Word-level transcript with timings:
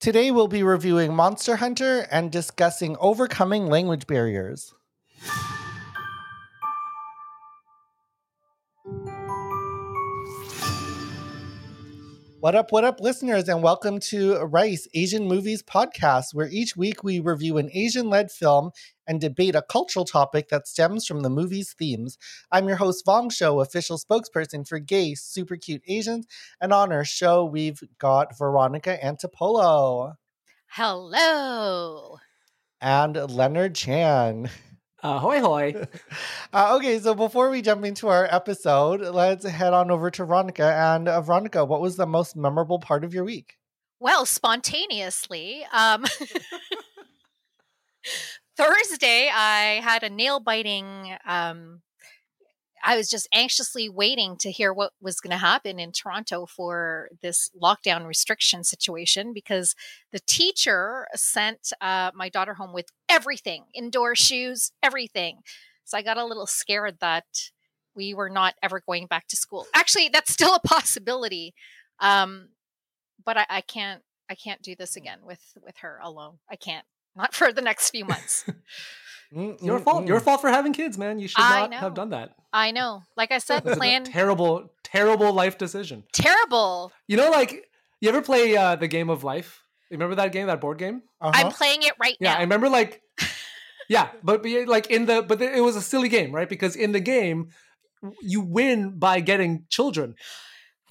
Today 0.00 0.30
we'll 0.30 0.46
be 0.46 0.62
reviewing 0.62 1.12
Monster 1.12 1.56
Hunter 1.56 2.06
and 2.12 2.30
discussing 2.30 2.96
overcoming 3.00 3.66
language 3.66 4.06
barriers. 4.06 4.72
What 12.48 12.54
up, 12.54 12.72
what 12.72 12.84
up, 12.84 12.98
listeners, 12.98 13.46
and 13.46 13.62
welcome 13.62 14.00
to 14.00 14.36
Rice 14.36 14.88
Asian 14.94 15.28
Movies 15.28 15.62
Podcast, 15.62 16.32
where 16.32 16.48
each 16.48 16.78
week 16.78 17.04
we 17.04 17.20
review 17.20 17.58
an 17.58 17.68
Asian 17.74 18.08
led 18.08 18.30
film 18.30 18.70
and 19.06 19.20
debate 19.20 19.54
a 19.54 19.60
cultural 19.60 20.06
topic 20.06 20.48
that 20.48 20.66
stems 20.66 21.04
from 21.04 21.20
the 21.20 21.28
movie's 21.28 21.74
themes. 21.74 22.16
I'm 22.50 22.66
your 22.66 22.78
host, 22.78 23.04
Vong 23.04 23.30
Show, 23.30 23.60
official 23.60 23.98
spokesperson 23.98 24.66
for 24.66 24.78
Gay 24.78 25.14
Super 25.14 25.56
Cute 25.56 25.82
Asians, 25.86 26.26
and 26.58 26.72
on 26.72 26.90
our 26.90 27.04
show, 27.04 27.44
we've 27.44 27.82
got 27.98 28.38
Veronica 28.38 28.96
Antipolo. 29.04 30.14
Hello. 30.68 32.16
And 32.80 33.30
Leonard 33.30 33.74
Chan. 33.74 34.48
Uh, 35.02 35.18
hoy 35.18 35.40
hoy. 35.40 35.86
Uh, 36.50 36.76
okay, 36.76 36.98
so 36.98 37.14
before 37.14 37.50
we 37.50 37.60
jump 37.60 37.84
into 37.84 38.08
our 38.08 38.26
episode, 38.30 39.02
let's 39.02 39.44
head 39.44 39.74
on 39.74 39.90
over 39.90 40.10
to 40.10 40.24
Veronica. 40.24 40.64
And 40.64 41.06
uh, 41.06 41.20
Veronica, 41.20 41.62
what 41.62 41.82
was 41.82 41.96
the 41.96 42.06
most 42.06 42.36
memorable 42.36 42.78
part 42.78 43.04
of 43.04 43.12
your 43.12 43.22
week? 43.22 43.58
Well, 44.00 44.24
spontaneously, 44.24 45.66
um, 45.74 46.06
Thursday 48.56 49.28
I 49.30 49.80
had 49.82 50.04
a 50.04 50.08
nail 50.08 50.40
biting 50.40 51.18
um, 51.26 51.82
I 52.84 52.96
was 52.96 53.08
just 53.08 53.28
anxiously 53.32 53.88
waiting 53.88 54.36
to 54.38 54.50
hear 54.50 54.72
what 54.72 54.92
was 55.00 55.20
going 55.20 55.32
to 55.32 55.38
happen 55.38 55.78
in 55.78 55.92
Toronto 55.92 56.46
for 56.46 57.08
this 57.22 57.50
lockdown 57.60 58.06
restriction 58.06 58.64
situation 58.64 59.32
because 59.32 59.74
the 60.12 60.20
teacher 60.20 61.06
sent 61.14 61.72
uh, 61.80 62.10
my 62.14 62.28
daughter 62.28 62.54
home 62.54 62.72
with 62.72 62.86
everything 63.08 63.64
indoor 63.74 64.14
shoes, 64.14 64.72
everything. 64.82 65.40
So 65.84 65.96
I 65.96 66.02
got 66.02 66.18
a 66.18 66.24
little 66.24 66.46
scared 66.46 66.98
that 67.00 67.24
we 67.94 68.14
were 68.14 68.30
not 68.30 68.54
ever 68.62 68.80
going 68.80 69.06
back 69.06 69.26
to 69.28 69.36
school. 69.36 69.66
Actually, 69.74 70.08
that's 70.08 70.32
still 70.32 70.54
a 70.54 70.60
possibility. 70.60 71.54
Um, 72.00 72.50
but 73.24 73.36
I, 73.36 73.46
I 73.48 73.60
can't 73.60 74.02
I 74.30 74.34
can't 74.34 74.62
do 74.62 74.74
this 74.76 74.96
again 74.96 75.18
with 75.22 75.40
with 75.64 75.78
her 75.78 75.98
alone. 76.02 76.38
I 76.50 76.56
can't. 76.56 76.86
Not 77.16 77.34
for 77.34 77.52
the 77.52 77.62
next 77.62 77.90
few 77.90 78.04
months. 78.04 78.44
your 79.32 79.78
fault. 79.80 80.06
Your 80.06 80.20
fault 80.20 80.40
for 80.40 80.48
having 80.50 80.72
kids, 80.72 80.96
man. 80.98 81.18
You 81.18 81.28
should 81.28 81.40
I 81.40 81.60
not 81.60 81.70
know. 81.70 81.76
have 81.78 81.94
done 81.94 82.10
that. 82.10 82.30
I 82.52 82.70
know. 82.70 83.02
Like 83.16 83.30
I 83.32 83.38
said, 83.38 83.64
plan 83.64 84.04
terrible, 84.04 84.70
terrible 84.84 85.32
life 85.32 85.58
decision. 85.58 86.04
terrible. 86.12 86.92
You 87.06 87.16
know, 87.16 87.30
like 87.30 87.68
you 88.00 88.08
ever 88.08 88.22
play 88.22 88.56
uh, 88.56 88.76
the 88.76 88.88
game 88.88 89.10
of 89.10 89.24
life? 89.24 89.62
You 89.90 89.96
remember 89.96 90.16
that 90.16 90.32
game, 90.32 90.46
that 90.48 90.60
board 90.60 90.78
game? 90.78 91.02
Uh-huh. 91.20 91.32
I'm 91.34 91.50
playing 91.52 91.82
it 91.82 91.92
right 92.00 92.16
Yeah, 92.20 92.30
now. 92.30 92.34
Yeah, 92.34 92.38
I 92.38 92.42
remember. 92.42 92.68
Like, 92.68 93.02
yeah, 93.88 94.08
but, 94.22 94.42
but 94.42 94.68
like 94.68 94.86
in 94.90 95.06
the 95.06 95.22
but 95.22 95.40
it 95.40 95.62
was 95.62 95.76
a 95.76 95.82
silly 95.82 96.08
game, 96.08 96.32
right? 96.34 96.48
Because 96.48 96.76
in 96.76 96.92
the 96.92 97.00
game, 97.00 97.48
you 98.22 98.40
win 98.40 98.98
by 98.98 99.20
getting 99.20 99.64
children. 99.68 100.14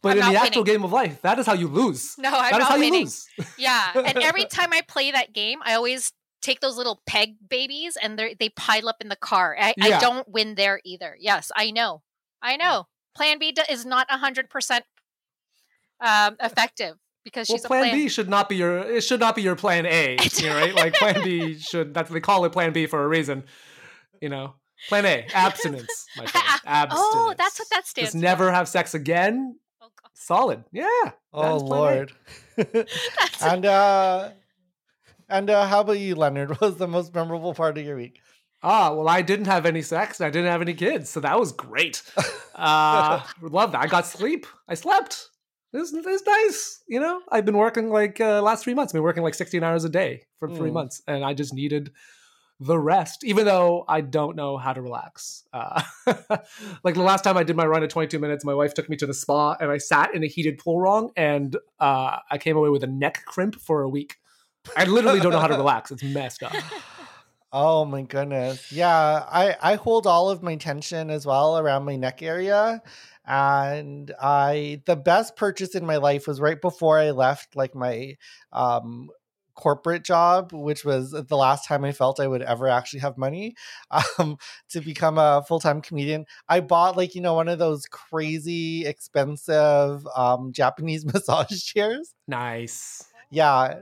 But 0.04 0.12
I'm 0.12 0.18
in 0.20 0.26
the 0.28 0.32
not 0.34 0.46
actual 0.48 0.64
game 0.64 0.84
of 0.84 0.92
life, 0.92 1.22
that 1.24 1.40
is 1.40 1.48
how 1.48 1.54
you 1.54 1.68
lose. 1.68 2.14
no, 2.20 2.30
I'm 2.30 2.52
That 2.52 2.54
is 2.54 2.60
not 2.60 2.68
how 2.70 2.76
you 2.76 2.82
winning. 2.82 3.06
lose. 3.06 3.28
Yeah, 3.58 3.92
and 3.96 4.20
every 4.20 4.46
time 4.58 4.72
I 4.72 4.82
play 4.88 5.10
that 5.12 5.34
game, 5.34 5.60
I 5.66 5.74
always 5.74 6.14
take 6.42 6.60
those 6.60 6.78
little 6.78 7.02
peg 7.06 7.36
babies 7.48 7.98
and 8.02 8.18
they 8.18 8.36
they 8.40 8.50
pile 8.50 8.88
up 8.88 8.98
in 9.02 9.10
the 9.10 9.16
car. 9.16 9.56
I, 9.60 9.74
I 9.82 10.00
don't 10.00 10.28
win 10.28 10.56
there 10.56 10.82
either. 10.84 11.16
Yes, 11.20 11.52
I 11.56 11.72
know. 11.72 12.04
I 12.42 12.58
know. 12.58 12.88
Plan 13.16 13.40
B 13.40 13.56
is 13.70 13.86
not 13.86 14.10
hundred 14.10 14.50
percent 14.50 14.86
um, 16.00 16.38
effective 16.40 16.96
because 17.24 17.50
Well, 17.50 17.58
she's 17.58 17.66
plan, 17.66 17.84
a 17.84 17.90
plan. 17.90 17.96
B 17.96 18.10
should 18.10 18.30
not 18.30 18.50
be 18.50 18.56
your 18.56 18.80
it 18.80 19.02
should 19.02 19.20
not 19.20 19.36
be 19.36 19.42
your 19.42 19.56
plan 19.56 19.86
A, 19.86 20.18
you 20.36 20.48
know, 20.48 20.56
right? 20.56 20.76
Like 20.76 20.94
plan 20.94 21.24
B 21.24 21.58
should 21.60 21.94
that's 21.94 22.10
they 22.10 22.20
call 22.20 22.46
it 22.46 22.52
plan 22.52 22.74
B 22.74 22.86
for 22.86 23.04
a 23.04 23.08
reason. 23.08 23.44
You 24.22 24.30
know. 24.30 24.56
Plan 24.90 25.08
A, 25.08 25.26
abstinence, 25.34 26.06
my 26.18 26.26
friend. 26.28 26.46
Abstinence. 26.64 27.08
Oh, 27.12 27.34
that's 27.36 27.58
what 27.58 27.68
that 27.72 27.88
stands 27.88 28.12
Just 28.12 28.16
never 28.22 28.52
have 28.52 28.68
sex 28.68 28.94
again. 28.94 29.58
Oh, 29.82 29.88
God. 30.00 30.12
Solid. 30.14 30.66
Yeah. 30.72 30.86
Oh 31.34 31.56
is 31.56 31.64
plan 31.64 31.72
A. 31.72 31.76
Lord. 31.76 32.14
And 33.42 33.66
uh 33.66 34.30
and 35.30 35.50
uh 35.50 35.66
how 35.68 35.82
about 35.82 36.00
you, 36.00 36.16
Leonard? 36.16 36.50
What 36.60 36.62
was 36.62 36.78
the 36.78 36.88
most 36.88 37.14
memorable 37.14 37.54
part 37.54 37.78
of 37.78 37.86
your 37.86 37.96
week? 37.98 38.20
Ah, 38.64 38.92
well, 38.94 39.08
I 39.08 39.22
didn't 39.22 39.46
have 39.46 39.66
any 39.68 39.82
sex. 39.84 40.20
and 40.20 40.28
I 40.28 40.32
didn't 40.32 40.52
have 40.52 40.62
any 40.62 40.74
kids, 40.74 41.10
so 41.10 41.20
that 41.20 41.40
was 41.40 41.52
great. 41.52 42.02
Uh, 42.56 43.22
love 43.42 43.72
that. 43.74 43.82
I 43.82 43.88
got 43.88 44.08
sleep. 44.08 44.48
I 44.68 44.74
slept. 44.74 45.30
This 45.74 45.92
is 45.94 46.24
nice. 46.26 46.82
You 46.88 47.00
know, 47.00 47.22
I've 47.32 47.46
been 47.46 47.58
working 47.58 47.90
like 47.92 48.20
uh, 48.20 48.42
last 48.42 48.64
three 48.64 48.74
months. 48.74 48.92
I've 48.92 48.96
been 48.98 49.04
working 49.04 49.22
like 49.22 49.36
16 49.36 49.62
hours 49.64 49.84
a 49.84 49.90
day 49.90 50.24
for 50.40 50.50
three 50.50 50.70
Mm. 50.72 50.74
months, 50.74 51.02
and 51.08 51.24
I 51.24 51.34
just 51.36 51.54
needed 51.54 51.92
the 52.60 52.80
rest. 52.80 53.24
Even 53.24 53.46
though 53.46 53.86
I 53.88 54.02
don't 54.02 54.36
know 54.36 54.58
how 54.58 54.74
to 54.74 54.82
relax. 54.82 55.44
Uh, 55.54 55.84
like 56.84 56.96
the 56.96 57.04
last 57.04 57.24
time 57.24 57.38
I 57.38 57.44
did 57.44 57.56
my 57.56 57.66
run 57.66 57.84
at 57.84 57.92
22 57.92 58.18
minutes, 58.18 58.44
my 58.44 58.56
wife 58.56 58.74
took 58.74 58.90
me 58.90 58.96
to 58.98 59.06
the 59.06 59.14
spa, 59.14 59.56
and 59.60 59.70
I 59.70 59.78
sat 59.78 60.16
in 60.16 60.24
a 60.24 60.28
heated 60.28 60.58
pool 60.58 60.80
wrong, 60.82 61.12
and 61.16 61.56
uh, 61.80 62.18
I 62.32 62.40
came 62.40 62.58
away 62.58 62.70
with 62.70 62.84
a 62.84 62.88
neck 62.88 63.24
crimp 63.28 63.56
for 63.60 63.82
a 63.84 63.90
week. 63.90 64.16
I 64.76 64.86
literally 64.86 65.20
don't 65.20 65.32
know 65.32 65.40
how 65.40 65.48
to 65.48 65.56
relax. 65.58 65.92
It's 65.92 66.04
messed 66.04 66.44
up. 66.44 66.54
Oh 67.52 67.86
my 67.86 68.02
goodness. 68.02 68.72
Yeah, 68.72 69.26
I 69.30 69.56
I 69.62 69.76
hold 69.76 70.06
all 70.06 70.30
of 70.30 70.44
my 70.44 70.56
tension 70.56 71.10
as 71.10 71.26
well 71.26 71.58
around 71.58 71.86
my 71.86 71.96
neck 71.96 72.22
area. 72.22 72.82
And 73.26 74.12
I 74.22 74.82
the 74.86 74.96
best 74.96 75.36
purchase 75.36 75.76
in 75.76 75.86
my 75.86 75.98
life 75.98 76.28
was 76.28 76.40
right 76.42 76.60
before 76.60 76.98
I 77.00 77.12
left 77.12 77.56
like 77.56 77.74
my 77.74 78.16
um 78.52 79.10
corporate 79.58 80.04
job, 80.04 80.52
which 80.54 80.86
was 80.86 81.12
the 81.12 81.36
last 81.36 81.68
time 81.68 81.84
I 81.84 81.92
felt 81.92 82.20
I 82.20 82.28
would 82.28 82.44
ever 82.44 82.70
actually 82.70 83.00
have 83.02 83.18
money 83.18 83.56
um, 84.20 84.38
to 84.70 84.80
become 84.80 85.18
a 85.18 85.44
full 85.46 85.60
time 85.60 85.82
comedian. 85.82 86.26
I 86.48 86.62
bought 86.62 86.96
like, 86.96 87.16
you 87.16 87.22
know, 87.22 87.34
one 87.34 87.50
of 87.50 87.60
those 87.60 87.86
crazy 87.88 88.86
expensive 88.86 90.08
um, 90.16 90.54
Japanese 90.54 91.06
massage 91.14 91.62
chairs. 91.64 92.14
Nice. 92.28 93.04
Yeah. 93.30 93.80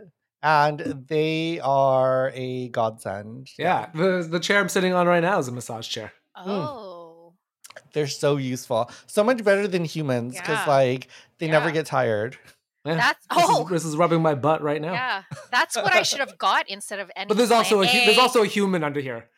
And 0.48 1.06
they 1.08 1.60
are 1.62 2.32
a 2.36 2.70
godsend. 2.70 3.50
Yeah, 3.58 3.90
the 3.96 4.28
the 4.30 4.40
chair 4.40 4.60
I'm 4.60 4.70
sitting 4.70 4.94
on 4.94 5.08
right 5.08 5.22
now 5.24 5.40
is 5.40 5.48
a 5.48 5.52
massage 5.52 5.90
chair. 5.90 6.14
oh, 6.36 7.34
hmm. 7.74 7.80
They're 7.94 8.06
so 8.08 8.38
useful. 8.38 8.92
So 9.08 9.24
much 9.24 9.44
better 9.44 9.68
than 9.68 9.86
humans 9.86 10.36
because, 10.36 10.60
Yeah. 10.68 10.74
like, 10.74 11.08
they 11.40 11.48
never 11.48 11.72
get 11.72 11.88
tired. 11.88 12.38
Yeah. 12.86 12.96
That's- 12.96 13.16
this, 13.36 13.46
oh. 13.50 13.64
is, 13.64 13.70
this 13.72 13.86
is 13.86 13.98
rubbing 13.98 14.22
my 14.22 14.36
butt 14.36 14.62
right 14.62 14.80
now. 14.82 14.94
yeah. 14.94 15.24
That's 15.52 15.76
what 15.76 15.94
I 15.96 16.04
should 16.04 16.20
have 16.20 16.38
got 16.38 16.70
instead 16.70 17.00
of 17.00 17.10
any. 17.16 17.28
But 17.28 17.38
there's 17.38 17.50
also 17.52 17.82
a 17.82 17.86
plan 17.86 17.96
hu- 18.02 18.06
there's 18.06 18.20
also 18.20 18.44
a 18.44 18.46
human 18.46 18.84
under 18.84 19.00
here. 19.00 19.30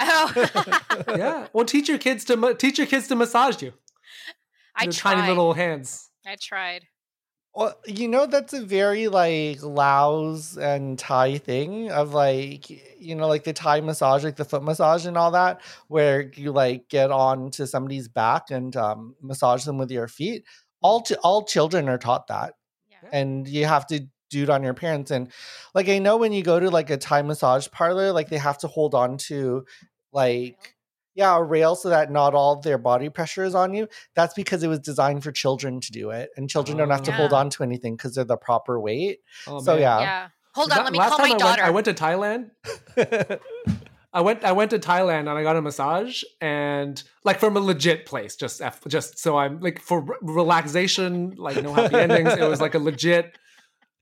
Oh. 0.00 0.32
Yeah. 1.08 1.48
Well, 1.52 1.66
teach 1.66 1.88
your 1.90 1.98
kids 1.98 2.24
to 2.26 2.54
teach 2.54 2.78
your 2.78 2.86
kids 2.86 3.08
to 3.08 3.16
massage 3.16 3.60
you. 3.62 3.74
I 4.74 4.86
tried. 4.86 5.16
tiny 5.16 5.28
little 5.28 5.52
hands. 5.52 6.08
I 6.26 6.36
tried. 6.40 6.86
Well, 7.54 7.78
you 7.86 8.08
know, 8.08 8.26
that's 8.26 8.52
a 8.52 8.64
very, 8.64 9.06
like, 9.06 9.62
Laos 9.62 10.56
and 10.56 10.98
Thai 10.98 11.38
thing 11.38 11.90
of, 11.90 12.12
like, 12.12 12.68
you 13.00 13.14
know, 13.14 13.28
like 13.28 13.44
the 13.44 13.52
Thai 13.52 13.80
massage, 13.80 14.24
like 14.24 14.34
the 14.36 14.44
foot 14.44 14.64
massage 14.64 15.06
and 15.06 15.16
all 15.16 15.30
that, 15.30 15.60
where 15.86 16.32
you, 16.34 16.50
like, 16.50 16.88
get 16.88 17.12
on 17.12 17.50
to 17.52 17.66
somebody's 17.68 18.08
back 18.08 18.50
and 18.50 18.74
um, 18.76 19.14
massage 19.22 19.64
them 19.64 19.78
with 19.78 19.92
your 19.92 20.08
feet. 20.08 20.44
All, 20.82 21.02
ch- 21.02 21.12
all 21.22 21.44
children 21.44 21.88
are 21.88 21.98
taught 21.98 22.26
that. 22.26 22.54
Yeah. 22.90 23.08
and 23.12 23.46
you 23.46 23.66
have 23.66 23.86
to 23.88 24.06
do 24.30 24.42
it 24.44 24.50
on 24.50 24.62
your 24.62 24.74
parents 24.74 25.10
and 25.10 25.30
like 25.74 25.88
i 25.88 25.98
know 25.98 26.16
when 26.16 26.32
you 26.32 26.42
go 26.42 26.58
to 26.58 26.70
like 26.70 26.90
a 26.90 26.96
thai 26.96 27.22
massage 27.22 27.68
parlor 27.70 28.12
like 28.12 28.30
they 28.30 28.38
have 28.38 28.58
to 28.58 28.66
hold 28.66 28.94
on 28.94 29.16
to 29.18 29.64
like 30.12 30.73
yeah 31.14 31.36
a 31.36 31.42
rail 31.42 31.74
so 31.76 31.88
that 31.88 32.10
not 32.10 32.34
all 32.34 32.60
their 32.60 32.78
body 32.78 33.08
pressure 33.08 33.44
is 33.44 33.54
on 33.54 33.72
you 33.74 33.88
that's 34.14 34.34
because 34.34 34.62
it 34.62 34.68
was 34.68 34.78
designed 34.80 35.22
for 35.22 35.30
children 35.32 35.80
to 35.80 35.92
do 35.92 36.10
it 36.10 36.30
and 36.36 36.50
children 36.50 36.76
don't 36.76 36.90
have 36.90 37.02
to 37.02 37.12
hold 37.12 37.32
Oh. 37.32 37.36
on 37.36 37.50
to 37.50 37.62
anything 37.62 37.96
because 37.96 38.14
they're 38.14 38.24
the 38.24 38.36
proper 38.36 38.80
weight 38.80 39.20
Oh, 39.46 39.60
so 39.60 39.72
man. 39.72 39.80
yeah, 39.80 40.00
Yeah. 40.00 40.28
Hold 40.54 40.70
So 40.70 40.72
on. 40.72 40.78
that- 40.78 40.84
Let 40.84 40.92
me 40.92 40.98
last 40.98 41.08
call 41.10 41.18
time 41.18 41.28
my 41.30 41.34
I 41.34 41.38
daughter. 41.38 41.62
Went, 41.62 41.66
I 41.66 41.70
went 41.70 41.84
to 41.86 41.94
Thailand. 41.94 42.50
I 44.12 44.20
went 44.20 44.44
I 44.44 44.52
went 44.52 44.70
to 44.70 44.78
Thailand 44.78 45.20
and 45.20 45.30
I 45.30 45.42
got 45.42 45.56
a 45.56 45.62
massage 45.62 46.22
and 46.40 47.02
like 47.24 47.40
from 47.40 47.56
a 47.56 47.60
legit 47.60 48.06
place 48.06 48.36
just 48.36 48.60
F, 48.62 48.80
just 48.86 49.18
so 49.18 49.36
I'm 49.36 49.58
like 49.60 49.80
for 49.80 50.02
re- 50.02 50.16
relaxation 50.22 51.34
like 51.36 51.60
no 51.60 51.72
happy 51.74 51.96
endings 51.96 52.32
it 52.34 52.48
was 52.48 52.60
like 52.60 52.74
a 52.74 52.78
legit 52.90 53.36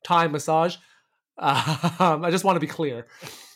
Thai 0.04 0.26
massage 0.28 0.76
um, 1.38 2.22
I 2.24 2.30
just 2.30 2.44
want 2.44 2.56
to 2.56 2.60
be 2.60 2.66
clear 2.66 3.06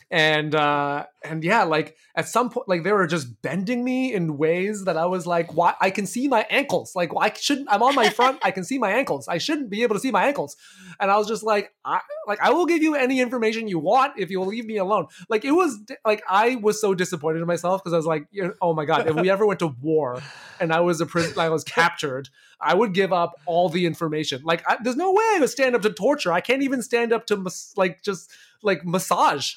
and 0.09 0.55
uh 0.55 1.05
and 1.23 1.43
yeah, 1.43 1.63
like 1.63 1.97
at 2.15 2.27
some 2.27 2.49
point, 2.49 2.69
like 2.69 2.83
they 2.83 2.93
were 2.93 3.07
just 3.07 3.41
bending 3.41 3.83
me 3.83 4.13
in 4.13 4.37
ways 4.37 4.85
that 4.85 4.95
I 4.95 5.05
was 5.05 5.27
like, 5.27 5.53
why? 5.53 5.73
I 5.81 5.89
can 5.89 6.05
see 6.05 6.27
my 6.27 6.45
ankles. 6.49 6.95
Like, 6.95 7.13
why 7.13 7.33
shouldn't 7.33 7.67
I'm 7.69 7.83
on 7.83 7.93
my 7.95 8.09
front? 8.09 8.39
I 8.41 8.51
can 8.51 8.63
see 8.63 8.77
my 8.77 8.91
ankles. 8.91 9.27
I 9.27 9.37
shouldn't 9.37 9.69
be 9.69 9.83
able 9.83 9.95
to 9.95 9.99
see 9.99 10.11
my 10.11 10.25
ankles. 10.25 10.55
And 10.99 11.11
I 11.11 11.17
was 11.17 11.27
just 11.27 11.43
like, 11.43 11.73
I 11.83 11.99
like 12.25 12.39
I 12.41 12.51
will 12.51 12.65
give 12.65 12.81
you 12.81 12.95
any 12.95 13.19
information 13.19 13.67
you 13.67 13.79
want 13.79 14.13
if 14.17 14.29
you'll 14.29 14.45
leave 14.45 14.65
me 14.65 14.77
alone. 14.77 15.07
Like 15.27 15.43
it 15.43 15.51
was 15.51 15.77
like 16.05 16.23
I 16.29 16.55
was 16.55 16.79
so 16.79 16.93
disappointed 16.93 17.41
in 17.41 17.47
myself 17.47 17.83
because 17.83 17.93
I 17.93 17.97
was 17.97 18.05
like, 18.05 18.27
oh 18.61 18.73
my 18.73 18.85
god, 18.85 19.07
if 19.07 19.15
we 19.15 19.29
ever 19.37 19.45
went 19.45 19.59
to 19.59 19.67
war 19.67 20.21
and 20.59 20.71
I 20.71 20.79
was 20.79 21.01
a 21.01 21.05
prison, 21.05 21.37
I 21.37 21.49
was 21.49 21.65
captured, 21.65 22.29
I 22.61 22.73
would 22.73 22.93
give 22.93 23.11
up 23.11 23.39
all 23.45 23.67
the 23.69 23.85
information. 23.85 24.41
Like, 24.43 24.63
I, 24.67 24.77
there's 24.81 24.95
no 24.95 25.11
way 25.11 25.23
I 25.35 25.39
would 25.41 25.49
stand 25.49 25.75
up 25.75 25.81
to 25.81 25.91
torture. 25.91 26.31
I 26.31 26.41
can't 26.41 26.63
even 26.63 26.81
stand 26.81 27.11
up 27.11 27.27
to 27.27 27.51
like 27.75 28.01
just 28.01 28.31
like 28.63 28.85
massage. 28.85 29.55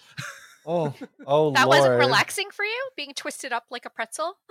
Oh, 0.67 0.95
oh, 1.27 1.53
that 1.53 1.69
Lord. 1.69 1.79
wasn't 1.81 1.99
relaxing 1.99 2.51
for 2.51 2.65
you, 2.65 2.91
being 2.97 3.13
twisted 3.15 3.53
up 3.53 3.65
like 3.71 3.85
a 3.85 3.91
pretzel. 3.91 4.39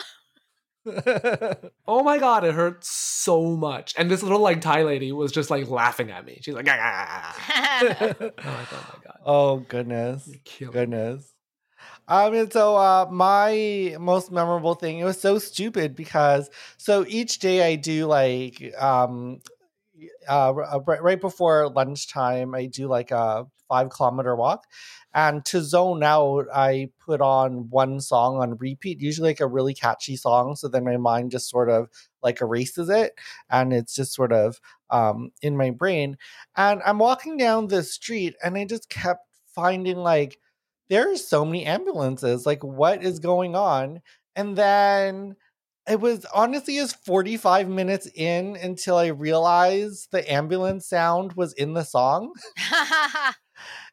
Oh 1.87 2.03
my 2.03 2.19
god, 2.19 2.43
it 2.43 2.53
hurt 2.53 2.85
so 2.85 3.57
much. 3.57 3.95
And 3.97 4.11
this 4.11 4.21
little 4.21 4.39
like 4.39 4.61
Thai 4.61 4.83
lady 4.83 5.11
was 5.11 5.31
just 5.31 5.49
like 5.49 5.67
laughing 5.67 6.11
at 6.11 6.25
me. 6.25 6.39
She's 6.41 6.53
like, 6.53 6.67
ah. 6.69 7.35
oh, 7.81 7.87
I 7.89 7.93
thought, 7.93 8.33
oh 8.37 8.43
my 8.45 9.03
god, 9.03 9.19
oh 9.25 9.57
goodness, 9.67 10.27
you 10.27 10.39
killed 10.45 10.75
me. 10.75 10.81
goodness. 10.81 11.33
I 12.07 12.29
mean, 12.29 12.49
so 12.51 12.75
uh, 12.75 13.07
my 13.09 13.95
most 13.99 14.31
memorable 14.31 14.75
thing, 14.75 14.99
it 14.99 15.03
was 15.03 15.19
so 15.19 15.39
stupid 15.39 15.95
because 15.95 16.49
so 16.77 17.05
each 17.07 17.39
day 17.39 17.71
I 17.71 17.75
do 17.75 18.05
like 18.05 18.73
um 18.79 19.39
uh 20.27 20.53
right, 20.87 21.01
right 21.03 21.21
before 21.21 21.69
lunchtime 21.69 22.55
I 22.55 22.65
do 22.67 22.87
like 22.87 23.11
a 23.11 23.45
five 23.67 23.89
kilometer 23.91 24.35
walk, 24.35 24.65
and 25.13 25.45
to 25.45 25.61
zone 25.61 26.03
out 26.03 26.47
I 26.53 26.89
put 27.05 27.21
on 27.21 27.69
one 27.69 27.99
song 28.01 28.37
on 28.41 28.57
repeat, 28.57 28.99
usually 29.01 29.29
like 29.29 29.39
a 29.39 29.47
really 29.47 29.73
catchy 29.73 30.15
song, 30.15 30.55
so 30.55 30.67
then 30.67 30.83
my 30.85 30.97
mind 30.97 31.31
just 31.31 31.49
sort 31.49 31.69
of 31.69 31.89
like 32.23 32.41
erases 32.41 32.89
it, 32.89 33.13
and 33.49 33.73
it's 33.73 33.95
just 33.95 34.13
sort 34.13 34.33
of 34.33 34.59
um 34.89 35.31
in 35.41 35.55
my 35.57 35.71
brain. 35.71 36.17
And 36.55 36.81
I'm 36.85 36.99
walking 36.99 37.37
down 37.37 37.67
the 37.67 37.83
street, 37.83 38.35
and 38.43 38.57
I 38.57 38.65
just 38.65 38.89
kept 38.89 39.25
finding 39.55 39.97
like 39.97 40.39
there 40.89 41.11
are 41.11 41.17
so 41.17 41.45
many 41.45 41.65
ambulances. 41.65 42.45
Like, 42.45 42.63
what 42.63 43.03
is 43.03 43.19
going 43.19 43.55
on? 43.55 44.01
And 44.35 44.55
then 44.57 45.35
it 45.89 45.99
was 45.99 46.25
honestly 46.33 46.77
is 46.77 46.93
45 46.93 47.67
minutes 47.69 48.07
in 48.15 48.55
until 48.55 48.97
I 48.97 49.07
realized 49.07 50.09
the 50.11 50.29
ambulance 50.31 50.87
sound 50.87 51.33
was 51.33 51.53
in 51.53 51.73
the 51.73 51.83
song. 51.83 52.33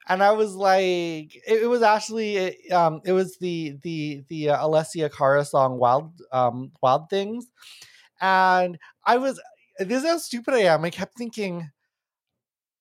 And 0.09 0.23
I 0.23 0.33
was 0.33 0.55
like, 0.55 1.35
it, 1.37 1.63
it 1.65 1.69
was 1.69 1.83
actually 1.83 2.37
it, 2.37 2.73
um 2.73 3.01
it 3.05 3.13
was 3.13 3.37
the 3.39 3.77
the 3.83 4.25
the 4.29 4.51
uh, 4.51 4.59
Alessia 4.67 5.13
Cara 5.13 5.45
song 5.45 5.79
Wild 5.79 6.13
um 6.33 6.73
Wild 6.83 7.11
Things. 7.11 7.47
And 8.21 8.79
I 9.07 9.19
was 9.19 9.41
this 9.79 10.03
is 10.05 10.09
how 10.09 10.19
stupid 10.19 10.55
I 10.55 10.61
am. 10.61 10.85
I 10.85 10.91
kept 10.91 11.19
thinking, 11.19 11.71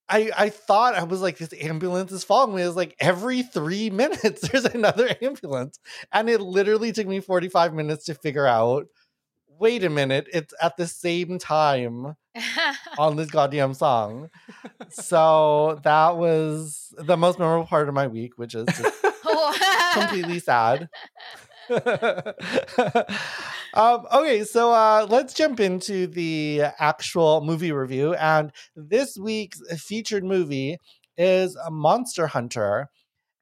I 0.08 0.32
I 0.38 0.50
thought 0.50 0.96
I 0.96 1.04
was 1.04 1.22
like 1.22 1.38
this 1.38 1.54
ambulance 1.60 2.12
is 2.12 2.24
following 2.24 2.56
me. 2.58 2.62
It 2.64 2.68
was 2.68 2.76
like 2.76 2.96
every 3.00 3.42
three 3.44 3.90
minutes 3.92 4.48
there's 4.48 4.66
another 4.66 5.16
ambulance, 5.22 5.80
and 6.12 6.30
it 6.30 6.42
literally 6.42 6.92
took 6.92 7.08
me 7.08 7.20
45 7.22 7.74
minutes 7.74 8.06
to 8.06 8.14
figure 8.16 8.46
out. 8.48 8.88
Wait 9.60 9.84
a 9.84 9.90
minute, 9.90 10.28
it's 10.34 10.54
at 10.62 10.76
the 10.78 10.88
same 10.88 11.38
time 11.40 12.16
on 12.98 13.16
this 13.16 13.30
goddamn 13.32 13.74
song. 13.74 14.30
So 14.90 15.80
that 15.84 16.18
was 16.18 16.94
the 16.98 17.18
most 17.18 17.40
memorable 17.40 17.68
part 17.68 17.88
of 17.88 17.96
my 17.96 18.08
week, 18.08 18.38
which 18.38 18.56
is 18.56 18.68
completely 19.94 20.40
sad. 20.40 20.90
um, 23.74 24.06
okay, 24.14 24.44
so 24.44 24.72
uh, 24.72 25.08
let's 25.10 25.34
jump 25.34 25.60
into 25.60 26.08
the 26.08 26.64
actual 26.80 27.42
movie 27.42 27.72
review. 27.72 28.14
And 28.16 28.52
this 28.76 29.18
week's 29.18 29.62
featured 29.82 30.24
movie 30.24 30.78
is 31.18 31.58
Monster 31.70 32.28
Hunter. 32.28 32.90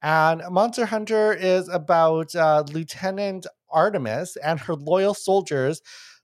And 0.02 0.42
Monster 0.52 0.86
Hunter 0.86 1.34
is 1.34 1.70
about 1.70 2.36
uh, 2.36 2.64
Lieutenant 2.72 3.48
Artemis 3.74 4.38
and 4.38 4.60
her 4.62 4.76
loyal 4.76 5.14
soldiers 5.14 5.82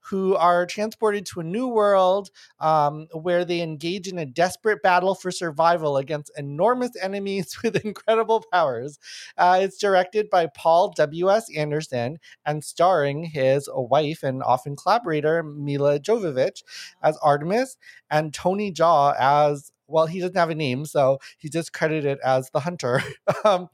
who 0.10 0.36
are 0.36 0.66
transported 0.66 1.26
to 1.26 1.40
a 1.40 1.44
new 1.44 1.68
world 1.68 2.30
um, 2.60 3.08
where 3.14 3.46
they 3.46 3.62
engage 3.62 4.08
in 4.08 4.18
a 4.18 4.26
desperate 4.26 4.82
battle 4.82 5.14
for 5.14 5.30
survival 5.30 5.98
against 5.98 6.32
enormous 6.38 6.92
enemies 7.02 7.58
with 7.64 7.84
incredible 7.86 8.44
powers. 8.52 8.98
Uh, 9.38 9.60
it's 9.62 9.78
directed 9.78 10.30
by 10.30 10.48
Paul 10.48 10.94
W.S. 10.96 11.46
Anderson 11.56 12.18
and 12.46 12.64
starring 12.64 13.24
his 13.24 13.70
wife 13.72 14.24
and 14.24 14.42
often 14.42 14.76
collaborator, 14.76 15.44
Milla 15.44 16.00
Jovovich, 16.00 16.64
as 17.04 17.18
Artemis 17.18 17.78
and 18.10 18.34
Tony 18.34 18.72
Jaa 18.72 19.16
as 19.20 19.72
well, 19.90 20.06
he 20.06 20.20
doesn't 20.20 20.38
have 20.38 20.50
a 20.50 20.56
name, 20.56 20.86
so 20.86 21.20
he's 21.38 21.52
just 21.52 21.74
credited 21.74 22.20
as 22.24 22.50
the 22.52 22.60
hunter. 22.60 23.04
um, 23.44 23.70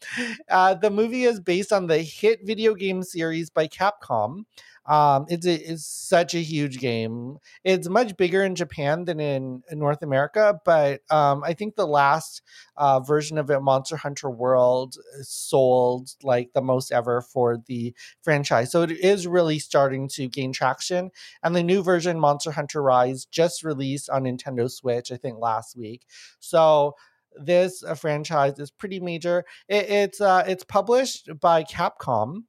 uh, 0.49 0.73
the 0.75 0.89
movie 0.89 1.23
is 1.23 1.39
based 1.39 1.73
on 1.73 1.87
the 1.87 1.99
hit 1.99 2.39
video 2.43 2.73
game 2.73 3.03
series 3.03 3.49
by 3.49 3.67
Capcom. 3.67 4.45
Um, 4.87 5.25
it's, 5.29 5.45
a, 5.45 5.53
it's 5.53 5.85
such 5.85 6.35
a 6.35 6.39
huge 6.39 6.79
game. 6.79 7.37
It's 7.63 7.89
much 7.89 8.17
bigger 8.17 8.43
in 8.43 8.55
Japan 8.55 9.05
than 9.05 9.19
in, 9.19 9.63
in 9.69 9.79
North 9.79 10.03
America, 10.03 10.59
but 10.63 11.01
um, 11.09 11.43
I 11.43 11.53
think 11.53 11.75
the 11.75 11.87
last 11.87 12.41
uh, 12.77 12.99
version 12.99 13.37
of 13.37 13.49
it, 13.49 13.61
Monster 13.61 13.97
Hunter 13.97 14.29
World, 14.29 14.95
sold 15.21 16.09
like 16.23 16.53
the 16.53 16.61
most 16.61 16.91
ever 16.91 17.21
for 17.21 17.57
the 17.65 17.95
franchise. 18.21 18.71
So 18.71 18.83
it 18.83 18.91
is 18.91 19.27
really 19.27 19.59
starting 19.59 20.07
to 20.09 20.27
gain 20.27 20.53
traction. 20.53 21.11
And 21.43 21.55
the 21.55 21.63
new 21.63 21.81
version, 21.83 22.19
Monster 22.19 22.51
Hunter 22.51 22.81
Rise, 22.81 23.25
just 23.25 23.63
released 23.63 24.09
on 24.09 24.23
Nintendo 24.23 24.69
Switch, 24.69 25.11
I 25.11 25.17
think 25.17 25.39
last 25.39 25.75
week. 25.75 26.05
So 26.39 26.93
this 27.35 27.83
uh, 27.83 27.95
franchise 27.95 28.59
is 28.59 28.71
pretty 28.71 28.99
major. 28.99 29.43
It, 29.67 29.89
it's 29.89 30.21
uh, 30.21 30.43
it's 30.47 30.63
published 30.63 31.29
by 31.39 31.63
Capcom 31.63 32.43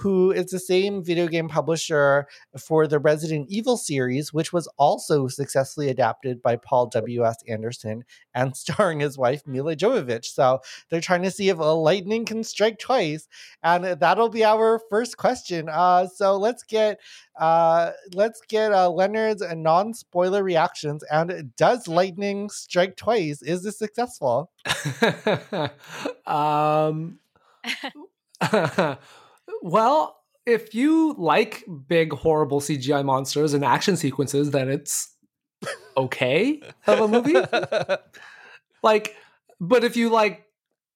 who 0.00 0.30
is 0.30 0.46
the 0.46 0.58
same 0.58 1.04
video 1.04 1.28
game 1.28 1.46
publisher 1.46 2.26
for 2.58 2.86
the 2.86 2.98
Resident 2.98 3.46
Evil 3.50 3.76
series, 3.76 4.32
which 4.32 4.50
was 4.50 4.66
also 4.78 5.28
successfully 5.28 5.90
adapted 5.90 6.40
by 6.40 6.56
Paul 6.56 6.86
W.S. 6.86 7.36
Anderson 7.46 8.04
and 8.34 8.56
starring 8.56 9.00
his 9.00 9.18
wife, 9.18 9.46
Milla 9.46 9.76
Jovovich. 9.76 10.24
So 10.24 10.60
they're 10.88 11.02
trying 11.02 11.22
to 11.24 11.30
see 11.30 11.50
if 11.50 11.58
a 11.58 11.62
lightning 11.62 12.24
can 12.24 12.42
strike 12.44 12.78
twice. 12.78 13.28
And 13.62 13.84
that'll 13.84 14.30
be 14.30 14.42
our 14.42 14.80
first 14.88 15.18
question. 15.18 15.68
Uh, 15.68 16.06
so 16.06 16.38
let's 16.38 16.62
get 16.62 16.98
uh, 17.38 17.90
let's 18.14 18.40
get 18.48 18.72
uh, 18.72 18.90
Leonard's 18.90 19.42
non-spoiler 19.54 20.42
reactions. 20.42 21.02
And 21.10 21.54
does 21.56 21.86
lightning 21.88 22.48
strike 22.48 22.96
twice? 22.96 23.42
Is 23.42 23.64
this 23.64 23.78
successful? 23.78 24.50
um 26.26 27.18
well, 29.62 30.16
if 30.46 30.74
you 30.74 31.14
like 31.18 31.64
big, 31.88 32.12
horrible 32.12 32.60
CGI 32.60 33.04
monsters 33.04 33.54
and 33.54 33.64
action 33.64 33.96
sequences, 33.96 34.50
then 34.50 34.68
it's 34.68 35.14
okay 35.96 36.60
of 36.86 37.00
a 37.00 37.08
movie. 37.08 37.34
like, 38.82 39.16
but 39.60 39.84
if 39.84 39.96
you 39.96 40.08
like 40.08 40.46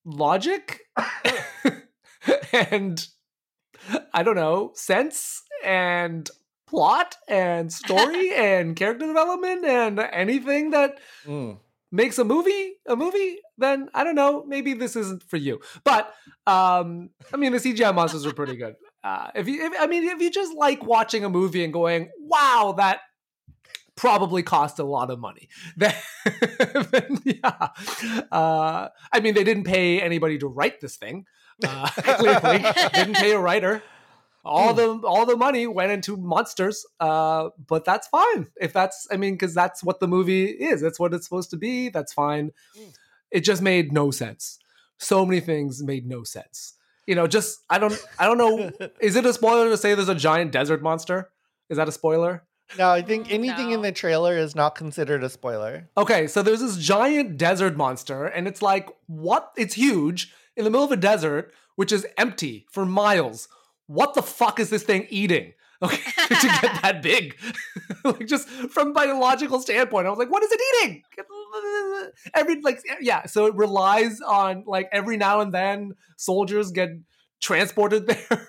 logic 0.05 0.81
and 2.53 3.07
I 4.13 4.23
don't 4.23 4.37
know, 4.37 4.73
sense 4.75 5.43
and 5.65 6.29
plot 6.67 7.17
and 7.29 7.73
story 7.73 8.33
and 8.35 8.75
character 8.75 9.07
development 9.07 9.65
and 9.65 9.99
anything 10.01 10.71
that 10.71 10.99
Mm. 11.27 11.59
Makes 11.93 12.19
a 12.19 12.25
movie 12.25 12.75
a 12.89 12.97
movie 12.97 13.39
then 13.57 13.89
i 13.95 14.03
don't 14.03 14.15
know 14.17 14.45
maybe 14.47 14.75
this 14.75 14.97
isn't 14.97 15.23
for 15.23 15.37
you. 15.37 15.61
But 15.85 16.13
um 16.47 17.11
i 17.33 17.37
mean 17.37 17.53
the 17.53 17.59
cgi 17.59 17.95
monsters 17.95 18.27
are 18.27 18.33
pretty 18.33 18.57
good. 18.57 18.77
Uh 19.05 19.31
if 19.35 19.47
you 19.47 19.67
if, 19.67 19.73
i 19.79 19.87
mean 19.87 20.05
if 20.05 20.23
you 20.23 20.31
just 20.31 20.55
like 20.57 20.83
watching 20.83 21.27
a 21.27 21.29
movie 21.29 21.63
and 21.63 21.75
going 21.75 22.09
wow 22.19 22.75
that 22.79 23.01
probably 23.97 24.43
cost 24.43 24.79
a 24.79 24.85
lot 24.85 25.11
of 25.11 25.19
money 25.19 25.49
then, 25.77 25.95
then 26.91 27.19
yeah. 27.25 27.69
Uh 28.33 28.89
i 29.13 29.21
mean 29.21 29.35
they 29.35 29.45
didn't 29.45 29.65
pay 29.65 30.01
anybody 30.01 30.39
to 30.39 30.47
write 30.49 30.81
this 30.81 30.97
thing. 30.97 31.27
Uh 31.63 31.87
clearly. 32.19 32.65
didn't 32.95 33.17
pay 33.17 33.33
a 33.33 33.39
writer 33.39 33.83
all 34.45 34.75
the 34.75 34.89
all 35.07 35.25
the 35.27 35.37
money 35.37 35.67
went 35.67 35.91
into 35.91 36.17
monsters 36.17 36.85
uh 37.01 37.49
but 37.67 37.85
that's 37.85 38.07
fine 38.09 38.47
if 38.61 38.73
that's 38.73 39.07
i 39.11 39.17
mean 39.17 39.35
because 39.35 39.55
that's 39.55 39.83
what 39.83 40.01
the 40.01 40.07
movie 40.09 40.45
is 40.47 40.81
that's 40.81 41.01
what 41.01 41.15
it's 41.15 41.25
supposed 41.25 41.51
to 41.51 41.57
be 41.57 41.89
that's 41.89 42.13
fine 42.13 42.53
Mm. 42.79 42.93
it 43.31 43.41
just 43.41 43.63
made 43.63 43.93
no 43.93 44.11
sense 44.11 44.59
so 44.99 45.25
many 45.27 45.41
things 45.41 45.83
made 45.83 46.07
no 46.07 46.23
sense 46.25 46.75
you 47.07 47.15
know 47.15 47.27
just 47.27 47.61
i 47.71 47.79
don't 47.79 47.99
i 48.19 48.27
don't 48.27 48.39
know 48.39 48.71
is 49.01 49.17
it 49.17 49.25
a 49.27 49.33
spoiler 49.33 49.69
to 49.71 49.77
say 49.77 49.95
there's 49.95 50.09
a 50.09 50.15
giant 50.15 50.53
desert 50.53 50.83
monster 50.83 51.31
is 51.71 51.77
that 51.79 51.89
a 51.89 51.93
spoiler 51.93 52.43
No, 52.79 52.89
I 52.91 53.03
think 53.03 53.31
anything 53.31 53.73
in 53.73 53.83
the 53.83 53.93
trailer 53.93 54.39
is 54.39 54.55
not 54.55 54.75
considered 54.75 55.23
a 55.23 55.29
spoiler. 55.29 55.89
Okay, 55.97 56.27
so 56.27 56.43
there's 56.43 56.61
this 56.65 56.79
giant 56.79 57.37
desert 57.37 57.77
monster, 57.77 58.25
and 58.25 58.49
it's 58.49 58.63
like, 58.63 58.89
what? 59.07 59.53
It's 59.57 59.75
huge. 59.75 60.33
in 60.57 60.65
the 60.65 60.71
middle 60.71 60.87
of 60.87 60.91
a 60.91 60.97
desert, 60.97 61.53
which 61.77 61.93
is 61.93 62.07
empty 62.17 62.65
for 62.73 62.87
miles. 62.87 63.49
What 63.87 64.15
the 64.15 64.23
fuck 64.23 64.59
is 64.61 64.71
this 64.71 64.83
thing 64.83 65.07
eating? 65.11 65.53
Okay, 65.83 65.97
to 66.29 66.47
get 66.63 66.81
that 66.83 67.03
big, 67.03 67.37
like 68.05 68.27
just 68.27 68.49
from 68.49 68.95
biological 68.95 69.61
standpoint, 69.61 70.07
I 70.07 70.11
was 70.11 70.19
like, 70.19 70.31
what 70.31 70.43
is 70.43 70.51
it 70.51 70.61
eating? 70.83 71.03
Every 72.35 72.61
like, 72.63 72.81
yeah. 73.03 73.27
So 73.27 73.47
it 73.47 73.55
relies 73.55 74.21
on 74.23 74.65
like 74.67 74.89
every 74.93 75.19
now 75.19 75.41
and 75.41 75.53
then 75.53 75.93
soldiers 76.17 76.71
get 76.71 76.91
transported 77.43 78.07
there 78.07 78.49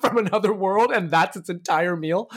from 0.00 0.16
another 0.16 0.54
world, 0.54 0.92
and 0.92 1.10
that's 1.10 1.36
its 1.36 1.50
entire 1.50 1.96
meal 1.96 2.30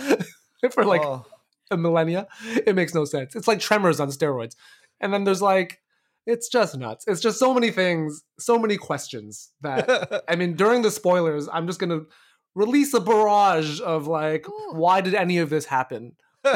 for 0.72 0.84
like 0.84 1.02
Oh. 1.04 1.26
a 1.72 1.78
millennia. 1.78 2.28
It 2.66 2.76
makes 2.76 2.94
no 2.94 3.06
sense. 3.06 3.36
It's 3.36 3.48
like 3.48 3.60
Tremors 3.60 4.00
on 4.02 4.10
steroids. 4.10 4.56
And 5.00 5.14
then 5.14 5.24
there's 5.24 5.42
like, 5.42 5.80
it's 6.28 6.50
just 6.50 6.78
nuts. 6.78 7.06
It's 7.08 7.22
just 7.22 7.40
so 7.40 7.54
many 7.54 7.72
things, 7.72 8.22
so 8.38 8.60
many 8.60 8.78
questions 8.78 9.52
that 9.62 10.24
I 10.30 10.36
mean, 10.36 10.56
during 10.56 10.82
the 10.84 10.92
spoilers, 10.92 11.48
I'm 11.52 11.66
just 11.66 11.80
gonna 11.80 12.02
release 12.54 12.94
a 12.94 13.00
barrage 13.00 13.82
of 13.82 14.08
like, 14.08 14.48
Ooh. 14.48 14.74
why 14.74 15.02
did 15.02 15.16
any 15.16 15.40
of 15.40 15.50
this 15.50 15.66
happen? 15.66 16.18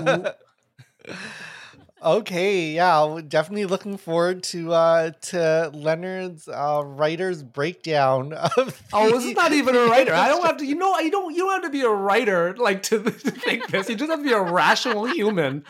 okay, 2.03 2.71
yeah, 2.71 3.05
we're 3.05 3.21
definitely 3.21 3.65
looking 3.65 3.95
forward 3.95 4.43
to 4.43 4.73
uh 4.73 5.11
to 5.21 5.71
Leonard's 5.73 6.49
uh 6.49 6.83
writer's 6.85 7.41
breakdown 7.41 8.33
of 8.33 8.81
Oh, 8.91 9.09
this 9.09 9.23
is 9.23 9.35
not 9.35 9.53
even 9.53 9.75
a 9.75 9.85
writer. 9.85 10.13
I 10.13 10.27
don't 10.27 10.45
have 10.45 10.57
to. 10.57 10.65
You 10.65 10.75
know, 10.75 10.99
you 10.99 11.11
don't. 11.11 11.31
You 11.33 11.43
don't 11.43 11.53
have 11.53 11.63
to 11.63 11.69
be 11.69 11.81
a 11.81 11.89
writer 11.89 12.57
like 12.57 12.83
to, 12.83 13.01
to 13.01 13.11
think 13.11 13.69
this. 13.69 13.87
You 13.87 13.95
just 13.95 14.11
have 14.11 14.19
to 14.19 14.25
be 14.25 14.33
a 14.33 14.41
rational 14.41 15.05
human. 15.05 15.63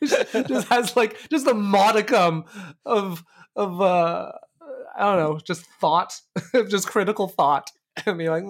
just, 0.04 0.68
has 0.68 0.96
like 0.96 1.16
just 1.30 1.46
a 1.46 1.54
modicum 1.54 2.44
of 2.84 3.24
of 3.56 3.80
uh 3.80 4.32
I 4.96 5.04
don't 5.04 5.18
know, 5.18 5.40
just 5.42 5.64
thought, 5.80 6.20
just 6.68 6.86
critical 6.88 7.28
thought. 7.28 7.70
And 8.06 8.16
be 8.16 8.28
like, 8.28 8.44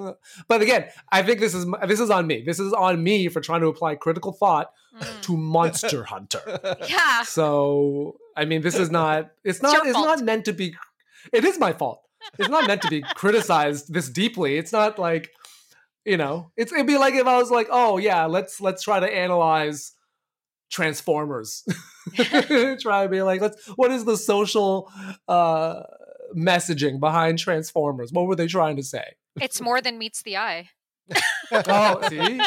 but 0.48 0.60
again, 0.60 0.88
I 1.10 1.22
think 1.22 1.40
this 1.40 1.54
is 1.54 1.66
this 1.86 1.98
is 1.98 2.10
on 2.10 2.26
me. 2.26 2.42
This 2.42 2.60
is 2.60 2.72
on 2.72 3.02
me 3.02 3.28
for 3.28 3.40
trying 3.40 3.62
to 3.62 3.68
apply 3.68 3.94
critical 3.96 4.32
thought 4.32 4.70
Mm. 4.98 5.22
to 5.22 5.36
Monster 5.36 6.02
Hunter. 6.02 6.76
Yeah. 6.88 7.22
So 7.22 8.16
I 8.36 8.44
mean, 8.44 8.60
this 8.60 8.74
is 8.76 8.90
not. 8.90 9.30
It's 9.44 9.62
not. 9.62 9.72
your 9.74 9.86
It's 9.86 9.94
not 9.94 10.20
meant 10.24 10.44
to 10.46 10.52
be. 10.52 10.74
It 11.32 11.44
is 11.44 11.58
my 11.60 11.72
fault. 11.72 12.02
It's 12.38 12.48
not 12.48 12.66
meant 12.66 12.82
to 12.82 12.88
be 12.88 13.02
criticized 13.14 13.92
this 13.92 14.08
deeply. 14.08 14.58
It's 14.58 14.72
not 14.72 14.98
like, 14.98 15.30
you 16.04 16.16
know, 16.16 16.50
it's 16.56 16.72
it'd 16.72 16.88
be 16.88 16.98
like 16.98 17.14
if 17.14 17.26
I 17.26 17.36
was 17.38 17.50
like, 17.52 17.68
oh 17.70 17.98
yeah, 17.98 18.26
let's 18.26 18.60
let's 18.60 18.82
try 18.82 18.98
to 18.98 19.06
analyze 19.06 19.92
Transformers. 20.70 21.64
try 22.14 23.02
to 23.02 23.08
be 23.08 23.22
like, 23.22 23.40
let's. 23.40 23.66
What 23.76 23.90
is 23.90 24.04
the 24.04 24.16
social 24.16 24.90
uh 25.28 25.82
messaging 26.36 27.00
behind 27.00 27.38
Transformers? 27.38 28.12
What 28.12 28.26
were 28.26 28.36
they 28.36 28.46
trying 28.46 28.76
to 28.76 28.82
say? 28.82 29.16
It's 29.40 29.60
more 29.60 29.80
than 29.80 29.98
meets 29.98 30.22
the 30.22 30.36
eye. 30.36 30.70
Oh, 31.52 32.00
see? 32.08 32.40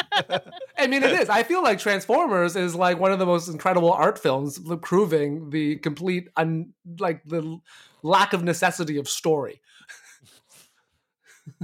I 0.78 0.86
mean, 0.86 1.02
it 1.02 1.12
is. 1.12 1.28
I 1.28 1.42
feel 1.42 1.62
like 1.62 1.78
Transformers 1.78 2.56
is 2.56 2.74
like 2.74 2.98
one 2.98 3.12
of 3.12 3.18
the 3.18 3.26
most 3.26 3.48
incredible 3.48 3.92
art 3.92 4.18
films, 4.18 4.58
proving 4.80 5.50
the 5.50 5.76
complete, 5.76 6.30
un, 6.38 6.72
like 6.98 7.22
the 7.24 7.58
lack 8.02 8.32
of 8.32 8.42
necessity 8.42 8.96
of 8.96 9.06
story. 9.06 9.60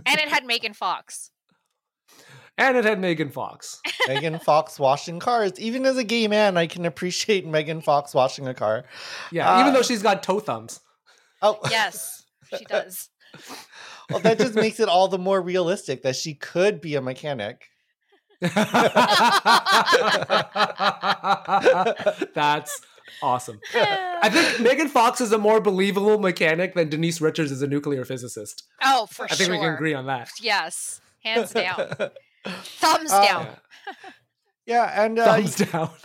And 0.04 0.20
it 0.20 0.28
had 0.28 0.44
Megan 0.44 0.74
Fox. 0.74 1.29
And 2.60 2.76
it 2.76 2.84
had 2.84 3.00
Megan 3.00 3.30
Fox. 3.30 3.80
Megan 4.08 4.38
Fox 4.38 4.78
washing 4.78 5.18
cars. 5.18 5.58
Even 5.58 5.86
as 5.86 5.96
a 5.96 6.04
gay 6.04 6.28
man, 6.28 6.56
I 6.56 6.66
can 6.66 6.84
appreciate 6.84 7.46
Megan 7.46 7.80
Fox 7.80 8.12
washing 8.14 8.46
a 8.46 8.54
car. 8.54 8.84
Yeah, 9.32 9.50
Uh, 9.56 9.60
even 9.62 9.72
though 9.72 9.82
she's 9.82 10.02
got 10.02 10.22
toe 10.22 10.40
thumbs. 10.40 10.80
Oh, 11.42 11.58
Yes, 11.70 12.24
she 12.56 12.64
does. 12.66 13.08
well, 14.10 14.20
that 14.20 14.38
just 14.38 14.54
makes 14.54 14.78
it 14.78 14.88
all 14.88 15.08
the 15.08 15.18
more 15.18 15.40
realistic 15.40 16.02
that 16.02 16.16
she 16.16 16.34
could 16.34 16.80
be 16.82 16.96
a 16.96 17.00
mechanic. 17.00 17.66
That's 22.34 22.80
awesome. 23.22 23.60
I 23.74 24.28
think 24.30 24.60
Megan 24.60 24.88
Fox 24.88 25.20
is 25.20 25.32
a 25.32 25.38
more 25.38 25.60
believable 25.60 26.18
mechanic 26.18 26.74
than 26.74 26.88
Denise 26.88 27.20
Richards 27.20 27.50
is 27.52 27.62
a 27.62 27.66
nuclear 27.66 28.04
physicist. 28.04 28.64
Oh, 28.82 29.06
for 29.06 29.28
sure. 29.28 29.34
I 29.34 29.34
sure. 29.36 29.46
think 29.46 29.50
we 29.52 29.58
can 29.66 29.74
agree 29.74 29.94
on 29.94 30.06
that. 30.06 30.30
Yes, 30.40 31.00
hands 31.22 31.52
down. 31.52 32.10
Thumbs 32.46 33.10
Uh, 33.12 33.24
down. 33.24 33.46
Yeah. 33.46 33.92
Yeah, 34.66 35.04
and 35.04 35.18
uh, 35.18 35.24
Thumbs 35.36 35.56
down. 35.56 35.90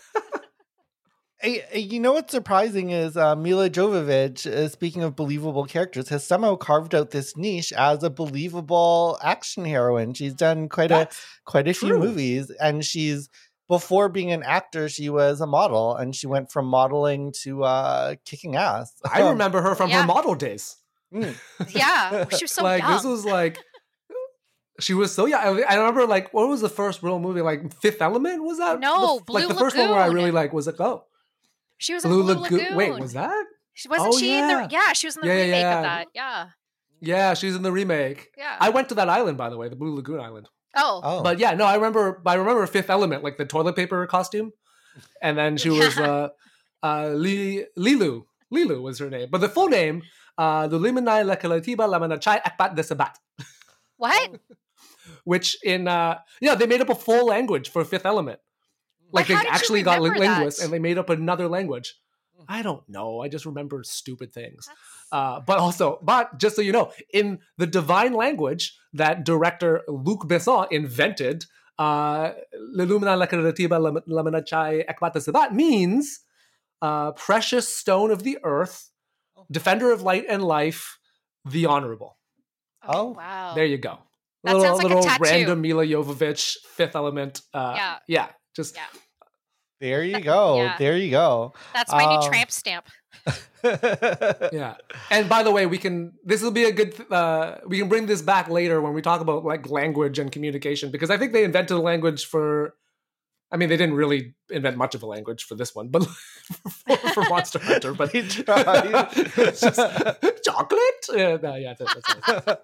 You 1.75 1.99
know 1.99 2.13
what's 2.13 2.31
surprising 2.31 2.89
is 2.89 3.15
uh, 3.15 3.35
Milla 3.35 3.69
Jovovich, 3.69 4.47
uh, 4.47 4.67
speaking 4.67 5.03
of 5.03 5.15
believable 5.15 5.65
characters, 5.65 6.09
has 6.09 6.25
somehow 6.25 6.55
carved 6.55 6.95
out 6.95 7.11
this 7.11 7.37
niche 7.37 7.71
as 7.73 8.01
a 8.01 8.09
believable 8.09 9.19
action 9.21 9.63
heroine. 9.63 10.15
She's 10.15 10.33
done 10.33 10.69
quite 10.69 10.89
a 10.91 11.07
quite 11.45 11.67
a 11.67 11.73
few 11.75 11.99
movies, 11.99 12.49
and 12.59 12.83
she's 12.83 13.29
before 13.69 14.09
being 14.09 14.31
an 14.31 14.41
actor, 14.41 14.89
she 14.89 15.07
was 15.09 15.39
a 15.39 15.45
model, 15.45 15.95
and 15.95 16.15
she 16.15 16.25
went 16.25 16.51
from 16.51 16.65
modeling 16.65 17.31
to 17.43 17.63
uh, 17.63 18.15
kicking 18.25 18.55
ass. 18.55 18.91
I 19.13 19.29
remember 19.29 19.61
her 19.61 19.75
from 19.75 19.91
Yeah. 19.91 20.01
her 20.01 20.07
model 20.07 20.33
days. 20.33 20.77
Mm. 21.13 21.35
Yeah, 21.75 22.25
she 22.35 22.45
was 22.45 22.51
so 22.53 22.63
like 22.63 22.81
young. 22.81 22.91
this 22.93 23.03
was 23.03 23.23
like 23.23 23.59
she 24.79 24.93
was 24.93 25.13
so 25.13 25.25
young. 25.25 25.41
I, 25.41 25.61
I 25.61 25.75
remember 25.75 26.05
like 26.05 26.33
what 26.33 26.47
was 26.47 26.61
the 26.61 26.69
first 26.69 27.01
real 27.03 27.19
movie? 27.19 27.41
Like 27.41 27.73
Fifth 27.81 28.01
Element 28.01 28.43
was 28.43 28.57
that? 28.57 28.79
No, 28.79 29.19
the, 29.25 29.31
like 29.33 29.45
Blue 29.45 29.53
the 29.53 29.59
first 29.59 29.77
one 29.77 29.89
where 29.89 29.99
I 29.99 30.07
really 30.07 30.31
like 30.31 30.53
was 30.53 30.67
like 30.67 30.79
oh 30.79 31.05
she 31.77 31.93
was 31.93 32.05
in 32.05 32.11
Blue, 32.11 32.23
Blue 32.23 32.33
Lagoon. 32.35 32.59
Lagoon. 32.59 32.75
Wait, 32.77 32.99
was 32.99 33.13
that? 33.13 33.45
She 33.73 33.89
wasn't 33.89 34.13
Oh, 34.13 34.17
she 34.17 34.33
in 34.37 34.47
yeah. 34.49 34.67
the 34.67 34.73
Yeah, 34.73 34.93
she 34.93 35.07
was 35.07 35.17
in 35.17 35.21
the 35.21 35.27
Yeah, 35.27 35.33
yeah, 35.33 35.43
remake 35.43 35.61
yeah. 35.61 35.77
of 35.77 35.83
that. 35.83 36.07
Yeah. 36.13 36.45
Yeah, 37.01 37.33
she's 37.33 37.55
in 37.55 37.61
the 37.61 37.71
remake. 37.71 38.31
Yeah. 38.37 38.55
I 38.59 38.69
went 38.69 38.87
to 38.89 38.95
that 38.95 39.09
island 39.09 39.37
by 39.37 39.49
the 39.49 39.57
way, 39.57 39.67
the 39.69 39.75
Blue 39.75 39.95
Lagoon 39.95 40.19
Island. 40.21 40.47
oh. 40.75 41.01
Oh, 41.03 41.23
But 41.23 41.39
yeah, 41.39 41.53
no, 41.53 41.65
I 41.65 41.75
remember. 41.75 42.21
I 42.25 42.35
remember 42.35 42.65
Fifth 42.67 42.89
Element, 42.89 43.23
like 43.23 43.37
the 43.37 43.45
toilet 43.45 43.75
paper 43.75 44.05
costume, 44.07 44.53
and 45.21 45.37
then 45.37 45.57
she 45.57 45.69
was 45.69 45.97
uh, 46.09 46.29
uh, 46.81 47.09
Li, 47.09 47.65
Leeloo. 47.77 48.23
Leeloo 48.53 48.81
was 48.81 48.99
her 48.99 49.09
name, 49.09 49.27
but 49.29 49.41
the 49.41 49.49
full 49.49 49.67
name, 49.67 50.03
uh, 50.37 50.67
Lulimanai 50.69 51.25
Lekalatiba 51.27 51.83
Lamanachai 51.89 52.41
Akbat 52.41 52.75
Desabat, 52.77 53.15
What? 53.97 54.39
Which 55.25 55.57
in 55.63 55.87
uh, 55.89 56.19
yeah, 56.39 56.55
they 56.55 56.65
made 56.65 56.81
up 56.81 56.89
a 56.89 56.95
full 56.95 57.25
language 57.27 57.69
for 57.69 57.83
Fifth 57.83 58.05
Element. 58.05 58.39
Like 59.11 59.27
But 59.27 59.35
how 59.35 59.43
they 59.43 59.49
actually 59.49 59.83
got 59.83 60.01
lin- 60.01 60.13
remember 60.13 60.25
that? 60.25 60.37
linguists 60.37 60.63
and 60.63 60.71
they 60.73 60.79
made 60.79 60.97
up 60.97 61.09
another 61.09 61.47
language. 61.47 61.93
I 62.47 62.61
don't 62.61 62.87
know. 62.87 63.21
I 63.21 63.27
just 63.27 63.45
remember 63.45 63.83
stupid 63.83 64.33
things. 64.33 64.69
Uh, 65.11 65.39
but 65.39 65.57
also, 65.57 65.99
but 66.01 66.37
just 66.37 66.55
so 66.55 66.61
you 66.61 66.71
know, 66.71 66.91
in 67.13 67.39
the 67.57 67.65
divine 67.65 68.13
language 68.13 68.77
that 68.93 69.23
director 69.25 69.81
Luc 69.87 70.21
Besson 70.27 70.67
invented, 70.71 71.45
uh, 71.79 72.31
"Lelumina 72.75 73.15
lakaratiba 73.17 73.79
lam- 73.81 74.03
lamanachai 74.07 74.85
ekbata 74.87 75.21
sabat" 75.21 75.53
means 75.53 76.21
uh, 76.81 77.11
precious 77.13 77.73
stone 77.73 78.11
of 78.11 78.23
the 78.23 78.37
earth, 78.43 78.91
defender 79.49 79.91
of 79.91 80.01
light 80.01 80.25
and 80.29 80.43
life, 80.43 80.99
the 81.45 81.65
honorable. 81.65 82.17
Oh, 82.87 83.11
wow. 83.11 83.53
There 83.55 83.65
you 83.65 83.77
go. 83.77 83.99
That 84.45 84.55
little 84.55 84.79
sounds 84.79 84.83
like 84.83 84.97
a 84.97 85.07
tattoo. 85.07 85.23
random 85.23 85.61
Milla 85.61 85.85
Jovovich 85.85 86.57
Fifth 86.75 86.95
Element. 86.95 87.41
Uh, 87.53 87.73
Yeah. 87.75 87.95
yeah, 88.07 88.27
just 88.55 88.75
Yeah. 88.75 88.83
there 89.79 90.03
you 90.03 90.19
go. 90.33 90.57
Yeah. 90.57 90.75
There 90.77 90.97
you 90.97 91.11
go. 91.11 91.53
That's 91.73 91.91
my 91.91 92.03
Um, 92.05 92.19
new 92.21 92.27
tramp 92.29 92.51
stamp. 92.51 92.85
yeah 94.53 94.75
and 95.09 95.27
by 95.27 95.41
the 95.41 95.49
way 95.51 95.65
we 95.65 95.77
can 95.77 96.13
this 96.23 96.41
will 96.43 96.51
be 96.51 96.65
a 96.65 96.71
good 96.71 96.93
uh 97.11 97.55
we 97.65 97.79
can 97.79 97.89
bring 97.89 98.05
this 98.05 98.21
back 98.21 98.49
later 98.49 98.79
when 98.81 98.93
we 98.93 99.01
talk 99.01 99.21
about 99.21 99.43
like 99.43 99.67
language 99.69 100.19
and 100.19 100.31
communication 100.31 100.91
because 100.91 101.09
i 101.09 101.17
think 101.17 101.33
they 101.33 101.43
invented 101.43 101.75
a 101.75 101.81
language 101.81 102.25
for 102.25 102.75
i 103.51 103.57
mean 103.57 103.69
they 103.69 103.77
didn't 103.77 103.95
really 103.95 104.35
invent 104.51 104.77
much 104.77 104.93
of 104.93 105.01
a 105.01 105.05
language 105.07 105.43
for 105.43 105.55
this 105.55 105.73
one 105.73 105.87
but 105.87 106.03
for, 106.85 106.97
for 107.15 107.23
monster 107.29 107.57
hunter 107.57 107.93
but 107.95 108.11
They 108.11 108.21
tried. 108.27 109.07
it's 109.37 109.61
just 109.61 109.79
chocolate 110.43 111.05
yeah, 111.13 111.37
no, 111.41 111.55
yeah 111.55 111.73
that's, 111.79 111.95
that's 111.95 112.47
it. 112.47 112.59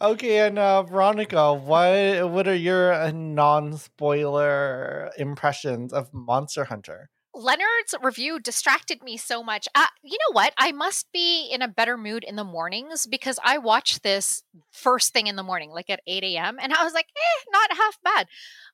Okay, 0.00 0.46
and 0.46 0.58
uh, 0.58 0.82
Veronica, 0.82 1.54
what 1.54 2.30
what 2.30 2.48
are 2.48 2.54
your 2.54 2.92
uh, 2.92 3.10
non-spoiler 3.12 5.10
impressions 5.18 5.92
of 5.92 6.12
Monster 6.12 6.64
Hunter? 6.64 7.10
Leonard's 7.34 7.94
review 8.02 8.38
distracted 8.38 9.02
me 9.02 9.16
so 9.16 9.42
much. 9.42 9.66
Uh, 9.74 9.86
you 10.02 10.18
know 10.18 10.34
what? 10.34 10.52
I 10.58 10.72
must 10.72 11.10
be 11.12 11.48
in 11.50 11.62
a 11.62 11.68
better 11.68 11.96
mood 11.96 12.24
in 12.24 12.36
the 12.36 12.44
mornings 12.44 13.06
because 13.06 13.38
I 13.42 13.56
watched 13.56 14.02
this 14.02 14.42
first 14.70 15.12
thing 15.14 15.28
in 15.28 15.36
the 15.36 15.42
morning, 15.42 15.70
like 15.70 15.88
at 15.88 16.02
8 16.06 16.22
a.m. 16.24 16.58
And 16.60 16.74
I 16.74 16.84
was 16.84 16.92
like, 16.92 17.06
eh, 17.16 17.44
not 17.50 17.76
half 17.76 17.98
bad. 18.04 18.26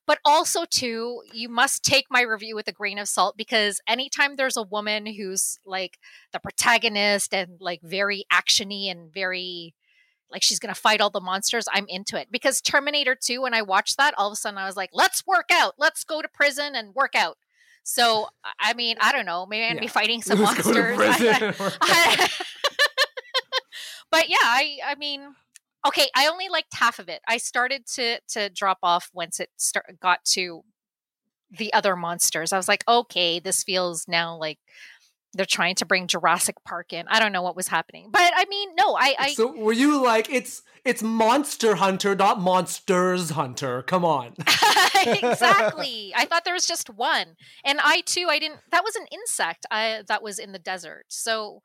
But 0.05 0.19
also, 0.25 0.65
too, 0.69 1.21
you 1.31 1.47
must 1.47 1.83
take 1.83 2.05
my 2.09 2.21
review 2.21 2.55
with 2.55 2.67
a 2.67 2.73
grain 2.73 2.99
of 2.99 3.07
salt 3.07 3.37
because 3.37 3.79
anytime 3.87 4.35
there's 4.35 4.57
a 4.57 4.63
woman 4.63 5.05
who's 5.05 5.57
like 5.65 5.97
the 6.33 6.39
protagonist 6.39 7.33
and 7.33 7.61
like 7.61 7.81
very 7.81 8.25
actiony 8.31 8.91
and 8.91 9.13
very 9.13 9.73
like 10.31 10.43
she's 10.43 10.59
gonna 10.59 10.75
fight 10.75 11.01
all 11.01 11.09
the 11.09 11.19
monsters, 11.21 11.65
I'm 11.73 11.85
into 11.87 12.19
it. 12.19 12.27
Because 12.31 12.61
Terminator 12.61 13.15
2, 13.15 13.41
when 13.41 13.53
I 13.53 13.61
watched 13.61 13.97
that, 13.97 14.13
all 14.17 14.27
of 14.27 14.33
a 14.33 14.35
sudden 14.35 14.57
I 14.57 14.65
was 14.65 14.75
like, 14.77 14.89
let's 14.93 15.25
work 15.25 15.49
out, 15.51 15.75
let's 15.77 16.03
go 16.03 16.21
to 16.21 16.27
prison 16.27 16.75
and 16.75 16.93
work 16.95 17.15
out. 17.15 17.37
So 17.83 18.27
I- 18.59 18.73
mean, 18.73 18.97
I 19.01 19.11
don't 19.11 19.25
know, 19.25 19.45
maybe 19.45 19.65
I'm 19.65 19.71
gonna 19.71 19.81
be 19.81 19.87
fighting 19.87 20.21
some 20.23 20.39
Let's 20.41 20.63
to 20.63 20.73
monsters. 20.73 20.97
I-. 21.81 22.29
I- 22.29 22.29
but 24.11 24.29
yeah, 24.29 24.37
I 24.41 24.77
I 24.85 24.95
mean, 24.95 25.35
okay, 25.87 26.07
I 26.15 26.27
only 26.27 26.49
liked 26.49 26.73
half 26.73 26.99
of 26.99 27.09
it. 27.09 27.21
I 27.27 27.37
started 27.37 27.85
to 27.95 28.19
to 28.29 28.49
drop 28.49 28.79
off 28.83 29.09
once 29.13 29.39
it 29.39 29.49
start, 29.57 29.99
got 29.99 30.23
to 30.33 30.63
the 31.51 31.73
other 31.73 31.95
monsters. 31.95 32.53
I 32.53 32.57
was 32.57 32.67
like, 32.67 32.83
okay, 32.87 33.39
this 33.39 33.63
feels 33.63 34.07
now 34.07 34.35
like 34.37 34.59
they're 35.33 35.45
trying 35.45 35.75
to 35.75 35.85
bring 35.85 36.07
Jurassic 36.07 36.55
Park 36.65 36.91
in. 36.93 37.07
I 37.07 37.19
don't 37.19 37.31
know 37.31 37.41
what 37.41 37.55
was 37.55 37.67
happening, 37.67 38.09
but 38.11 38.31
I 38.35 38.45
mean, 38.49 38.69
no, 38.75 38.95
I. 38.95 39.15
I 39.19 39.33
so 39.33 39.51
were 39.51 39.73
you 39.73 40.03
like 40.03 40.29
it's 40.29 40.63
it's 40.83 41.03
Monster 41.03 41.75
Hunter, 41.75 42.15
not 42.15 42.41
Monsters 42.41 43.31
Hunter? 43.31 43.83
Come 43.83 44.03
on. 44.03 44.33
exactly. 45.05 46.13
I 46.17 46.25
thought 46.25 46.45
there 46.45 46.53
was 46.53 46.65
just 46.65 46.89
one, 46.89 47.35
and 47.63 47.79
I 47.83 48.01
too. 48.01 48.27
I 48.29 48.39
didn't. 48.39 48.59
That 48.71 48.83
was 48.83 48.95
an 48.95 49.05
insect. 49.11 49.65
I 49.69 50.03
that 50.07 50.23
was 50.23 50.39
in 50.39 50.51
the 50.51 50.59
desert. 50.59 51.05
So 51.09 51.61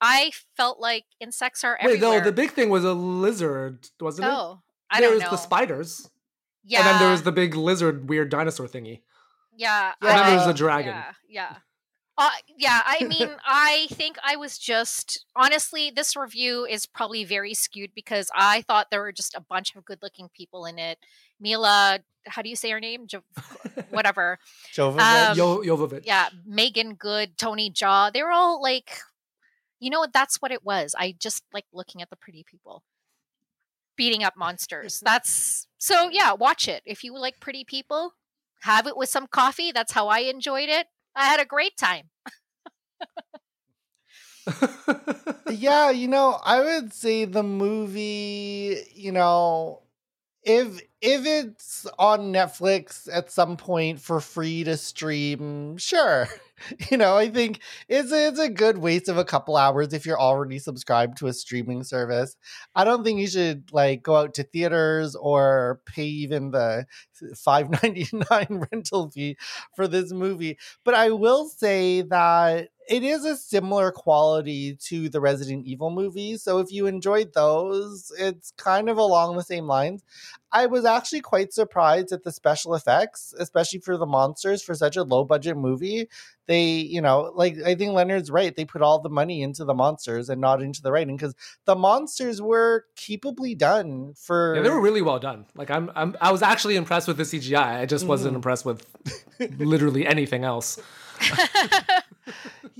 I 0.00 0.30
felt 0.56 0.80
like 0.80 1.04
insects 1.20 1.64
are 1.64 1.76
everywhere. 1.80 2.10
Wait, 2.10 2.18
no, 2.18 2.24
the 2.24 2.32
big 2.32 2.50
thing 2.50 2.68
was 2.68 2.84
a 2.84 2.92
lizard, 2.92 3.88
wasn't 4.00 4.28
it? 4.28 4.32
Oh, 4.34 4.60
I 4.90 5.00
there 5.00 5.08
don't 5.10 5.18
know. 5.18 5.24
There 5.24 5.30
was 5.30 5.40
the 5.40 5.44
spiders, 5.46 6.10
yeah, 6.64 6.80
and 6.80 6.86
then 6.88 7.00
there 7.00 7.10
was 7.10 7.22
the 7.22 7.32
big 7.32 7.54
lizard, 7.54 8.08
weird 8.08 8.28
dinosaur 8.28 8.66
thingy, 8.66 9.00
yeah, 9.56 9.92
and 10.00 10.10
then 10.10 10.16
Yeah. 10.18 10.30
there's 10.30 10.42
I- 10.42 10.46
the 10.48 10.54
dragon. 10.54 10.88
Yeah, 10.94 11.12
yeah. 11.28 11.56
Uh, 12.20 12.28
yeah, 12.58 12.82
I 12.84 13.04
mean, 13.04 13.30
I 13.46 13.86
think 13.92 14.18
I 14.22 14.36
was 14.36 14.58
just 14.58 15.24
honestly, 15.34 15.90
this 15.90 16.14
review 16.14 16.66
is 16.66 16.84
probably 16.84 17.24
very 17.24 17.54
skewed 17.54 17.92
because 17.94 18.30
I 18.34 18.60
thought 18.60 18.90
there 18.90 19.00
were 19.00 19.10
just 19.10 19.34
a 19.34 19.40
bunch 19.40 19.74
of 19.74 19.86
good-looking 19.86 20.28
people 20.36 20.66
in 20.66 20.78
it. 20.78 20.98
Milla, 21.40 22.00
how 22.26 22.42
do 22.42 22.50
you 22.50 22.56
say 22.56 22.70
her 22.70 22.78
name? 22.80 23.06
Jo- 23.06 23.22
whatever. 23.90 24.38
Jovovich. 24.70 25.30
Um, 25.30 25.36
Yo- 25.38 25.62
Jovovich. 25.62 26.02
Yeah, 26.04 26.28
Meagan 26.44 26.94
Good, 26.94 27.38
Tony 27.38 27.70
Jaa. 27.70 28.12
They 28.12 28.22
were 28.22 28.32
all 28.32 28.60
like, 28.60 28.98
you 29.78 29.88
know 29.88 30.00
what? 30.00 30.12
That's 30.12 30.42
what 30.42 30.52
it 30.52 30.62
was. 30.62 30.94
I 30.98 31.14
just 31.18 31.42
like 31.54 31.64
looking 31.72 32.02
at 32.02 32.10
the 32.10 32.16
pretty 32.16 32.44
people 32.44 32.82
beating 33.96 34.22
up 34.22 34.36
monsters. 34.36 35.00
That's 35.02 35.68
so. 35.78 36.10
Yeah, 36.10 36.34
watch 36.34 36.68
it 36.68 36.82
if 36.84 37.02
you 37.02 37.18
like 37.18 37.40
pretty 37.40 37.64
people. 37.64 38.12
Have 38.64 38.86
it 38.86 38.94
with 38.94 39.08
some 39.08 39.26
coffee. 39.26 39.72
That's 39.72 39.92
how 39.92 40.08
I 40.08 40.18
enjoyed 40.18 40.68
it. 40.68 40.88
I 41.20 41.26
had 41.26 41.40
a 41.40 41.44
great 41.44 41.76
time. 41.76 42.08
yeah, 45.50 45.90
you 45.90 46.08
know, 46.08 46.38
I 46.44 46.60
would 46.60 46.92
say 46.92 47.24
the 47.24 47.42
movie, 47.42 48.76
you 48.94 49.12
know, 49.12 49.82
if 50.42 50.80
if 51.02 51.24
it's 51.26 51.86
on 51.98 52.32
Netflix 52.32 53.08
at 53.12 53.30
some 53.30 53.56
point 53.56 54.00
for 54.00 54.20
free 54.20 54.64
to 54.64 54.76
stream, 54.76 55.76
sure. 55.76 56.28
You 56.90 56.98
know, 56.98 57.16
I 57.16 57.30
think 57.30 57.60
it's 57.88 58.12
it's 58.12 58.38
a 58.38 58.50
good 58.50 58.76
waste 58.76 59.08
of 59.08 59.16
a 59.16 59.24
couple 59.24 59.56
hours 59.56 59.94
if 59.94 60.04
you're 60.04 60.20
already 60.20 60.58
subscribed 60.58 61.16
to 61.18 61.26
a 61.26 61.32
streaming 61.32 61.84
service. 61.84 62.36
I 62.74 62.84
don't 62.84 63.02
think 63.02 63.18
you 63.18 63.28
should 63.28 63.72
like 63.72 64.02
go 64.02 64.16
out 64.16 64.34
to 64.34 64.42
theaters 64.42 65.16
or 65.16 65.80
pay 65.86 66.04
even 66.04 66.50
the 66.50 66.84
5.99 67.34 68.66
rental 68.72 69.10
fee 69.10 69.38
for 69.74 69.88
this 69.88 70.12
movie. 70.12 70.58
But 70.84 70.92
I 70.94 71.10
will 71.12 71.48
say 71.48 72.02
that 72.02 72.68
it 72.90 73.02
is 73.04 73.24
a 73.24 73.36
similar 73.36 73.92
quality 73.92 74.74
to 74.74 75.08
the 75.08 75.20
Resident 75.20 75.64
Evil 75.64 75.90
movies. 75.90 76.42
So 76.42 76.58
if 76.58 76.72
you 76.72 76.86
enjoyed 76.86 77.32
those, 77.32 78.12
it's 78.18 78.50
kind 78.56 78.90
of 78.90 78.98
along 78.98 79.36
the 79.36 79.44
same 79.44 79.66
lines. 79.66 80.02
I 80.52 80.66
was 80.66 80.84
actually 80.84 81.20
quite 81.20 81.52
surprised 81.52 82.10
at 82.10 82.24
the 82.24 82.32
special 82.32 82.74
effects, 82.74 83.32
especially 83.38 83.78
for 83.78 83.96
the 83.96 84.06
monsters 84.06 84.60
for 84.64 84.74
such 84.74 84.96
a 84.96 85.04
low 85.04 85.24
budget 85.24 85.56
movie. 85.56 86.08
They, 86.48 86.64
you 86.64 87.00
know, 87.00 87.30
like 87.36 87.56
I 87.64 87.76
think 87.76 87.92
Leonard's 87.92 88.28
right. 88.32 88.54
They 88.56 88.64
put 88.64 88.82
all 88.82 89.00
the 89.00 89.08
money 89.08 89.42
into 89.42 89.64
the 89.64 89.74
monsters 89.74 90.28
and 90.28 90.40
not 90.40 90.60
into 90.60 90.82
the 90.82 90.90
writing 90.90 91.16
because 91.16 91.36
the 91.66 91.76
monsters 91.76 92.42
were 92.42 92.86
capably 92.96 93.54
done 93.54 94.14
for. 94.16 94.56
Yeah, 94.56 94.62
they 94.62 94.70
were 94.70 94.80
really 94.80 95.02
well 95.02 95.20
done. 95.20 95.46
Like 95.54 95.70
I'm, 95.70 95.92
I'm, 95.94 96.16
I 96.20 96.32
was 96.32 96.42
actually 96.42 96.74
impressed 96.74 97.06
with 97.06 97.18
the 97.18 97.22
CGI. 97.22 97.78
I 97.78 97.86
just 97.86 98.04
wasn't 98.04 98.32
Mhm. 98.32 98.36
impressed 98.36 98.64
with 98.66 98.84
literally 99.58 100.04
anything 100.08 100.42
else. 100.42 100.80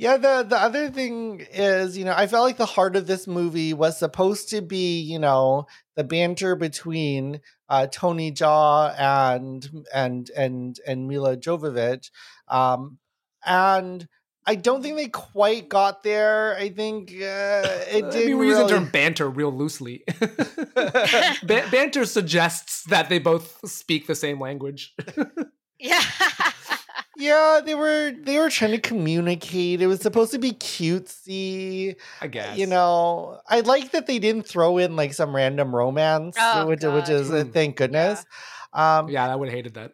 Yeah, 0.01 0.17
the 0.17 0.47
the 0.49 0.57
other 0.57 0.89
thing 0.89 1.47
is, 1.53 1.99
you 1.99 2.07
know, 2.07 2.15
I 2.17 2.27
felt 2.27 2.47
like 2.47 2.57
the 2.57 2.65
heart 2.65 2.97
of 2.97 3.07
this 3.07 3.27
movie 3.27 3.75
was 3.75 3.99
supposed 3.99 4.49
to 4.49 4.63
be, 4.63 4.99
you 4.99 5.19
know, 5.19 5.67
the 5.95 6.05
banter 6.05 6.57
between 6.57 7.43
uh, 7.69 7.87
Tony 7.87 8.33
Jaa 8.33 8.99
and 8.99 9.69
and 9.93 10.31
and 10.35 10.81
and 10.87 11.07
Milla 11.07 11.37
Jovovich, 11.37 12.09
um, 12.49 12.97
and 13.45 14.09
I 14.47 14.55
don't 14.55 14.83
think 14.83 14.97
they 14.97 15.09
quite 15.09 15.69
got 15.69 16.03
there. 16.03 16.57
I 16.57 16.71
think 16.71 17.11
uh, 17.11 17.13
it 17.21 18.03
I 18.07 18.11
didn't 18.11 18.27
mean, 18.27 18.39
we 18.39 18.47
use 18.47 18.57
the 18.57 18.69
term 18.69 18.89
banter 18.89 19.29
real 19.29 19.53
loosely. 19.53 20.03
Ba- 20.19 21.69
banter 21.71 22.07
suggests 22.07 22.85
that 22.85 23.11
they 23.11 23.19
both 23.19 23.61
speak 23.69 24.07
the 24.07 24.15
same 24.15 24.41
language. 24.41 24.95
yeah. 25.79 26.01
Yeah, 27.21 27.61
they 27.65 27.75
were 27.75 28.13
they 28.23 28.39
were 28.39 28.51
trying 28.51 28.73
to 28.73 28.81
communicate. 28.81 29.81
It 29.83 29.87
was 29.87 30.01
supposed 30.01 30.33
to 30.33 30.39
be 30.39 30.53
cutesy. 30.53 31.97
I 32.21 32.27
guess. 32.27 32.57
You 32.59 32.67
know, 32.67 33.41
I 33.49 33.61
like 33.61 33.93
that 33.93 34.07
they 34.07 34.19
didn't 34.19 34.47
throw 34.47 34.79
in 34.79 34.97
like 34.97 35.13
some 35.15 35.35
random 35.35 35.75
romance, 35.75 36.37
Oh, 36.41 36.67
which 36.67 36.83
which 36.83 37.09
is 37.09 37.29
Hmm. 37.29 37.51
thank 37.51 37.77
goodness. 37.77 38.25
Um, 38.73 39.09
Yeah, 39.09 39.31
I 39.33 39.37
would 39.37 39.49
have 39.49 39.55
hated 39.57 39.75
that. 39.75 39.93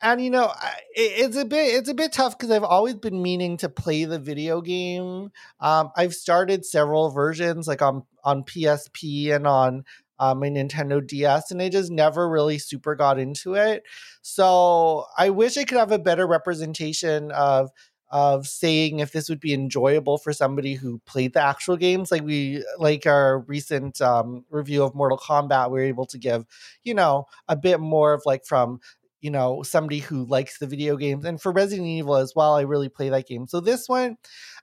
and 0.00 0.20
you 0.22 0.30
know, 0.30 0.52
it, 0.94 1.26
it's 1.26 1.36
a 1.36 1.44
bit 1.44 1.74
it's 1.74 1.88
a 1.88 1.94
bit 1.94 2.12
tough 2.12 2.36
because 2.38 2.50
I've 2.52 2.64
always 2.64 2.94
been 2.94 3.20
meaning 3.22 3.56
to 3.58 3.68
play 3.68 4.04
the 4.04 4.18
video 4.18 4.60
game. 4.60 5.30
Um, 5.60 5.90
I've 5.96 6.14
started 6.14 6.64
several 6.64 7.10
versions, 7.10 7.66
like 7.66 7.82
on 7.82 8.04
on 8.24 8.44
PSP 8.44 9.34
and 9.34 9.46
on 9.46 9.84
um, 10.18 10.40
my 10.40 10.48
Nintendo 10.48 11.04
DS, 11.06 11.50
and 11.50 11.62
I 11.62 11.68
just 11.68 11.90
never 11.90 12.28
really 12.28 12.58
super 12.58 12.94
got 12.94 13.18
into 13.18 13.54
it. 13.54 13.84
So 14.22 15.06
I 15.16 15.30
wish 15.30 15.56
I 15.56 15.64
could 15.64 15.78
have 15.78 15.92
a 15.92 15.98
better 15.98 16.26
representation 16.26 17.30
of 17.32 17.70
of 18.10 18.46
saying 18.46 19.00
if 19.00 19.12
this 19.12 19.28
would 19.28 19.40
be 19.40 19.52
enjoyable 19.52 20.16
for 20.16 20.32
somebody 20.32 20.74
who 20.74 20.98
played 21.04 21.34
the 21.34 21.42
actual 21.42 21.76
games 21.76 22.10
like 22.10 22.22
we 22.22 22.64
like 22.78 23.06
our 23.06 23.40
recent 23.40 24.00
um, 24.00 24.44
review 24.50 24.82
of 24.82 24.94
mortal 24.94 25.18
kombat 25.18 25.70
we 25.70 25.78
were 25.78 25.84
able 25.84 26.06
to 26.06 26.16
give 26.16 26.46
you 26.84 26.94
know 26.94 27.26
a 27.48 27.56
bit 27.56 27.80
more 27.80 28.14
of 28.14 28.22
like 28.24 28.46
from 28.46 28.80
you 29.20 29.30
know 29.30 29.62
somebody 29.62 29.98
who 29.98 30.24
likes 30.24 30.58
the 30.58 30.66
video 30.66 30.96
games 30.96 31.24
and 31.24 31.40
for 31.40 31.52
resident 31.52 31.86
evil 31.86 32.16
as 32.16 32.34
well 32.34 32.54
i 32.54 32.62
really 32.62 32.88
play 32.88 33.08
that 33.08 33.26
game 33.26 33.46
so 33.46 33.60
this 33.60 33.88
one 33.88 34.16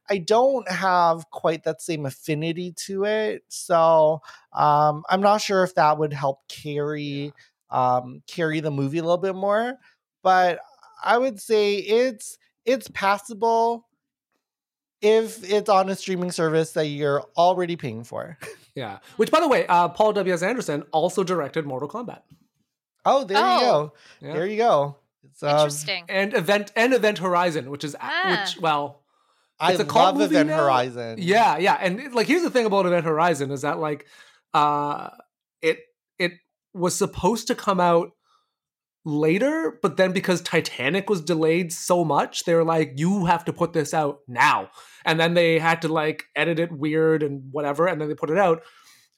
i 0.10 0.18
don't 0.18 0.70
have 0.70 1.30
quite 1.30 1.64
that 1.64 1.82
same 1.82 2.06
affinity 2.06 2.74
to 2.76 3.06
it 3.06 3.44
so 3.48 4.22
um 4.54 5.04
i'm 5.10 5.22
not 5.22 5.42
sure 5.42 5.64
if 5.64 5.76
that 5.76 5.98
would 5.98 6.14
help 6.14 6.48
carry 6.48 7.34
um 7.70 8.22
carry 8.28 8.60
the 8.60 8.72
movie 8.72 9.00
a 9.00 9.04
little 9.04 9.18
bit 9.18 9.36
more 9.36 9.76
but 10.24 10.60
i 11.04 11.18
would 11.18 11.40
say 11.40 11.76
it's 11.76 12.38
it's 12.66 12.88
passable 12.90 13.88
if 15.02 15.44
it's 15.52 15.70
on 15.70 15.90
a 15.90 15.96
streaming 15.96 16.32
service 16.32 16.72
that 16.72 16.88
you're 16.88 17.24
already 17.38 17.76
paying 17.76 18.04
for 18.04 18.38
Yeah. 18.76 19.00
Which, 19.16 19.32
by 19.32 19.40
the 19.40 19.48
way, 19.48 19.66
uh, 19.68 19.88
Paul 19.90 20.14
W. 20.14 20.34
S. 20.34 20.44
Anderson 20.44 20.84
also 20.92 21.24
directed 21.24 21.66
Mortal 21.66 21.90
Kombat. 21.90 22.22
Oh 23.06 23.24
there 23.24 23.38
you 23.38 23.44
Oh. 23.44 23.60
go 23.60 23.94
Yeah. 24.28 24.34
there 24.34 24.48
you 24.48 24.58
go 24.58 24.98
it's, 25.24 25.42
um, 25.44 25.50
Interesting. 25.50 26.06
and 26.10 26.34
event 26.34 26.72
and 26.76 26.94
Event 26.94 27.18
Horizon, 27.18 27.70
which 27.72 27.84
is 27.84 27.96
Ah. 28.00 28.42
which 28.46 28.60
well, 28.62 29.02
I 29.60 29.72
It's 29.72 29.80
a 29.82 29.86
cult 29.86 30.06
love 30.06 30.16
movie 30.18 30.36
Event 30.36 30.50
now? 30.50 30.58
Horizon. 30.64 31.16
yeah, 31.20 31.58
yeah. 31.58 31.78
And 31.82 32.00
it- 32.00 32.14
like, 32.14 32.28
here's 32.28 32.44
the 32.44 32.50
thing 32.50 32.66
about 32.66 32.86
Event 32.86 33.06
Horizon 33.06 33.52
is 33.52 33.62
that 33.62 33.80
like, 33.80 34.06
uh, 34.54 35.10
it 35.62 35.80
it 36.20 36.34
was 36.74 36.96
supposed 36.96 37.48
to 37.48 37.56
come 37.56 37.80
out 37.80 38.12
later, 39.04 39.78
but 39.82 39.98
then 39.98 40.12
because 40.12 40.42
Titanic 40.42 41.10
was 41.10 41.22
delayed 41.22 41.72
so 41.72 42.04
much, 42.04 42.44
they 42.46 42.54
were 42.56 42.64
like, 42.64 42.94
you 42.96 43.26
have 43.26 43.46
to 43.46 43.54
put 43.54 43.74
this 43.74 43.94
out 43.94 44.20
now. 44.28 44.70
And 45.06 45.20
then 45.20 45.34
they 45.36 45.60
had 45.60 45.82
to 45.84 45.88
like 45.88 46.26
edit 46.36 46.60
it 46.60 46.72
weird 46.72 47.22
and 47.24 47.44
whatever, 47.52 47.88
and 47.88 48.00
then 48.02 48.08
they 48.10 48.16
put 48.16 48.30
it 48.32 48.38
out. 48.38 48.64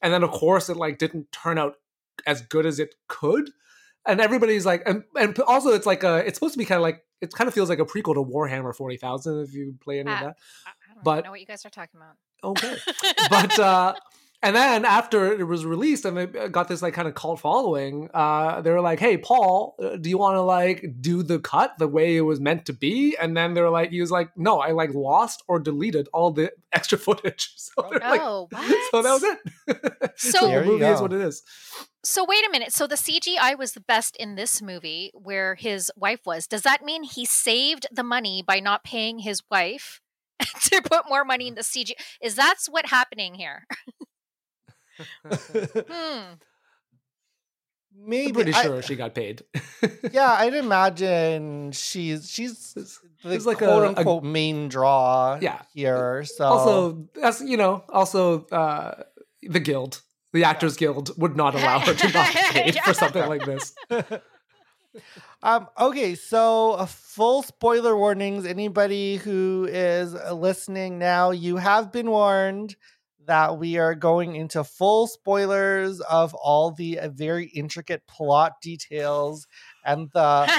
And 0.01 0.13
then 0.13 0.23
of 0.23 0.31
course 0.31 0.69
it 0.69 0.77
like 0.77 0.97
didn't 0.97 1.31
turn 1.31 1.57
out 1.57 1.75
as 2.25 2.41
good 2.41 2.65
as 2.65 2.79
it 2.79 2.95
could. 3.07 3.49
And 4.07 4.21
everybody's 4.21 4.65
like, 4.65 4.83
and, 4.85 5.03
and 5.19 5.37
also 5.41 5.69
it's 5.71 5.85
like 5.85 6.03
a, 6.03 6.17
it's 6.25 6.37
supposed 6.37 6.53
to 6.53 6.57
be 6.57 6.65
kind 6.65 6.77
of 6.77 6.83
like, 6.83 7.03
it 7.21 7.31
kind 7.33 7.47
of 7.47 7.53
feels 7.53 7.67
like 7.69 7.79
a 7.79 7.85
prequel 7.85 8.13
to 8.13 8.23
Warhammer 8.23 8.73
40,000 8.75 9.39
if 9.41 9.53
you 9.53 9.75
play 9.83 9.99
any 9.99 10.09
of 10.11 10.17
Ah. 10.17 10.23
that. 10.27 10.35
I 10.65 10.69
I 10.69 10.93
don't 10.95 11.03
but- 11.03 11.23
know 11.25 11.31
what 11.31 11.39
you 11.39 11.45
guys 11.45 11.65
are 11.65 11.69
talking 11.69 11.99
about. 11.99 12.15
Okay. 12.43 12.77
but 13.29 13.59
uh 13.59 13.93
and 14.43 14.55
then 14.55 14.85
after 14.85 15.33
it 15.33 15.43
was 15.45 15.65
released 15.65 16.05
and 16.05 16.15
they 16.17 16.25
got 16.49 16.67
this 16.67 16.81
like 16.81 16.93
kind 16.93 17.07
of 17.07 17.15
cult 17.15 17.39
following 17.39 18.09
uh 18.13 18.61
they 18.61 18.69
were 18.71 18.81
like 18.81 18.99
hey 18.99 19.17
paul 19.17 19.75
uh, 19.81 19.95
do 19.97 20.09
you 20.09 20.17
want 20.17 20.35
to 20.35 20.41
like 20.41 20.85
do 21.01 21.23
the 21.23 21.39
cut 21.39 21.73
the 21.79 21.87
way 21.87 22.15
it 22.15 22.21
was 22.21 22.39
meant 22.39 22.65
to 22.65 22.73
be 22.73 23.15
and 23.19 23.35
then 23.35 23.53
they 23.53 23.61
were 23.61 23.69
like 23.69 23.89
he 23.89 23.99
was 24.01 24.11
like 24.11 24.29
no 24.37 24.59
i 24.59 24.71
like 24.71 24.93
lost 24.93 25.43
or 25.47 25.59
deleted 25.59 26.07
all 26.13 26.31
the 26.31 26.51
extra 26.73 26.97
footage 26.97 27.51
so 27.57 27.73
they're 27.89 27.99
like 27.99 28.21
oh, 28.21 28.47
what? 28.51 28.91
so 28.91 29.01
that 29.01 29.13
was 29.13 29.23
it 29.23 30.11
So- 30.15 30.47
the 30.47 30.63
movie 30.65 30.85
is 30.85 31.01
what 31.01 31.13
it 31.13 31.21
is 31.21 31.43
So 32.03 32.23
wait 32.25 32.45
a 32.47 32.51
minute. 32.51 32.71
So 32.71 32.87
the 32.87 32.95
CGI 32.95 33.57
was 33.57 33.73
the 33.73 33.81
best 33.81 34.15
in 34.15 34.35
this 34.35 34.61
movie 34.61 35.11
where 35.13 35.55
his 35.55 35.91
wife 35.97 36.21
was. 36.25 36.47
Does 36.47 36.61
that 36.61 36.81
mean 36.81 37.03
he 37.03 37.25
saved 37.25 37.85
the 37.91 38.03
money 38.03 38.41
by 38.41 38.61
not 38.61 38.85
paying 38.85 39.19
his 39.19 39.41
wife 39.51 39.99
to 40.69 40.81
put 40.81 41.09
more 41.09 41.25
money 41.25 41.49
in 41.49 41.55
the 41.55 41.63
CG? 41.63 41.91
Is 42.21 42.35
that's 42.35 42.67
what 42.67 42.85
happening 42.85 43.35
here? 43.35 43.65
Hmm. 45.25 46.33
Maybe 47.99 48.27
I'm 48.27 48.33
pretty 48.35 48.53
I- 48.53 48.61
sure 48.61 48.81
she 48.83 48.95
got 48.95 49.15
paid. 49.15 49.41
yeah, 50.11 50.31
I'd 50.39 50.53
imagine 50.53 51.71
she's 51.71 52.29
she's 52.29 52.73
the 52.73 53.33
it's 53.33 53.45
like 53.45 53.61
a- 53.61 53.65
quote 53.65 53.83
a- 53.83 53.97
unquote 53.97 54.23
main 54.23 54.69
draw 54.69 55.39
Yeah. 55.41 55.61
here. 55.73 56.23
So 56.25 56.45
Also, 56.45 57.07
as 57.23 57.41
you 57.41 57.57
know, 57.57 57.83
also 57.89 58.45
uh, 58.47 59.01
the 59.41 59.59
guild, 59.59 60.01
the 60.31 60.43
Actors 60.43 60.77
Guild, 60.77 61.11
would 61.19 61.35
not 61.35 61.55
allow 61.59 61.79
her 61.79 61.95
to 61.95 62.11
not 62.13 62.31
be 62.33 62.39
paid 62.51 62.79
for 62.83 62.93
something 62.93 63.27
like 63.27 63.45
this. 63.45 63.73
Um, 65.43 65.67
okay, 65.79 66.15
so 66.15 66.71
uh, 66.73 66.85
full 66.87 67.43
spoiler 67.43 67.95
warnings. 67.95 68.45
Anybody 68.45 69.17
who 69.17 69.67
is 69.71 70.15
uh, 70.15 70.33
listening 70.33 70.97
now, 70.99 71.29
you 71.31 71.57
have 71.57 71.91
been 71.91 72.09
warned 72.09 72.75
that 73.27 73.57
we 73.57 73.77
are 73.77 73.95
going 73.95 74.35
into 74.35 74.63
full 74.63 75.07
spoilers 75.07 76.01
of 76.01 76.33
all 76.33 76.71
the 76.71 76.99
uh, 76.99 77.09
very 77.09 77.45
intricate 77.45 78.05
plot 78.07 78.59
details 78.61 79.47
and 79.85 80.09
the 80.13 80.51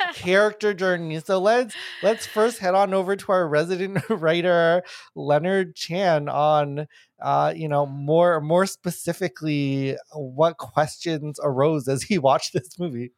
character 0.14 0.74
journey. 0.74 1.18
So 1.20 1.38
let's 1.38 1.74
let's 2.02 2.26
first 2.26 2.58
head 2.58 2.74
on 2.74 2.94
over 2.94 3.16
to 3.16 3.32
our 3.32 3.48
resident 3.48 4.04
writer 4.10 4.82
Leonard 5.14 5.74
Chan 5.74 6.28
on 6.28 6.86
uh 7.20 7.54
you 7.56 7.66
know 7.66 7.86
more 7.86 8.40
more 8.42 8.66
specifically 8.66 9.96
what 10.12 10.58
questions 10.58 11.40
arose 11.42 11.88
as 11.88 12.02
he 12.02 12.18
watched 12.18 12.52
this 12.52 12.78
movie. 12.78 13.12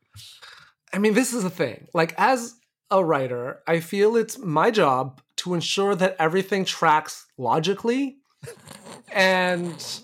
I 0.92 0.99
mean, 0.99 1.14
this 1.14 1.33
is 1.33 1.42
the 1.42 1.51
thing. 1.51 1.88
Like, 1.92 2.14
as 2.18 2.55
a 2.90 3.05
writer, 3.05 3.61
I 3.66 3.81
feel 3.81 4.16
it's 4.16 4.38
my 4.38 4.71
job 4.71 5.21
to 5.37 5.55
ensure 5.55 5.94
that 5.94 6.16
everything 6.18 6.64
tracks 6.64 7.27
logically. 7.37 8.16
And 9.12 10.01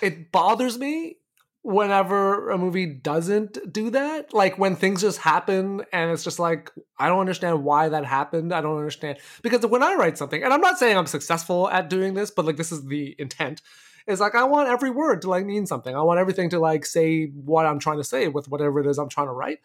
it 0.00 0.32
bothers 0.32 0.78
me 0.78 1.18
whenever 1.62 2.50
a 2.50 2.58
movie 2.58 2.86
doesn't 2.86 3.72
do 3.72 3.90
that. 3.90 4.32
Like, 4.32 4.58
when 4.58 4.76
things 4.76 5.00
just 5.00 5.18
happen 5.18 5.82
and 5.92 6.10
it's 6.12 6.22
just 6.22 6.38
like, 6.38 6.70
I 6.98 7.08
don't 7.08 7.18
understand 7.20 7.64
why 7.64 7.88
that 7.88 8.04
happened. 8.04 8.54
I 8.54 8.60
don't 8.60 8.78
understand. 8.78 9.18
Because 9.42 9.66
when 9.66 9.82
I 9.82 9.94
write 9.94 10.16
something, 10.16 10.42
and 10.42 10.52
I'm 10.52 10.60
not 10.60 10.78
saying 10.78 10.96
I'm 10.96 11.06
successful 11.06 11.68
at 11.68 11.90
doing 11.90 12.14
this, 12.14 12.30
but 12.30 12.44
like, 12.44 12.56
this 12.56 12.70
is 12.70 12.84
the 12.84 13.16
intent 13.18 13.62
is 14.06 14.20
like 14.20 14.34
I 14.34 14.44
want 14.44 14.68
every 14.68 14.90
word 14.90 15.22
to 15.22 15.30
like 15.30 15.44
mean 15.44 15.66
something. 15.66 15.94
I 15.94 16.02
want 16.02 16.20
everything 16.20 16.50
to 16.50 16.58
like 16.58 16.86
say 16.86 17.26
what 17.26 17.66
I'm 17.66 17.78
trying 17.78 17.98
to 17.98 18.04
say 18.04 18.28
with 18.28 18.48
whatever 18.48 18.80
it 18.80 18.86
is 18.86 18.98
I'm 18.98 19.08
trying 19.08 19.26
to 19.26 19.32
write. 19.32 19.58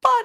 But 0.00 0.24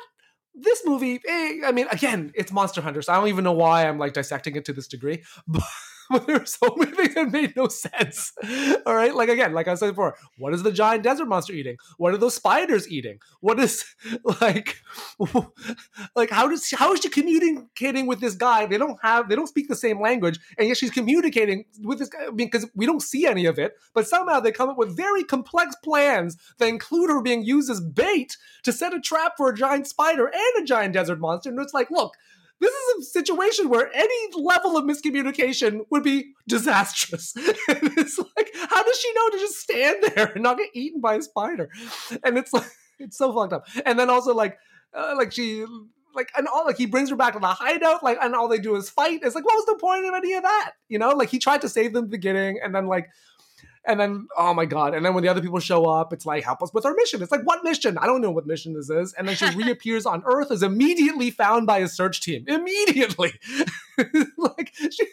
this 0.62 0.82
movie, 0.86 1.22
eh, 1.28 1.62
I 1.65 1.72
mean, 1.72 1.88
again, 1.91 2.32
it's 2.36 2.52
Monster 2.52 2.82
Hunter, 2.82 3.02
so 3.02 3.13
I 3.13 3.17
don't 3.17 3.28
even 3.28 3.43
know 3.43 3.54
why 3.54 3.88
I'm 3.88 3.98
like 3.98 4.13
dissecting 4.13 4.56
it 4.56 4.65
to 4.65 4.74
this 4.74 4.88
degree. 4.88 5.24
But, 5.48 5.63
there 6.26 6.39
were 6.39 6.45
so 6.45 6.74
many 6.76 6.91
things 6.91 7.13
that 7.13 7.32
made 7.32 7.56
no 7.56 7.67
sense. 7.67 8.34
All 8.86 8.95
right, 8.95 9.13
like 9.13 9.30
again, 9.30 9.54
like 9.54 9.67
I 9.67 9.76
said 9.76 9.89
before, 9.89 10.15
what 10.38 10.54
is 10.54 10.63
the 10.63 10.72
giant 10.72 11.04
desert 11.04 11.28
monster 11.28 11.54
eating? 11.54 11.78
What 11.98 12.13
are 12.13 12.17
those 12.17 12.36
spiders 12.36 12.89
eating? 12.91 13.19
What 13.41 13.60
is 13.60 13.86
like, 14.41 14.78
like 16.15 16.30
how 16.32 16.48
does 16.48 16.72
how 16.72 16.93
is 16.93 17.02
she 17.02 17.10
communicating 17.10 18.08
with 18.08 18.22
this 18.22 18.36
guy? 18.36 18.65
They 18.65 18.78
don't 18.78 18.98
have 19.04 19.30
they 19.30 19.36
don't 19.36 19.48
speak 19.48 19.67
the 19.67 19.76
same 19.76 20.02
language, 20.02 20.39
and 20.58 20.67
yet 20.67 20.78
she's 20.78 20.91
communicating 20.91 21.65
with 21.84 22.00
this 22.00 22.10
guy. 22.10 22.24
I 22.24 22.32
mean, 22.32 22.48
because 22.48 22.67
we 22.74 22.86
don't 22.86 23.02
see 23.02 23.28
any 23.28 23.45
of 23.45 23.60
it, 23.60 23.74
but 23.93 24.08
somehow 24.08 24.39
they 24.39 24.52
come 24.52 24.69
up 24.69 24.78
with 24.78 24.98
very 24.98 25.24
complex 25.24 25.76
plans 25.84 26.38
that 26.58 26.67
include 26.67 27.10
her 27.10 27.22
being 27.22 27.43
used 27.43 27.69
as 27.69 27.82
bait 27.82 28.36
to 28.63 28.74
set 28.74 28.93
a 28.93 29.00
trap 29.00 29.34
for 29.38 29.50
a 29.50 29.56
giant 29.56 29.88
spider 29.88 30.26
and 30.28 30.63
a 30.63 30.65
giant 30.65 30.93
desert 30.93 31.19
monster. 31.19 31.50
And 31.50 31.60
it's 31.60 31.74
like, 31.74 31.91
look, 31.91 32.13
this 32.60 32.74
is 32.74 33.08
a 33.08 33.10
situation 33.10 33.69
where 33.69 33.89
any 33.93 34.34
level 34.36 34.78
of 34.78 34.84
miscommunication 34.84 35.82
would 35.89 36.04
be 36.04 36.34
disastrous. 36.48 37.34
it's 37.38 38.17
like, 38.17 38.52
how 38.54 38.84
does 38.84 39.00
she 39.00 39.13
know 39.13 39.30
to 39.30 39.38
just 39.38 39.60
stand 39.60 40.04
there 40.04 40.32
and 40.34 40.43
not 40.43 40.58
get 40.58 40.69
eaten 40.74 41.00
by 41.00 41.15
a 41.15 41.22
spider? 41.22 41.69
And 42.24 42.38
it's 42.38 42.54
like, 42.54 42.69
it's 43.00 43.17
so 43.17 43.34
fucked 43.34 43.54
up. 43.54 43.67
And 43.86 43.98
then 43.98 44.10
also 44.10 44.34
like, 44.34 44.58
uh, 44.93 45.15
like 45.17 45.32
she, 45.32 45.65
like, 46.15 46.32
and 46.38 46.48
all 46.48 46.65
like 46.65 46.78
he 46.78 46.86
brings 46.86 47.10
her 47.10 47.15
back 47.15 47.34
to 47.34 47.39
the 47.39 47.48
hideout, 47.48 48.04
like, 48.04 48.17
and 48.22 48.36
all 48.36 48.48
they 48.48 48.58
do 48.58 48.76
is 48.76 48.89
fight. 48.89 49.22
It's 49.24 49.36
like, 49.36 49.45
what 49.45 49.56
was 49.56 49.65
the 49.65 49.78
point 49.80 50.06
of 50.06 50.13
any 50.13 50.34
of 50.34 50.43
that? 50.43 50.72
You 50.89 51.00
know, 51.00 51.12
like 51.12 51.30
he 51.30 51.39
tried 51.39 51.62
to 51.62 51.69
save 51.69 51.93
them 51.93 52.06
the 52.06 52.10
beginning, 52.10 52.60
and 52.63 52.74
then 52.76 52.88
like 52.88 53.08
and 53.86 54.00
then, 54.00 54.28
oh 54.38 54.54
my 54.54 54.65
god! 54.65 54.94
And 54.94 55.06
then 55.06 55.13
when 55.13 55.24
the 55.24 55.30
other 55.30 55.42
people 55.42 55.60
show 55.60 55.86
up, 55.86 56.13
it's 56.13 56.26
like, 56.26 56.44
help 56.44 56.62
us 56.62 56.74
with 56.74 56.86
our 56.86 56.94
mission. 56.94 57.22
It's 57.22 57.32
like, 57.32 57.44
what 57.44 57.63
mission? 57.63 57.98
I 57.98 58.06
don't 58.06 58.22
know 58.22 58.32
what 58.32 58.46
mission 58.46 58.74
this 58.74 58.89
is. 58.89 59.13
And 59.13 59.28
then 59.28 59.36
she 59.36 59.50
reappears 59.56 60.06
on 60.06 60.24
Earth, 60.26 60.52
is 60.52 60.63
immediately 60.63 61.32
found 61.32 61.65
by 61.65 61.80
a 61.80 61.88
search 61.88 62.22
team. 62.22 62.46
Immediately, 62.48 63.34
like 64.38 64.74
she, 64.76 65.06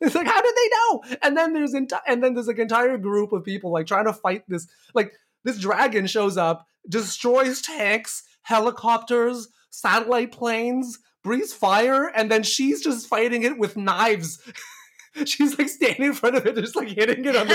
it's 0.00 0.14
like, 0.14 0.26
how 0.26 0.42
did 0.42 0.54
they 0.54 0.68
know? 0.70 1.02
And 1.22 1.36
then 1.36 1.52
there's 1.52 1.74
enti- 1.74 2.00
and 2.06 2.22
then 2.22 2.34
there's 2.34 2.46
like 2.46 2.58
entire 2.58 2.98
group 2.98 3.32
of 3.32 3.44
people 3.44 3.72
like 3.72 3.86
trying 3.86 4.06
to 4.06 4.12
fight 4.12 4.44
this. 4.48 4.66
Like 4.94 5.12
this 5.44 5.58
dragon 5.58 6.06
shows 6.06 6.36
up, 6.36 6.66
destroys 6.88 7.60
tanks, 7.60 8.22
helicopters, 8.42 9.48
satellite 9.70 10.32
planes, 10.32 10.98
breathes 11.22 11.52
fire, 11.52 12.06
and 12.06 12.30
then 12.30 12.42
she's 12.42 12.82
just 12.82 13.06
fighting 13.06 13.42
it 13.42 13.58
with 13.58 13.76
knives. 13.76 14.40
she's 15.24 15.58
like 15.58 15.68
standing 15.68 16.06
in 16.06 16.14
front 16.14 16.36
of 16.36 16.46
it, 16.46 16.56
just 16.56 16.76
like 16.76 16.88
hitting 16.88 17.24
it 17.24 17.36
on 17.36 17.48
the 17.48 17.54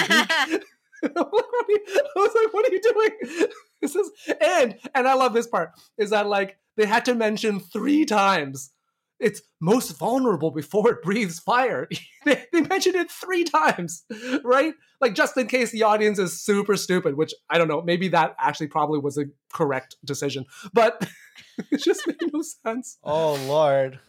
beak. 0.50 0.64
I'm 1.04 1.12
like, 1.14 1.32
what 1.32 1.46
are 1.46 1.70
you- 1.70 1.86
I 1.88 2.20
was 2.20 2.36
like, 2.44 2.54
what 2.54 2.68
are 2.68 2.74
you 2.74 2.82
doing? 2.82 3.50
This 3.82 3.96
is 3.96 4.10
and 4.42 4.76
and 4.96 5.08
I 5.08 5.14
love 5.14 5.34
this 5.34 5.46
part 5.48 5.72
is 6.00 6.10
that 6.10 6.26
like 6.28 6.58
they 6.76 6.86
had 6.86 7.06
to 7.06 7.14
mention 7.16 7.60
three 7.60 8.06
times 8.06 8.72
it's 9.20 9.42
most 9.60 9.98
vulnerable 9.98 10.52
before 10.52 10.92
it 10.92 11.02
breathes 11.02 11.40
fire. 11.40 11.88
they, 12.26 12.44
they 12.54 12.62
mentioned 12.62 12.96
it 12.96 13.10
three 13.12 13.44
times, 13.44 14.04
right? 14.44 14.74
Like 15.02 15.16
just 15.16 15.38
in 15.38 15.48
case 15.48 15.72
the 15.72 15.84
audience 15.84 16.20
is 16.20 16.40
super 16.42 16.76
stupid, 16.76 17.18
which 17.18 17.34
I 17.50 17.58
don't 17.58 17.68
know, 17.68 17.82
maybe 17.82 18.10
that 18.10 18.36
actually 18.40 18.68
probably 18.68 19.00
was 19.00 19.18
a 19.18 19.26
correct 19.54 19.96
decision, 20.06 20.46
but 20.74 21.08
it 21.72 21.78
just 21.78 22.06
made 22.08 22.18
no 22.34 22.42
sense. 22.42 22.98
Oh 23.04 23.36
lord. 23.48 24.00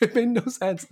it 0.00 0.14
made 0.14 0.28
no 0.28 0.42
sense. 0.46 0.86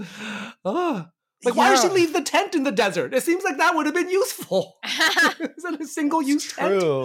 Ah. 0.64 1.10
Like, 1.44 1.54
why 1.54 1.70
did 1.70 1.80
she 1.82 1.88
leave 1.88 2.12
the 2.12 2.22
tent 2.22 2.54
in 2.54 2.62
the 2.64 2.72
desert? 2.72 3.12
It 3.14 3.22
seems 3.22 3.44
like 3.44 3.58
that 3.58 3.74
would 3.76 3.86
have 3.86 3.94
been 3.94 4.08
useful. 4.10 4.78
is 4.84 5.62
that 5.62 5.76
a 5.80 5.86
single 5.86 6.22
use 6.22 6.52
tent? 6.52 6.80
True. 6.80 7.04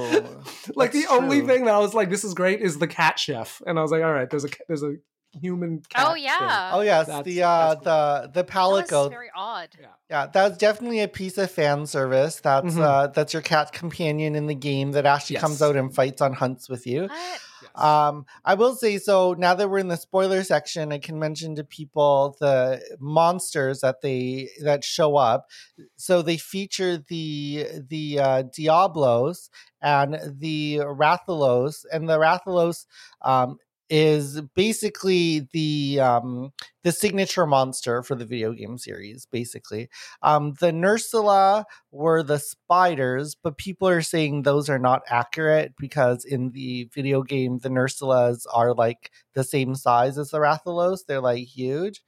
like 0.76 0.92
the 0.94 1.02
That's 1.02 1.12
only 1.12 1.40
true. 1.40 1.48
thing 1.48 1.66
that 1.66 1.74
I 1.76 1.80
was 1.80 1.94
like, 1.94 2.10
this 2.10 2.24
is 2.24 2.34
great 2.34 2.62
is 2.62 2.80
the 2.80 2.88
cat 2.88 3.20
chef, 3.20 3.62
and 3.68 3.78
I 3.78 3.82
was 3.82 3.92
like, 3.92 4.04
all 4.04 4.14
right, 4.14 4.30
there's 4.30 4.46
a 4.46 4.50
there's 4.68 4.84
a 4.84 4.96
human. 5.40 5.82
Cat 5.90 6.08
oh 6.10 6.16
yeah. 6.16 6.72
Oh 6.74 6.82
yes, 6.82 7.08
That's- 7.08 7.26
the 7.26 7.44
uh 7.44 7.70
that's 7.76 7.84
the 7.84 8.32
the 8.34 8.44
that 8.44 8.56
was 8.92 9.10
very 9.10 9.32
odd. 9.36 9.70
thing. 9.78 9.86
Yeah, 10.10 10.28
that 10.28 10.50
was 10.50 10.58
definitely 10.58 11.02
a 11.02 11.08
piece 11.08 11.38
of 11.38 11.52
fan 11.52 11.86
service. 11.86 12.40
That's 12.42 12.74
Mhm. 12.76 12.82
uh 12.82 13.08
that's 13.08 13.34
your 13.34 13.42
cat 13.42 13.72
companion 13.74 14.36
in 14.36 14.48
the 14.48 14.56
game 14.56 14.92
that 14.94 15.06
actually 15.06 15.38
comes 15.38 15.62
out 15.62 15.76
and 15.76 15.94
fights 15.94 16.22
on 16.22 16.34
hunts 16.34 16.68
with 16.70 16.86
you. 16.88 17.04
What? 17.04 17.42
Um, 17.76 18.26
I 18.46 18.54
will 18.56 18.76
say 18.76 18.98
so. 18.98 19.34
Now 19.34 19.54
that 19.56 19.70
we're 19.70 19.80
in 19.80 19.88
the 19.88 19.98
spoiler 19.98 20.44
section, 20.44 20.92
I 20.92 20.98
can 20.98 21.20
mention 21.20 21.56
to 21.56 21.64
people 21.64 22.36
the 22.40 22.82
monsters 23.00 23.82
that 23.82 24.02
they 24.02 24.50
that 24.62 24.84
show 24.84 25.16
up. 25.16 25.48
So 25.96 26.22
they 26.22 26.38
feature 26.38 26.98
the 26.98 27.68
the 27.88 28.20
uh, 28.20 28.42
Diablos 28.44 29.50
and 29.82 30.20
the 30.40 30.78
Rathalos, 30.84 31.86
and 31.92 32.10
the 32.10 32.18
Rathalos 32.18 32.86
um, 33.22 33.58
is 33.92 34.42
basically 34.56 35.48
the 35.54 36.00
um, 36.00 36.52
the 36.84 36.92
signature 36.94 37.46
monster 37.46 38.02
for 38.04 38.16
the 38.16 38.26
video 38.26 38.54
game 38.54 38.78
series. 38.80 39.28
Basically, 39.32 39.90
um, 40.24 40.54
the 40.60 40.72
Nerscylla 40.72 41.66
were 41.92 42.24
the 42.24 42.40
spiders, 42.40 43.36
but 43.36 43.58
people 43.58 43.88
are 43.90 44.02
saying 44.02 44.44
those 44.44 44.70
are 44.70 44.80
not 44.80 45.04
accurate 45.10 45.74
because 45.78 46.26
in 46.26 46.52
the 46.52 46.90
video 46.96 47.22
game, 47.24 47.60
the 47.60 47.70
Nerscyllas 47.70 48.46
are 48.54 48.74
like 48.74 49.12
the 49.36 49.44
same 49.44 49.76
size 49.76 50.18
as 50.18 50.32
the 50.32 50.40
Rathalos. 50.40 51.00
They're 51.08 51.22
like 51.22 51.46
huge. 51.48 52.02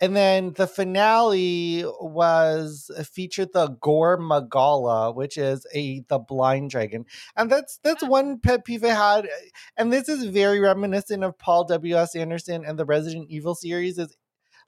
And 0.00 0.14
then 0.14 0.52
the 0.52 0.68
finale 0.68 1.84
was 2.00 2.90
uh, 2.96 3.02
featured 3.02 3.52
the 3.52 3.68
Gore 3.80 4.16
Magala, 4.16 5.12
which 5.12 5.36
is 5.36 5.66
a 5.74 6.04
the 6.08 6.18
blind 6.20 6.70
dragon, 6.70 7.04
and 7.36 7.50
that's 7.50 7.80
that's 7.82 8.04
one 8.06 8.38
pet 8.38 8.64
peeve 8.64 8.84
I 8.84 8.88
had. 8.88 9.24
uh, 9.26 9.28
And 9.76 9.92
this 9.92 10.08
is 10.08 10.24
very 10.26 10.60
reminiscent 10.60 11.24
of 11.24 11.36
Paul 11.38 11.64
W 11.64 11.96
S 11.96 12.14
Anderson 12.14 12.64
and 12.64 12.78
the 12.78 12.84
Resident 12.84 13.26
Evil 13.28 13.54
series. 13.56 13.98
Is 13.98 14.16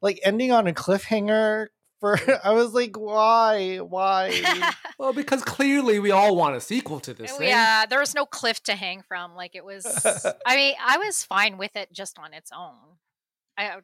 like 0.02 0.18
ending 0.24 0.50
on 0.52 0.66
a 0.66 0.72
cliffhanger. 0.72 1.66
For 2.00 2.18
I 2.44 2.50
was 2.52 2.72
like, 2.72 2.96
why, 2.98 3.76
why? 3.78 4.72
Well, 4.98 5.14
because 5.14 5.42
clearly 5.42 5.98
we 5.98 6.10
all 6.10 6.36
want 6.36 6.56
a 6.56 6.60
sequel 6.60 7.00
to 7.00 7.14
this 7.14 7.32
Oh, 7.32 7.38
thing. 7.38 7.48
yeah, 7.48 7.86
there 7.86 8.00
was 8.00 8.14
no 8.14 8.26
cliff 8.26 8.62
to 8.64 8.74
hang 8.74 9.00
from. 9.08 9.34
Like 9.34 9.54
it 9.54 9.64
was. 9.64 9.86
I 10.46 10.56
mean, 10.56 10.74
I 10.84 10.98
was 10.98 11.24
fine 11.24 11.56
with 11.56 11.74
it 11.74 11.90
just 11.90 12.18
on 12.18 12.34
its 12.34 12.50
own. 12.54 12.74
I, 13.56 13.76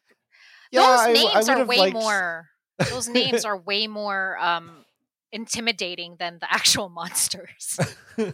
Yeah, 0.77 0.87
those 0.87 1.01
I- 1.01 1.11
I 1.11 1.12
names 1.35 1.49
are 1.49 1.65
way 1.65 1.77
liked- 1.79 1.95
more. 1.95 2.49
Those 2.91 3.09
names 3.09 3.45
are 3.47 3.57
way 3.57 3.87
more 3.87 4.37
um, 4.39 4.85
intimidating 5.33 6.17
than 6.19 6.39
the 6.41 6.53
actual 6.53 6.89
monsters. 7.01 7.79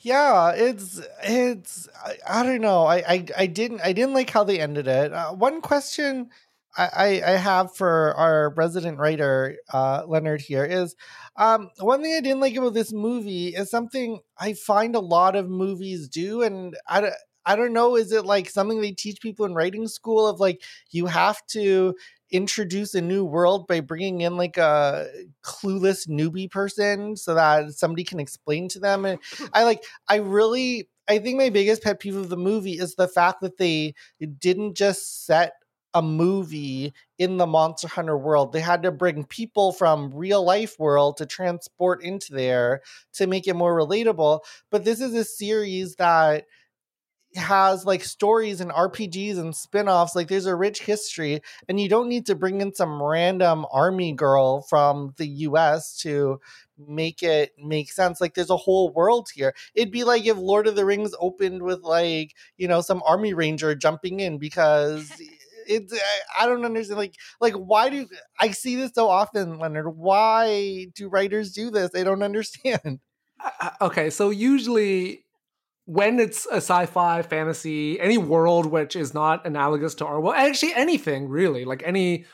yeah 0.00 0.52
it's 0.54 1.00
it's 1.22 1.88
I, 2.04 2.16
I 2.28 2.42
don't 2.42 2.60
know 2.60 2.84
I, 2.84 2.96
I 2.96 3.26
i 3.36 3.46
didn't 3.46 3.80
i 3.82 3.92
didn't 3.92 4.14
like 4.14 4.30
how 4.30 4.44
they 4.44 4.60
ended 4.60 4.86
it 4.86 5.12
uh, 5.12 5.32
one 5.32 5.60
question 5.60 6.30
I, 6.76 7.20
I 7.26 7.30
have 7.30 7.74
for 7.74 8.14
our 8.14 8.50
resident 8.50 8.98
writer 8.98 9.56
uh, 9.72 10.04
Leonard 10.06 10.40
here 10.42 10.64
is 10.64 10.94
um, 11.36 11.70
one 11.80 12.02
thing 12.02 12.14
I 12.16 12.20
didn't 12.20 12.40
like 12.40 12.54
about 12.54 12.74
this 12.74 12.92
movie 12.92 13.48
is 13.48 13.68
something 13.68 14.20
I 14.38 14.52
find 14.52 14.94
a 14.94 15.00
lot 15.00 15.34
of 15.34 15.48
movies 15.48 16.06
do, 16.08 16.42
and 16.42 16.76
I, 16.86 17.10
I 17.48 17.56
don't 17.56 17.72
know, 17.72 17.96
is 17.96 18.12
it 18.12 18.26
like 18.26 18.50
something 18.50 18.80
they 18.80 18.92
teach 18.92 19.20
people 19.20 19.46
in 19.46 19.54
writing 19.54 19.88
school 19.88 20.26
of 20.26 20.38
like 20.38 20.62
you 20.90 21.06
have 21.06 21.44
to 21.48 21.94
introduce 22.30 22.94
a 22.94 23.00
new 23.00 23.24
world 23.24 23.66
by 23.66 23.80
bringing 23.80 24.20
in 24.20 24.36
like 24.36 24.58
a 24.58 25.06
clueless 25.42 26.06
newbie 26.08 26.50
person 26.50 27.16
so 27.16 27.34
that 27.34 27.72
somebody 27.72 28.04
can 28.04 28.20
explain 28.20 28.68
to 28.68 28.78
them 28.78 29.06
and 29.06 29.18
I 29.54 29.64
like 29.64 29.82
I 30.08 30.16
really 30.16 30.88
I 31.08 31.18
think 31.20 31.38
my 31.38 31.48
biggest 31.48 31.82
pet 31.82 32.00
peeve 32.00 32.16
of 32.16 32.28
the 32.28 32.36
movie 32.36 32.74
is 32.78 32.94
the 32.94 33.08
fact 33.08 33.40
that 33.40 33.56
they 33.56 33.94
didn't 34.38 34.76
just 34.76 35.24
set 35.24 35.54
a 35.94 36.02
movie 36.02 36.92
in 37.18 37.38
the 37.38 37.46
Monster 37.46 37.88
Hunter 37.88 38.16
world. 38.16 38.52
They 38.52 38.60
had 38.60 38.82
to 38.82 38.92
bring 38.92 39.24
people 39.24 39.72
from 39.72 40.12
real 40.14 40.44
life 40.44 40.78
world 40.78 41.16
to 41.16 41.26
transport 41.26 42.02
into 42.04 42.34
there 42.34 42.82
to 43.14 43.26
make 43.26 43.48
it 43.48 43.56
more 43.56 43.74
relatable. 43.74 44.40
But 44.70 44.84
this 44.84 45.00
is 45.00 45.14
a 45.14 45.24
series 45.24 45.96
that 45.96 46.44
has 47.38 47.84
like 47.84 48.04
stories 48.04 48.60
and 48.60 48.70
RPGs 48.70 49.38
and 49.38 49.54
spin-offs 49.54 50.14
like 50.14 50.28
there's 50.28 50.46
a 50.46 50.54
rich 50.54 50.82
history 50.82 51.40
and 51.68 51.80
you 51.80 51.88
don't 51.88 52.08
need 52.08 52.26
to 52.26 52.34
bring 52.34 52.60
in 52.60 52.74
some 52.74 53.02
random 53.02 53.66
army 53.72 54.12
girl 54.12 54.62
from 54.62 55.14
the 55.16 55.26
US 55.26 55.96
to 55.98 56.40
make 56.78 57.22
it 57.22 57.52
make 57.58 57.90
sense 57.90 58.20
like 58.20 58.34
there's 58.34 58.50
a 58.50 58.56
whole 58.56 58.90
world 58.90 59.28
here. 59.34 59.54
It'd 59.74 59.92
be 59.92 60.04
like 60.04 60.26
if 60.26 60.36
Lord 60.36 60.66
of 60.66 60.76
the 60.76 60.84
Rings 60.84 61.14
opened 61.18 61.62
with 61.62 61.80
like 61.82 62.34
you 62.56 62.68
know 62.68 62.80
some 62.80 63.02
army 63.06 63.34
ranger 63.34 63.74
jumping 63.74 64.20
in 64.20 64.38
because 64.38 65.10
it's 65.66 65.92
I 66.38 66.46
don't 66.46 66.64
understand 66.64 66.98
like 66.98 67.14
like 67.40 67.54
why 67.54 67.88
do 67.88 68.06
I 68.40 68.50
see 68.50 68.76
this 68.76 68.92
so 68.94 69.08
often 69.08 69.58
Leonard 69.58 69.96
why 69.96 70.86
do 70.94 71.08
writers 71.08 71.52
do 71.52 71.70
this? 71.70 71.90
I 71.94 72.04
don't 72.04 72.22
understand. 72.22 73.00
Uh, 73.60 73.70
okay 73.80 74.10
so 74.10 74.30
usually 74.30 75.24
when 75.88 76.20
it's 76.20 76.46
a 76.46 76.56
sci-fi 76.56 77.22
fantasy 77.22 77.98
any 77.98 78.18
world 78.18 78.66
which 78.66 78.94
is 78.94 79.14
not 79.14 79.46
analogous 79.46 79.94
to 79.94 80.04
our 80.04 80.20
world 80.20 80.34
actually 80.36 80.74
anything 80.74 81.28
really 81.28 81.64
like 81.64 81.82
any 81.82 82.26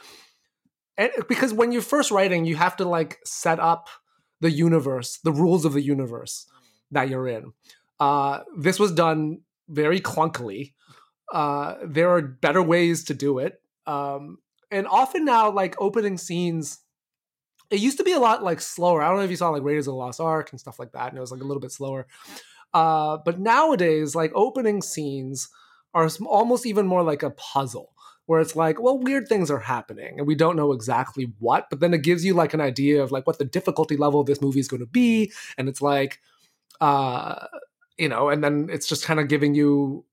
because 1.28 1.52
when 1.54 1.70
you're 1.70 1.80
first 1.80 2.10
writing 2.10 2.44
you 2.44 2.56
have 2.56 2.76
to 2.76 2.84
like 2.84 3.20
set 3.24 3.60
up 3.60 3.88
the 4.40 4.50
universe 4.50 5.18
the 5.22 5.32
rules 5.32 5.64
of 5.64 5.72
the 5.72 5.82
universe 5.82 6.46
that 6.94 7.08
you're 7.08 7.28
in. 7.28 7.52
Uh, 8.00 8.40
this 8.56 8.78
was 8.78 8.92
done 8.92 9.40
very 9.68 10.00
clunkily. 10.00 10.72
Uh, 11.32 11.76
there 11.84 12.10
are 12.10 12.22
better 12.22 12.62
ways 12.62 13.04
to 13.04 13.14
do 13.14 13.38
it. 13.38 13.60
Um, 13.86 14.38
and 14.70 14.86
often 14.86 15.24
now 15.24 15.50
like 15.50 15.80
opening 15.80 16.16
scenes 16.16 16.80
it 17.70 17.80
used 17.80 17.96
to 17.98 18.04
be 18.04 18.12
a 18.12 18.18
lot 18.18 18.42
like 18.42 18.60
slower. 18.60 19.02
I 19.02 19.08
don't 19.08 19.16
know 19.16 19.24
if 19.24 19.30
you 19.30 19.36
saw 19.36 19.50
like 19.50 19.62
raiders 19.62 19.86
of 19.86 19.92
the 19.92 19.96
lost 19.96 20.20
ark 20.20 20.50
and 20.50 20.60
stuff 20.60 20.78
like 20.78 20.92
that 20.92 21.08
and 21.08 21.18
it 21.18 21.20
was 21.20 21.32
like 21.32 21.40
a 21.40 21.44
little 21.44 21.60
bit 21.60 21.72
slower 21.72 22.06
uh, 22.74 23.18
but 23.24 23.38
nowadays, 23.38 24.14
like 24.14 24.32
opening 24.34 24.82
scenes 24.82 25.48
are 25.94 26.08
almost 26.26 26.66
even 26.66 26.86
more 26.86 27.02
like 27.02 27.22
a 27.22 27.30
puzzle 27.30 27.92
where 28.26 28.40
it's 28.40 28.56
like, 28.56 28.80
well, 28.80 28.98
weird 28.98 29.28
things 29.28 29.50
are 29.50 29.60
happening 29.60 30.18
and 30.18 30.26
we 30.26 30.34
don't 30.34 30.56
know 30.56 30.72
exactly 30.72 31.32
what, 31.38 31.68
but 31.70 31.80
then 31.80 31.94
it 31.94 32.02
gives 32.02 32.24
you 32.24 32.34
like 32.34 32.54
an 32.54 32.60
idea 32.60 33.02
of 33.02 33.12
like 33.12 33.26
what 33.26 33.38
the 33.38 33.44
difficulty 33.44 33.96
level 33.96 34.20
of 34.20 34.26
this 34.26 34.40
movie 34.40 34.60
is 34.60 34.68
going 34.68 34.80
to 34.80 34.86
be. 34.86 35.30
And 35.56 35.68
it's 35.68 35.82
like, 35.82 36.20
uh, 36.80 37.46
you 37.98 38.08
know, 38.08 38.28
and 38.30 38.42
then 38.42 38.68
it's 38.72 38.88
just 38.88 39.04
kind 39.04 39.20
of 39.20 39.28
giving 39.28 39.54
you 39.54 40.04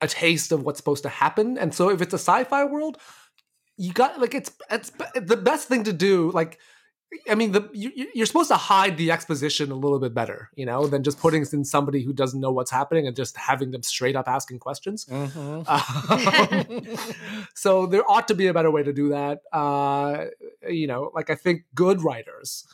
a 0.00 0.06
taste 0.06 0.52
of 0.52 0.64
what's 0.64 0.78
supposed 0.78 1.02
to 1.02 1.08
happen. 1.08 1.58
And 1.58 1.74
so 1.74 1.90
if 1.90 2.00
it's 2.00 2.14
a 2.14 2.18
sci-fi 2.18 2.64
world, 2.64 2.98
you 3.76 3.92
got 3.92 4.20
like 4.20 4.34
it's 4.34 4.52
it's 4.70 4.92
the 5.14 5.36
best 5.36 5.66
thing 5.66 5.84
to 5.84 5.92
do. 5.92 6.30
Like 6.32 6.58
I 7.28 7.34
mean, 7.34 7.52
the 7.52 7.68
you, 7.72 8.22
are 8.22 8.26
supposed 8.26 8.50
to 8.50 8.56
hide 8.56 8.98
the 8.98 9.10
exposition 9.10 9.70
a 9.70 9.74
little 9.74 9.98
bit 9.98 10.12
better, 10.12 10.50
you 10.54 10.66
know, 10.66 10.86
than 10.86 11.02
just 11.02 11.18
putting 11.18 11.42
it 11.42 11.52
in 11.52 11.64
somebody 11.64 12.02
who 12.02 12.12
doesn't 12.12 12.40
know 12.40 12.52
what's 12.52 12.70
happening 12.70 13.06
and 13.06 13.16
just 13.16 13.36
having 13.36 13.70
them 13.70 13.82
straight 13.82 14.14
up 14.14 14.28
asking 14.28 14.58
questions. 14.58 15.06
Mm-hmm. 15.06 15.62
Um, 16.48 16.96
so 17.54 17.86
there 17.86 18.08
ought 18.08 18.28
to 18.28 18.34
be 18.34 18.46
a 18.46 18.54
better 18.54 18.70
way 18.70 18.82
to 18.82 18.92
do 18.92 19.10
that. 19.10 19.40
Uh, 19.52 20.26
you 20.68 20.86
know, 20.86 21.10
like 21.14 21.30
I 21.30 21.34
think 21.34 21.64
good 21.74 22.02
writers 22.02 22.64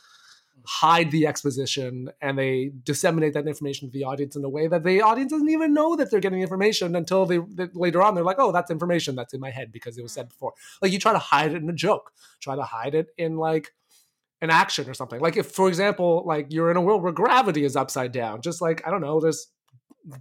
hide 0.65 1.11
the 1.11 1.27
exposition 1.27 2.09
and 2.21 2.37
they 2.37 2.71
disseminate 2.83 3.33
that 3.33 3.47
information 3.47 3.87
to 3.87 3.93
the 3.93 4.03
audience 4.03 4.35
in 4.35 4.43
a 4.43 4.49
way 4.49 4.67
that 4.67 4.83
the 4.83 5.01
audience 5.01 5.31
doesn't 5.31 5.49
even 5.49 5.73
know 5.73 5.95
that 5.95 6.09
they're 6.09 6.19
getting 6.19 6.41
information 6.41 6.95
until 6.95 7.25
they, 7.25 7.37
they 7.37 7.67
later 7.73 8.01
on 8.01 8.15
they're 8.15 8.23
like, 8.23 8.39
oh, 8.39 8.51
that's 8.51 8.71
information 8.71 9.15
that's 9.15 9.33
in 9.33 9.39
my 9.39 9.51
head 9.51 9.71
because 9.71 9.97
it 9.97 10.01
was 10.01 10.11
said 10.11 10.29
before. 10.29 10.53
Like 10.81 10.91
you 10.91 10.99
try 10.99 11.13
to 11.13 11.19
hide 11.19 11.53
it 11.53 11.61
in 11.61 11.69
a 11.69 11.73
joke, 11.73 12.11
try 12.39 12.55
to 12.55 12.63
hide 12.63 12.95
it 12.95 13.09
in 13.17 13.37
like 13.37 13.73
an 14.41 14.49
action 14.49 14.89
or 14.89 14.93
something. 14.93 15.19
Like 15.19 15.37
if, 15.37 15.51
for 15.51 15.67
example, 15.67 16.23
like 16.25 16.47
you're 16.49 16.71
in 16.71 16.77
a 16.77 16.81
world 16.81 17.03
where 17.03 17.11
gravity 17.11 17.63
is 17.63 17.75
upside 17.75 18.11
down, 18.11 18.41
just 18.41 18.61
like 18.61 18.85
I 18.87 18.91
don't 18.91 19.01
know, 19.01 19.19
there's 19.19 19.47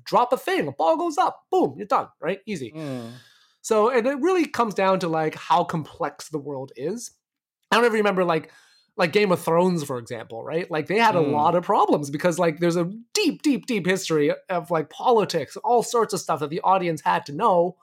drop 0.05 0.33
a 0.33 0.37
thing, 0.37 0.69
a 0.69 0.73
ball 0.73 0.97
goes 0.97 1.19
up, 1.19 1.43
boom, 1.51 1.75
you're 1.77 1.87
done, 1.87 2.09
right? 2.21 2.41
Easy. 2.47 2.73
Mm. 2.75 3.13
So, 3.61 3.91
and 3.91 4.07
it 4.07 4.21
really 4.21 4.47
comes 4.47 4.75
down 4.75 5.01
to 5.01 5.09
like 5.09 5.35
how 5.35 5.65
complex 5.65 6.29
the 6.29 6.39
world 6.39 6.73
is. 6.77 7.13
I 7.71 7.77
don't 7.77 7.85
ever 7.87 7.95
remember 7.95 8.25
like 8.25 8.53
like 8.97 9.13
Game 9.13 9.33
of 9.33 9.41
Thrones, 9.41 9.83
for 9.83 9.99
example, 9.99 10.45
right? 10.45 10.71
Like 10.71 10.87
they 10.87 10.99
had 10.99 11.17
a 11.17 11.21
mm. 11.21 11.33
lot 11.33 11.57
of 11.57 11.65
problems 11.65 12.11
because 12.11 12.39
like 12.39 12.61
there's 12.61 12.77
a 12.77 12.93
deep, 13.13 13.43
deep, 13.43 13.67
deep 13.67 13.87
history 13.87 14.33
of 14.49 14.71
like 14.71 14.89
politics, 14.91 15.57
all 15.65 15.83
sorts 15.83 16.15
of 16.15 16.21
stuff 16.21 16.41
that 16.41 16.51
the 16.51 16.61
audience 16.61 17.01
had 17.01 17.27
to 17.27 17.33
know 17.33 17.77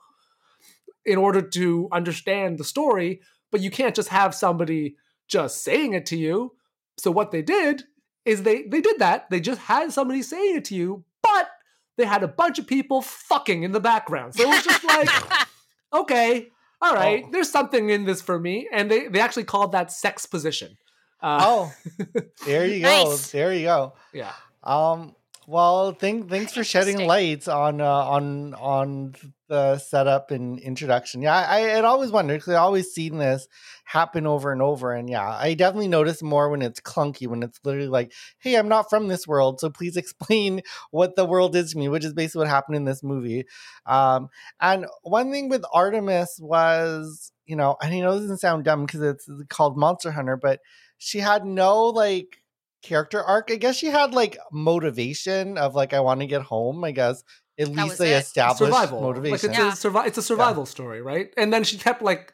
in 1.04 1.18
order 1.18 1.42
to 1.42 1.88
understand 1.92 2.58
the 2.58 2.64
story. 2.64 3.20
But 3.50 3.60
you 3.60 3.70
can't 3.70 3.94
just 3.94 4.08
have 4.08 4.34
somebody 4.34 4.96
just 5.32 5.64
saying 5.64 5.94
it 5.94 6.06
to 6.06 6.16
you. 6.16 6.52
So 6.98 7.10
what 7.10 7.30
they 7.30 7.42
did 7.42 7.84
is 8.24 8.42
they 8.42 8.62
they 8.62 8.80
did 8.80 8.98
that. 8.98 9.30
They 9.30 9.40
just 9.40 9.62
had 9.62 9.92
somebody 9.92 10.22
saying 10.22 10.56
it 10.56 10.64
to 10.66 10.74
you, 10.74 11.04
but 11.22 11.48
they 11.96 12.04
had 12.04 12.22
a 12.22 12.28
bunch 12.28 12.58
of 12.58 12.66
people 12.66 13.00
fucking 13.02 13.62
in 13.62 13.72
the 13.72 13.80
background. 13.80 14.34
So 14.34 14.44
it 14.44 14.48
was 14.48 14.64
just 14.64 14.84
like, 14.84 15.08
okay, 15.92 16.48
all 16.80 16.94
right, 16.94 17.24
oh. 17.26 17.30
there's 17.32 17.50
something 17.50 17.88
in 17.90 18.04
this 18.04 18.20
for 18.20 18.38
me. 18.38 18.68
And 18.72 18.90
they 18.90 19.08
they 19.08 19.20
actually 19.20 19.44
called 19.44 19.72
that 19.72 19.90
sexposition. 19.90 20.76
Uh, 21.20 21.38
oh, 21.40 21.72
there 22.46 22.66
you 22.66 22.82
go. 22.82 23.04
Nice. 23.04 23.30
There 23.30 23.54
you 23.54 23.64
go. 23.64 23.94
Yeah. 24.12 24.32
Um. 24.62 25.16
Well, 25.48 25.92
thank, 25.92 26.30
thanks 26.30 26.52
for 26.52 26.62
shedding 26.62 27.04
light 27.06 27.48
on 27.48 27.80
uh, 27.80 27.86
on 27.86 28.54
on 28.54 29.14
the 29.52 29.76
setup 29.76 30.30
and 30.30 30.58
introduction. 30.58 31.20
Yeah, 31.20 31.36
I, 31.36 31.60
had 31.60 31.84
always 31.84 32.10
wondered 32.10 32.40
because 32.40 32.54
I 32.54 32.58
always 32.58 32.90
seen 32.90 33.18
this 33.18 33.46
happen 33.84 34.26
over 34.26 34.50
and 34.50 34.62
over, 34.62 34.94
and 34.94 35.10
yeah, 35.10 35.28
I 35.28 35.52
definitely 35.52 35.88
notice 35.88 36.22
more 36.22 36.48
when 36.48 36.62
it's 36.62 36.80
clunky, 36.80 37.26
when 37.26 37.42
it's 37.42 37.60
literally 37.62 37.88
like, 37.88 38.14
"Hey, 38.38 38.56
I'm 38.56 38.68
not 38.68 38.88
from 38.88 39.08
this 39.08 39.28
world, 39.28 39.60
so 39.60 39.68
please 39.68 39.96
explain 39.98 40.62
what 40.90 41.16
the 41.16 41.26
world 41.26 41.54
is 41.54 41.72
to 41.72 41.78
me," 41.78 41.88
which 41.88 42.02
is 42.02 42.14
basically 42.14 42.40
what 42.40 42.48
happened 42.48 42.76
in 42.76 42.86
this 42.86 43.02
movie. 43.02 43.44
Um, 43.84 44.30
and 44.58 44.86
one 45.02 45.30
thing 45.30 45.50
with 45.50 45.64
Artemis 45.70 46.38
was, 46.40 47.30
you 47.44 47.54
know, 47.54 47.76
and 47.82 47.92
I 47.92 48.00
know 48.00 48.12
this 48.12 48.22
doesn't 48.22 48.38
sound 48.38 48.64
dumb 48.64 48.86
because 48.86 49.02
it's 49.02 49.28
called 49.50 49.76
Monster 49.76 50.12
Hunter, 50.12 50.38
but 50.38 50.60
she 50.96 51.18
had 51.18 51.44
no 51.44 51.84
like 51.88 52.38
character 52.82 53.22
arc. 53.22 53.50
I 53.50 53.56
guess 53.56 53.76
she 53.76 53.88
had 53.88 54.14
like 54.14 54.38
motivation 54.50 55.58
of 55.58 55.74
like 55.74 55.92
I 55.92 56.00
want 56.00 56.20
to 56.20 56.26
get 56.26 56.42
home. 56.42 56.84
I 56.84 56.92
guess 56.92 57.22
at 57.62 57.74
that 57.74 57.84
least 57.84 57.98
they 57.98 58.14
it. 58.14 58.18
established 58.18 58.58
survival 58.58 59.00
motivation. 59.00 59.32
Like 59.32 59.44
it's, 59.44 59.58
yeah. 59.58 59.90
a 59.90 59.92
survi- 59.92 60.06
it's 60.06 60.18
a 60.18 60.22
survival 60.22 60.62
yeah. 60.62 60.68
story, 60.70 61.02
right? 61.02 61.32
And 61.36 61.52
then 61.52 61.64
she 61.64 61.78
kept 61.78 62.02
like. 62.02 62.32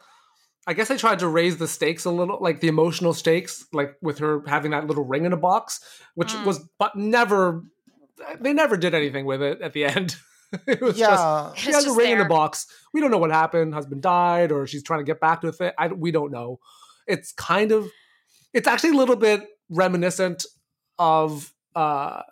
I 0.66 0.74
guess 0.74 0.90
I 0.90 0.98
tried 0.98 1.20
to 1.20 1.28
raise 1.28 1.56
the 1.56 1.66
stakes 1.66 2.04
a 2.04 2.10
little, 2.10 2.36
like 2.42 2.60
the 2.60 2.68
emotional 2.68 3.14
stakes, 3.14 3.64
like 3.72 3.96
with 4.02 4.18
her 4.18 4.42
having 4.46 4.72
that 4.72 4.86
little 4.86 5.02
ring 5.02 5.24
in 5.24 5.32
a 5.32 5.36
box, 5.38 5.80
which 6.14 6.34
mm. 6.34 6.44
was, 6.44 6.60
but 6.78 6.94
never, 6.94 7.64
they 8.38 8.52
never 8.52 8.76
did 8.76 8.92
anything 8.92 9.24
with 9.24 9.40
it 9.40 9.62
at 9.62 9.72
the 9.72 9.86
end. 9.86 10.16
it 10.66 10.82
was 10.82 10.98
yeah. 10.98 11.52
just 11.54 11.58
she 11.58 11.72
has 11.72 11.86
a 11.86 11.92
ring 11.92 12.08
there. 12.08 12.12
in 12.12 12.18
the 12.18 12.28
box. 12.28 12.66
We 12.92 13.00
don't 13.00 13.10
know 13.10 13.16
what 13.16 13.30
happened. 13.30 13.72
Husband 13.72 14.02
died, 14.02 14.52
or 14.52 14.66
she's 14.66 14.82
trying 14.82 15.00
to 15.00 15.04
get 15.04 15.20
back 15.20 15.40
to 15.40 15.48
it. 15.48 15.74
I, 15.78 15.88
we 15.88 16.10
don't 16.10 16.30
know. 16.30 16.60
It's 17.06 17.32
kind 17.32 17.72
of, 17.72 17.90
it's 18.52 18.68
actually 18.68 18.90
a 18.90 18.96
little 18.96 19.16
bit 19.16 19.46
reminiscent 19.70 20.44
of 20.98 21.52
uh 21.74 22.22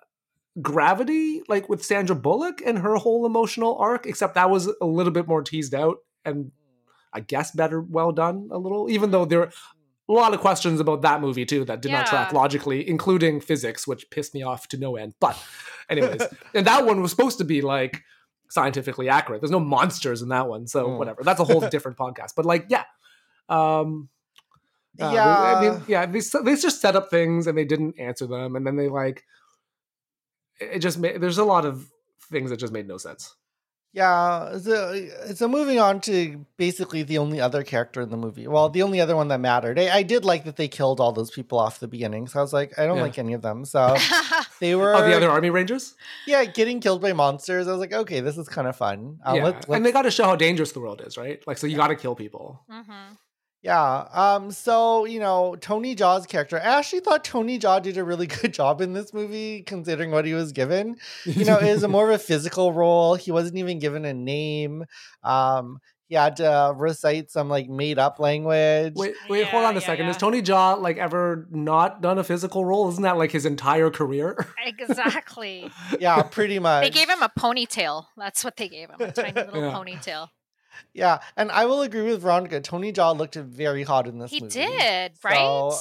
gravity 0.62 1.42
like 1.48 1.68
with 1.68 1.84
sandra 1.84 2.16
bullock 2.16 2.62
and 2.64 2.78
her 2.78 2.96
whole 2.96 3.26
emotional 3.26 3.76
arc 3.76 4.06
except 4.06 4.34
that 4.34 4.48
was 4.48 4.66
a 4.80 4.86
little 4.86 5.12
bit 5.12 5.26
more 5.26 5.42
teased 5.42 5.74
out 5.74 5.98
and 6.24 6.50
i 7.12 7.20
guess 7.20 7.50
better 7.50 7.80
well 7.80 8.10
done 8.10 8.48
a 8.50 8.58
little 8.58 8.88
even 8.90 9.10
though 9.10 9.26
there 9.26 9.42
are 9.42 9.50
a 10.08 10.12
lot 10.12 10.34
of 10.34 10.40
questions 10.40 10.80
about 10.80 11.02
that 11.02 11.20
movie 11.20 11.44
too 11.44 11.64
that 11.64 11.82
did 11.82 11.90
yeah. 11.90 11.98
not 11.98 12.06
track 12.06 12.32
logically 12.32 12.88
including 12.88 13.40
physics 13.40 13.86
which 13.86 14.08
pissed 14.10 14.34
me 14.34 14.42
off 14.42 14.68
to 14.68 14.76
no 14.76 14.96
end. 14.96 15.14
But 15.20 15.40
anyways 15.88 16.22
and 16.54 16.66
that 16.66 16.86
one 16.86 17.02
was 17.02 17.10
supposed 17.10 17.38
to 17.38 17.44
be 17.44 17.60
like 17.60 18.02
scientifically 18.48 19.08
accurate. 19.08 19.40
There's 19.40 19.50
no 19.50 19.60
monsters 19.60 20.22
in 20.22 20.28
that 20.28 20.48
one 20.48 20.66
so 20.66 20.88
mm. 20.88 20.98
whatever. 20.98 21.22
That's 21.22 21.40
a 21.40 21.44
whole 21.44 21.60
different 21.68 21.98
podcast. 21.98 22.32
But 22.36 22.46
like 22.46 22.66
yeah. 22.68 22.84
Um 23.48 24.08
uh, 24.98 25.10
yeah, 25.12 25.26
I 25.26 25.60
mean, 25.60 25.82
yeah, 25.86 26.06
they 26.06 26.20
they 26.20 26.56
just 26.56 26.80
set 26.80 26.96
up 26.96 27.10
things 27.10 27.46
and 27.46 27.58
they 27.58 27.66
didn't 27.66 28.00
answer 28.00 28.26
them, 28.26 28.56
and 28.56 28.66
then 28.66 28.76
they 28.76 28.88
like 28.88 29.24
it 30.60 30.78
just 30.80 30.98
made. 30.98 31.20
There's 31.20 31.38
a 31.38 31.44
lot 31.44 31.64
of 31.64 31.86
things 32.30 32.50
that 32.50 32.56
just 32.58 32.72
made 32.72 32.88
no 32.88 32.98
sense. 32.98 33.34
Yeah, 33.92 34.58
so, 34.58 35.08
so 35.34 35.48
moving 35.48 35.78
on 35.80 36.02
to 36.02 36.44
basically 36.58 37.02
the 37.02 37.16
only 37.16 37.40
other 37.40 37.62
character 37.62 38.02
in 38.02 38.10
the 38.10 38.16
movie. 38.18 38.46
Well, 38.46 38.68
the 38.68 38.82
only 38.82 39.00
other 39.00 39.16
one 39.16 39.28
that 39.28 39.40
mattered. 39.40 39.78
I, 39.78 39.88
I 39.88 40.02
did 40.02 40.22
like 40.22 40.44
that 40.44 40.56
they 40.56 40.68
killed 40.68 41.00
all 41.00 41.12
those 41.12 41.30
people 41.30 41.58
off 41.58 41.80
the 41.80 41.88
beginning. 41.88 42.26
So 42.26 42.38
I 42.38 42.42
was 42.42 42.52
like, 42.52 42.78
I 42.78 42.84
don't 42.84 42.96
Yeah. 42.96 43.02
like 43.04 43.18
any 43.18 43.32
of 43.32 43.40
them. 43.40 43.64
So 43.64 43.96
they 44.60 44.74
were, 44.74 44.94
Oh, 44.94 45.00
the 45.08 45.16
other 45.16 45.30
army 45.30 45.48
rangers. 45.48 45.94
yeah, 46.26 46.44
getting 46.44 46.80
killed 46.80 47.00
by 47.00 47.14
monsters. 47.14 47.68
I 47.68 47.70
was 47.70 47.80
like, 47.80 47.94
okay, 47.94 48.20
this 48.20 48.36
is 48.36 48.50
kind 48.50 48.68
of 48.68 48.76
fun. 48.76 49.18
Uh, 49.24 49.32
yeah, 49.36 49.44
let's- 49.44 49.66
and 49.66 49.86
they 49.86 49.92
got 49.92 50.02
to 50.02 50.10
show 50.10 50.24
how 50.24 50.36
dangerous 50.36 50.72
the 50.72 50.80
world 50.80 51.00
is, 51.00 51.16
right? 51.16 51.42
Like, 51.46 51.56
so 51.56 51.66
you 51.66 51.76
got 51.76 51.88
to 51.88 51.96
kill 51.96 52.14
people. 52.14 52.60
hmm 52.68 52.82
Yeah. 53.66 54.06
Um. 54.12 54.52
So 54.52 55.04
you 55.06 55.18
know, 55.18 55.56
Tony 55.60 55.96
Jaa's 55.96 56.24
character. 56.24 56.56
I 56.56 56.78
actually 56.78 57.00
thought 57.00 57.24
Tony 57.24 57.58
Jaw 57.58 57.80
did 57.80 57.98
a 57.98 58.04
really 58.04 58.26
good 58.38 58.54
job 58.54 58.80
in 58.80 58.92
this 58.92 59.12
movie, 59.12 59.62
considering 59.62 60.12
what 60.12 60.24
he 60.24 60.34
was 60.34 60.52
given. 60.52 60.96
You 61.24 61.44
know, 61.44 61.58
it 61.58 61.72
was 61.72 61.82
a 61.82 61.88
more 61.88 62.08
of 62.08 62.14
a 62.14 62.18
physical 62.30 62.72
role. 62.72 63.16
He 63.16 63.32
wasn't 63.32 63.56
even 63.58 63.78
given 63.80 64.04
a 64.04 64.14
name. 64.14 64.84
Um. 65.24 65.78
He 66.08 66.14
had 66.14 66.36
to 66.36 66.72
recite 66.76 67.32
some 67.32 67.48
like 67.48 67.68
made 67.68 67.98
up 67.98 68.20
language. 68.20 68.92
Wait, 68.94 69.16
wait, 69.28 69.48
hold 69.48 69.64
on 69.64 69.76
a 69.76 69.80
yeah, 69.80 69.86
second. 69.86 70.06
Has. 70.06 70.16
Tony 70.16 70.40
Jaa 70.40 70.80
like 70.80 70.98
ever 70.98 71.48
not 71.50 72.00
done 72.00 72.16
a 72.18 72.22
physical 72.22 72.64
role? 72.64 72.88
Isn't 72.90 73.02
that 73.02 73.16
like 73.18 73.32
his 73.32 73.44
entire 73.44 73.90
career? 73.90 74.46
Exactly. 74.64 75.68
Yeah, 75.98 76.22
pretty 76.22 76.60
much. 76.60 76.84
they 76.84 76.90
gave 76.90 77.08
him 77.10 77.22
a 77.22 77.28
ponytail. 77.36 78.06
That's 78.16 78.44
what 78.44 78.56
they 78.56 78.68
gave 78.68 78.88
him. 78.90 79.00
A 79.00 79.10
tiny 79.10 79.32
little 79.32 79.62
Yeah. 79.62 79.72
ponytail. 79.72 80.28
Yeah, 80.94 81.18
and 81.36 81.50
I 81.50 81.66
will 81.66 81.82
agree 81.82 82.02
with 82.02 82.22
Veronica. 82.22 82.60
Tony 82.60 82.92
Jaa 82.92 83.16
looked 83.16 83.34
very 83.34 83.82
hot 83.82 84.06
in 84.06 84.18
this 84.18 84.30
He 84.30 84.40
movie. 84.40 84.54
did, 84.54 85.12
right? 85.24 85.72
So, 85.72 85.80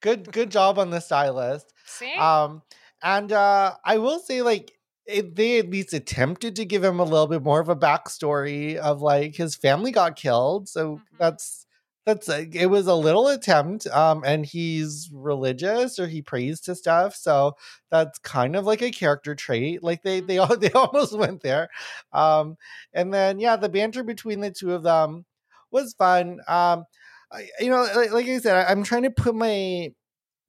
good, 0.00 0.32
good 0.32 0.50
job 0.50 0.78
on 0.78 0.90
the 0.90 1.00
stylist. 1.00 1.72
See? 1.86 2.14
Um, 2.16 2.62
and 3.02 3.32
uh, 3.32 3.74
I 3.84 3.98
will 3.98 4.18
say, 4.18 4.42
like, 4.42 4.72
it, 5.06 5.36
they 5.36 5.58
at 5.58 5.70
least 5.70 5.94
attempted 5.94 6.56
to 6.56 6.64
give 6.64 6.84
him 6.84 7.00
a 7.00 7.04
little 7.04 7.26
bit 7.26 7.42
more 7.42 7.60
of 7.60 7.68
a 7.70 7.76
backstory 7.76 8.76
of 8.76 9.00
like 9.00 9.36
his 9.36 9.56
family 9.56 9.90
got 9.90 10.16
killed, 10.16 10.68
so 10.68 10.96
Mhm. 10.96 11.00
that's 11.18 11.66
that's 12.08 12.28
a, 12.28 12.48
it 12.52 12.66
was 12.66 12.86
a 12.86 12.94
little 12.94 13.28
attempt. 13.28 13.86
Um, 13.88 14.22
and 14.26 14.44
he's 14.46 15.10
religious 15.12 15.98
or 15.98 16.06
he 16.08 16.22
prays 16.22 16.60
to 16.62 16.74
stuff, 16.74 17.14
so 17.14 17.54
that's 17.90 18.18
kind 18.20 18.56
of 18.56 18.64
like 18.66 18.82
a 18.82 18.90
character 18.90 19.34
trait. 19.34 19.82
Like 19.82 20.02
they 20.02 20.20
they 20.20 20.38
all 20.38 20.56
they 20.58 20.70
almost 20.72 21.16
went 21.16 21.42
there. 21.42 21.68
Um, 22.12 22.56
and 22.92 23.12
then 23.12 23.38
yeah, 23.40 23.56
the 23.56 23.68
banter 23.68 24.02
between 24.04 24.40
the 24.40 24.50
two 24.50 24.72
of 24.74 24.82
them 24.82 25.24
was 25.70 25.94
fun. 25.94 26.40
Um, 26.48 26.84
I, 27.32 27.48
you 27.60 27.68
know, 27.70 27.86
like, 27.94 28.12
like 28.12 28.26
I 28.26 28.38
said, 28.38 28.56
I, 28.66 28.70
I'm 28.70 28.82
trying 28.84 29.02
to 29.02 29.10
put 29.10 29.34
my 29.34 29.92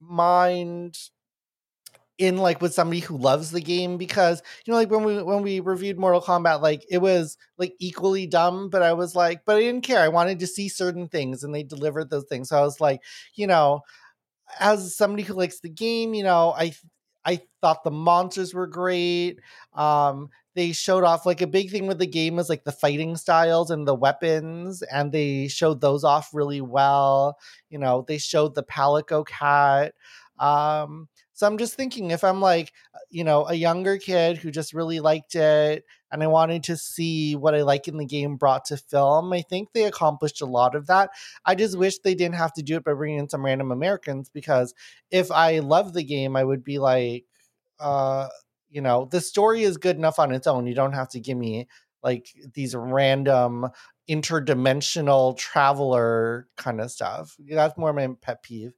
mind 0.00 0.96
in 2.20 2.36
like 2.36 2.60
with 2.60 2.74
somebody 2.74 3.00
who 3.00 3.16
loves 3.16 3.50
the 3.50 3.60
game 3.60 3.96
because 3.96 4.42
you 4.66 4.72
know 4.72 4.78
like 4.78 4.90
when 4.90 5.04
we 5.04 5.22
when 5.22 5.42
we 5.42 5.60
reviewed 5.60 5.98
Mortal 5.98 6.20
Kombat 6.20 6.60
like 6.60 6.84
it 6.90 6.98
was 6.98 7.38
like 7.58 7.74
equally 7.80 8.26
dumb 8.26 8.68
but 8.70 8.82
I 8.82 8.92
was 8.92 9.14
like 9.16 9.44
but 9.46 9.56
I 9.56 9.60
didn't 9.60 9.84
care. 9.84 10.00
I 10.00 10.08
wanted 10.08 10.38
to 10.40 10.46
see 10.46 10.68
certain 10.68 11.08
things 11.08 11.42
and 11.44 11.54
they 11.54 11.62
delivered 11.62 12.10
those 12.10 12.26
things. 12.28 12.50
So 12.50 12.58
I 12.58 12.62
was 12.62 12.80
like 12.80 13.02
you 13.34 13.46
know 13.46 13.82
as 14.58 14.96
somebody 14.96 15.22
who 15.22 15.34
likes 15.34 15.60
the 15.60 15.68
game 15.68 16.14
you 16.14 16.22
know 16.22 16.52
I 16.56 16.72
I 17.24 17.40
thought 17.60 17.84
the 17.84 17.90
monsters 17.90 18.54
were 18.54 18.66
great. 18.66 19.40
Um 19.74 20.30
they 20.54 20.72
showed 20.72 21.04
off 21.04 21.26
like 21.26 21.40
a 21.42 21.46
big 21.46 21.70
thing 21.70 21.86
with 21.86 21.98
the 21.98 22.06
game 22.06 22.38
is 22.38 22.48
like 22.48 22.64
the 22.64 22.72
fighting 22.72 23.16
styles 23.16 23.70
and 23.70 23.86
the 23.86 23.94
weapons 23.94 24.82
and 24.82 25.12
they 25.12 25.46
showed 25.48 25.80
those 25.80 26.02
off 26.04 26.30
really 26.34 26.60
well. 26.60 27.38
You 27.70 27.78
know 27.78 28.04
they 28.06 28.18
showed 28.18 28.54
the 28.54 28.64
palico 28.64 29.26
cat. 29.26 29.94
Um 30.38 31.08
so 31.40 31.46
i'm 31.46 31.56
just 31.56 31.74
thinking 31.74 32.10
if 32.10 32.22
i'm 32.22 32.42
like 32.42 32.72
you 33.08 33.24
know 33.24 33.46
a 33.48 33.54
younger 33.54 33.96
kid 33.96 34.36
who 34.36 34.50
just 34.50 34.74
really 34.74 35.00
liked 35.00 35.34
it 35.34 35.84
and 36.12 36.22
i 36.22 36.26
wanted 36.26 36.62
to 36.62 36.76
see 36.76 37.34
what 37.34 37.54
i 37.54 37.62
like 37.62 37.88
in 37.88 37.96
the 37.96 38.04
game 38.04 38.36
brought 38.36 38.66
to 38.66 38.76
film 38.76 39.32
i 39.32 39.40
think 39.40 39.72
they 39.72 39.84
accomplished 39.84 40.42
a 40.42 40.46
lot 40.46 40.74
of 40.74 40.86
that. 40.86 41.08
I 41.46 41.54
just 41.54 41.78
wish 41.78 41.98
they 41.98 42.14
didn't 42.14 42.34
have 42.34 42.52
to 42.54 42.62
do 42.62 42.76
it 42.76 42.84
by 42.84 42.92
bringing 42.92 43.18
in 43.20 43.28
some 43.30 43.44
random 43.44 43.72
americans 43.72 44.28
because 44.28 44.74
if 45.10 45.30
i 45.30 45.60
love 45.60 45.94
the 45.94 46.04
game 46.04 46.36
i 46.36 46.44
would 46.44 46.62
be 46.62 46.78
like 46.78 47.24
uh 47.78 48.28
you 48.70 48.80
know 48.80 49.08
the 49.10 49.20
story 49.20 49.62
is 49.62 49.76
good 49.76 49.96
enough 49.96 50.18
on 50.18 50.32
its 50.32 50.46
own. 50.46 50.66
You 50.66 50.74
don't 50.74 50.92
have 50.92 51.08
to 51.10 51.20
give 51.20 51.36
me 51.36 51.68
like 52.02 52.28
these 52.54 52.74
random 52.74 53.68
interdimensional 54.08 55.36
traveler 55.36 56.48
kind 56.56 56.80
of 56.80 56.90
stuff. 56.90 57.36
That's 57.48 57.76
more 57.76 57.92
my 57.92 58.08
pet 58.22 58.42
peeve 58.42 58.72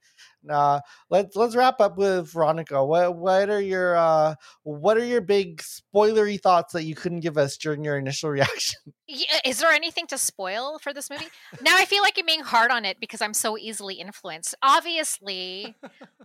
uh, 0.49 0.81
let's 1.11 1.37
let's 1.37 1.55
wrap 1.55 1.81
up 1.81 1.97
with 1.97 2.33
Veronica. 2.33 2.85
What 2.85 3.17
what 3.17 3.51
are 3.51 3.61
your 3.61 3.97
uh 3.97 4.35
what 4.63 4.97
are 4.97 5.05
your 5.05 5.21
big 5.21 5.63
spoilery 5.63 6.41
thoughts 6.41 6.73
that 6.73 6.85
you 6.85 6.95
couldn't 6.95 7.21
give 7.21 7.39
us 7.39 7.57
during 7.57 7.85
your 7.85 7.97
initial 7.97 8.31
reaction? 8.31 8.81
Yeah, 9.07 9.39
is 9.45 9.61
there 9.61 9.71
anything 9.71 10.07
to 10.09 10.19
spoil 10.19 10.79
for 10.79 10.93
this 10.93 11.11
movie? 11.11 11.27
Now 11.61 11.77
I 11.77 11.85
feel 11.85 12.03
like 12.03 12.19
I'm 12.19 12.27
being 12.27 12.41
hard 12.41 12.71
on 12.71 12.85
it 12.85 12.99
because 13.01 13.21
I'm 13.21 13.35
so 13.35 13.59
easily 13.59 13.95
influenced. 13.97 14.55
Obviously, 14.63 15.75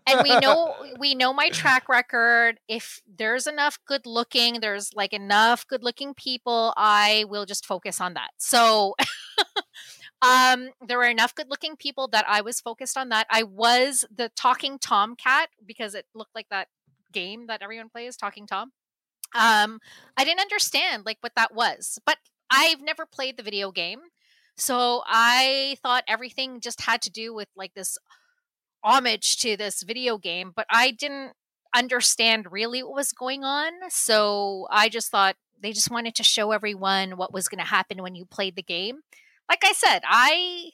and 0.07 0.23
we 0.23 0.39
know 0.39 0.75
we 0.99 1.15
know 1.15 1.33
my 1.33 1.49
track 1.49 1.89
record. 1.89 2.59
If 2.67 3.01
there's 3.17 3.47
enough 3.47 3.79
good 3.85 4.05
looking, 4.05 4.59
there's 4.61 4.93
like 4.93 5.13
enough 5.13 5.67
good 5.67 5.83
looking 5.83 6.13
people, 6.13 6.73
I 6.77 7.25
will 7.29 7.45
just 7.45 7.65
focus 7.65 8.01
on 8.01 8.13
that. 8.15 8.29
So 8.37 8.95
um 10.21 10.69
there 10.85 10.97
were 10.97 11.05
enough 11.05 11.35
good 11.35 11.49
looking 11.49 11.75
people 11.75 12.07
that 12.09 12.25
I 12.27 12.41
was 12.41 12.59
focused 12.59 12.97
on 12.97 13.09
that. 13.09 13.27
I 13.29 13.43
was 13.43 14.05
the 14.15 14.29
talking 14.35 14.79
Tom 14.79 15.15
cat 15.15 15.49
because 15.65 15.93
it 15.95 16.05
looked 16.15 16.35
like 16.35 16.47
that 16.49 16.67
game 17.13 17.47
that 17.47 17.61
everyone 17.61 17.89
plays, 17.89 18.17
Talking 18.17 18.47
Tom. 18.47 18.71
Um 19.35 19.79
I 20.15 20.23
didn't 20.23 20.41
understand 20.41 21.05
like 21.05 21.17
what 21.21 21.35
that 21.35 21.53
was. 21.53 21.99
But 22.05 22.17
I've 22.49 22.81
never 22.81 23.05
played 23.05 23.37
the 23.37 23.43
video 23.43 23.71
game. 23.71 23.99
So 24.55 25.03
I 25.05 25.77
thought 25.83 26.03
everything 26.07 26.61
just 26.61 26.81
had 26.81 27.01
to 27.03 27.11
do 27.11 27.33
with 27.33 27.47
like 27.55 27.73
this 27.75 27.97
homage 28.83 29.37
to 29.37 29.57
this 29.57 29.83
video 29.83 30.17
game, 30.17 30.51
but 30.55 30.65
I 30.69 30.91
didn't 30.91 31.33
understand 31.75 32.51
really 32.51 32.81
what 32.81 32.95
was 32.95 33.11
going 33.11 33.43
on. 33.43 33.71
So 33.89 34.67
I 34.71 34.89
just 34.89 35.11
thought 35.11 35.35
they 35.61 35.73
just 35.73 35.91
wanted 35.91 36.15
to 36.15 36.23
show 36.23 36.51
everyone 36.51 37.17
what 37.17 37.33
was 37.33 37.47
going 37.47 37.59
to 37.59 37.69
happen 37.69 38.01
when 38.01 38.15
you 38.15 38.25
played 38.25 38.55
the 38.55 38.63
game. 38.63 39.01
Like 39.49 39.63
I 39.63 39.73
said, 39.73 40.01
I 40.05 40.71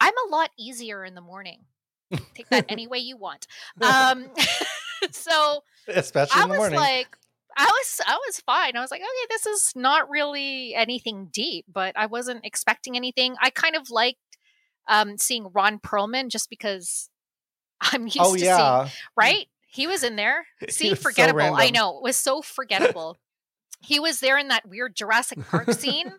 I'm 0.00 0.12
a 0.26 0.30
lot 0.30 0.50
easier 0.58 1.04
in 1.04 1.14
the 1.14 1.20
morning. 1.20 1.60
Take 2.34 2.48
that 2.50 2.66
any 2.68 2.86
way 2.92 2.98
you 2.98 3.16
want. 3.16 3.46
Um 3.82 4.26
so 5.10 5.62
Especially 5.88 6.40
I 6.40 6.44
in 6.44 6.48
the 6.48 6.52
was 6.52 6.58
morning. 6.58 6.78
like, 6.80 7.16
I 7.56 7.64
was, 7.64 8.00
I 8.06 8.18
was 8.26 8.40
fine. 8.40 8.76
I 8.76 8.80
was 8.80 8.90
like, 8.90 9.00
okay, 9.00 9.26
this 9.30 9.46
is 9.46 9.72
not 9.74 10.10
really 10.10 10.74
anything 10.74 11.28
deep, 11.32 11.64
but 11.72 11.96
I 11.96 12.06
wasn't 12.06 12.44
expecting 12.44 12.96
anything. 12.96 13.34
I 13.40 13.50
kind 13.50 13.76
of 13.76 13.88
liked 13.90 14.18
um, 14.88 15.16
seeing 15.16 15.48
Ron 15.54 15.78
Perlman 15.78 16.28
just 16.28 16.50
because 16.50 17.08
I'm 17.80 18.04
used 18.04 18.18
oh 18.20 18.34
to 18.34 18.38
seeing, 18.40 18.92
right? 19.16 19.46
He 19.68 19.86
was 19.86 20.02
in 20.02 20.16
there. 20.16 20.46
See, 20.68 20.90
was 20.90 20.98
so 21.00 21.02
forgettable. 21.08 21.54
I 21.54 21.70
know 21.70 21.96
it 21.98 22.02
was 22.02 22.16
so 22.16 22.42
forgettable. 22.42 23.16
he 23.80 24.00
was 24.00 24.20
there 24.20 24.38
in 24.38 24.48
that 24.48 24.66
weird 24.68 24.94
Jurassic 24.96 25.38
Park 25.48 25.72
scene. 25.72 26.12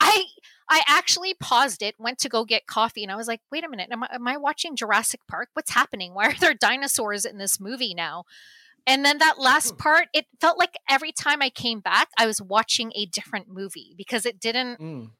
I 0.00 0.24
I 0.70 0.82
actually 0.86 1.34
paused 1.34 1.82
it, 1.82 1.96
went 1.98 2.18
to 2.20 2.28
go 2.28 2.44
get 2.44 2.66
coffee, 2.68 3.02
and 3.02 3.10
I 3.10 3.16
was 3.16 3.26
like, 3.26 3.40
"Wait 3.50 3.64
a 3.64 3.68
minute, 3.68 3.88
am 3.90 4.04
I, 4.04 4.08
am 4.12 4.28
I 4.28 4.36
watching 4.36 4.76
Jurassic 4.76 5.20
Park? 5.28 5.48
What's 5.54 5.72
happening? 5.72 6.14
Why 6.14 6.26
are 6.28 6.38
there 6.38 6.54
dinosaurs 6.54 7.24
in 7.24 7.38
this 7.38 7.58
movie 7.60 7.92
now?" 7.92 8.24
And 8.86 9.04
then 9.04 9.18
that 9.18 9.38
last 9.38 9.76
part, 9.76 10.08
it 10.14 10.26
felt 10.40 10.58
like 10.58 10.74
every 10.88 11.12
time 11.12 11.42
I 11.42 11.50
came 11.50 11.80
back, 11.80 12.08
I 12.16 12.26
was 12.26 12.40
watching 12.40 12.92
a 12.94 13.04
different 13.04 13.48
movie 13.48 13.94
because 13.96 14.24
it 14.24 14.40
didn't 14.40 14.78
Mm. 14.80 15.10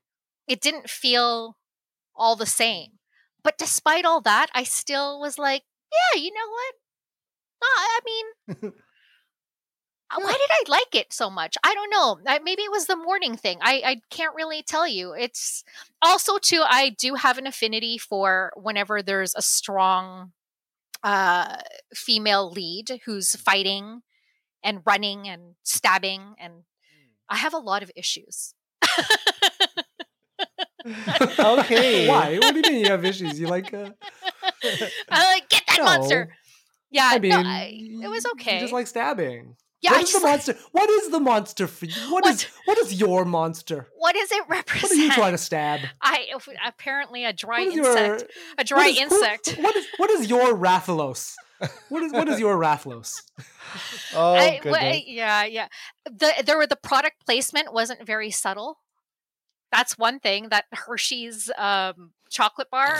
it 0.46 0.60
didn't 0.60 0.88
feel 0.88 1.58
all 2.14 2.36
the 2.36 2.46
same. 2.46 2.98
But 3.42 3.58
despite 3.58 4.04
all 4.04 4.20
that, 4.22 4.48
I 4.54 4.62
still 4.64 5.20
was 5.20 5.36
like, 5.38 5.64
"Yeah, 5.92 6.20
you 6.22 6.32
know 6.32 6.48
what? 6.48 6.74
Uh, 7.62 7.66
I 7.66 8.00
mean." 8.04 8.72
Uh, 10.10 10.20
Why 10.20 10.32
did 10.32 10.50
I 10.50 10.64
like 10.68 10.94
it 10.94 11.12
so 11.12 11.30
much? 11.30 11.56
I 11.62 11.74
don't 11.74 11.90
know. 11.90 12.18
I, 12.26 12.38
maybe 12.40 12.62
it 12.62 12.70
was 12.70 12.86
the 12.86 12.96
morning 12.96 13.36
thing. 13.36 13.58
I, 13.62 13.82
I 13.84 14.00
can't 14.10 14.34
really 14.34 14.62
tell 14.62 14.86
you. 14.86 15.14
It's 15.14 15.64
also 16.02 16.38
too. 16.38 16.62
I 16.66 16.90
do 16.90 17.14
have 17.14 17.38
an 17.38 17.46
affinity 17.46 17.98
for 17.98 18.52
whenever 18.56 19.02
there's 19.02 19.34
a 19.36 19.42
strong 19.42 20.32
uh, 21.02 21.58
female 21.94 22.50
lead 22.50 23.00
who's 23.04 23.36
fighting 23.36 24.02
and 24.62 24.82
running 24.84 25.28
and 25.28 25.54
stabbing, 25.62 26.34
and 26.38 26.64
I 27.28 27.36
have 27.36 27.54
a 27.54 27.58
lot 27.58 27.82
of 27.82 27.90
issues. 27.96 28.54
Okay. 31.38 32.08
Why? 32.08 32.38
What 32.38 32.52
do 32.54 32.60
you 32.60 32.64
mean 32.66 32.80
you 32.80 32.90
have 32.90 33.04
issues? 33.04 33.38
You 33.38 33.46
like? 33.48 33.72
Uh, 33.72 33.90
I 35.10 35.34
like 35.34 35.48
get 35.48 35.62
that 35.66 35.78
no. 35.78 35.84
monster. 35.84 36.36
Yeah, 36.90 37.08
I 37.12 37.18
mean, 37.18 37.30
no, 37.30 37.38
I, 37.38 37.72
it 38.02 38.08
was 38.08 38.24
You 38.24 38.32
okay. 38.32 38.58
just 38.58 38.72
like 38.72 38.86
stabbing. 38.86 39.56
Yeah, 39.82 39.92
what 39.92 40.02
is 40.02 40.10
just 40.10 40.20
the 40.22 40.26
like- 40.26 40.32
monster? 40.32 40.56
What 40.72 40.90
is 40.90 41.08
the 41.10 41.20
monster 41.20 41.66
for 41.66 41.86
you? 41.86 42.12
What 42.12 42.24
What- 42.24 42.34
is 42.34 42.46
what 42.66 42.78
is 42.78 42.94
your 43.00 43.24
monster? 43.24 43.86
what 43.96 44.14
does 44.14 44.30
it 44.32 44.42
represent? 44.48 44.82
What 44.82 44.90
represent? 44.90 45.00
are 45.00 45.04
you 45.04 45.10
trying 45.12 45.32
to 45.32 45.38
stab? 45.38 45.80
I 46.02 46.26
apparently 46.64 47.24
a 47.24 47.32
dry 47.32 47.62
insect. 47.62 47.76
your- 47.76 48.18
a 48.58 48.64
dry 48.64 48.78
what 48.78 48.86
is- 48.88 48.98
who- 48.98 49.02
insect. 49.16 49.56
what 49.60 49.76
is 49.76 49.86
what 49.96 50.10
is 50.10 50.28
your 50.28 50.54
Rathalos? 50.54 51.34
What 51.90 52.02
is 52.02 52.12
what 52.12 52.28
is 52.28 52.38
your 52.40 52.56
Rathalos? 52.56 53.14
Oh 54.16 54.32
I- 54.34 54.56
goodness. 54.56 54.72
well, 54.72 54.82
I- 54.84 55.04
yeah, 55.06 55.44
yeah. 55.44 55.68
The 56.04 56.32
there 56.44 56.56
were 56.56 56.66
the 56.66 56.74
product 56.76 57.24
placement 57.24 57.72
wasn't 57.72 58.04
very 58.04 58.30
subtle. 58.32 58.78
That's 59.70 59.96
one 59.96 60.18
thing. 60.18 60.48
That 60.48 60.64
Hershey's 60.72 61.48
um, 61.56 62.10
chocolate 62.30 62.68
bar 62.70 62.98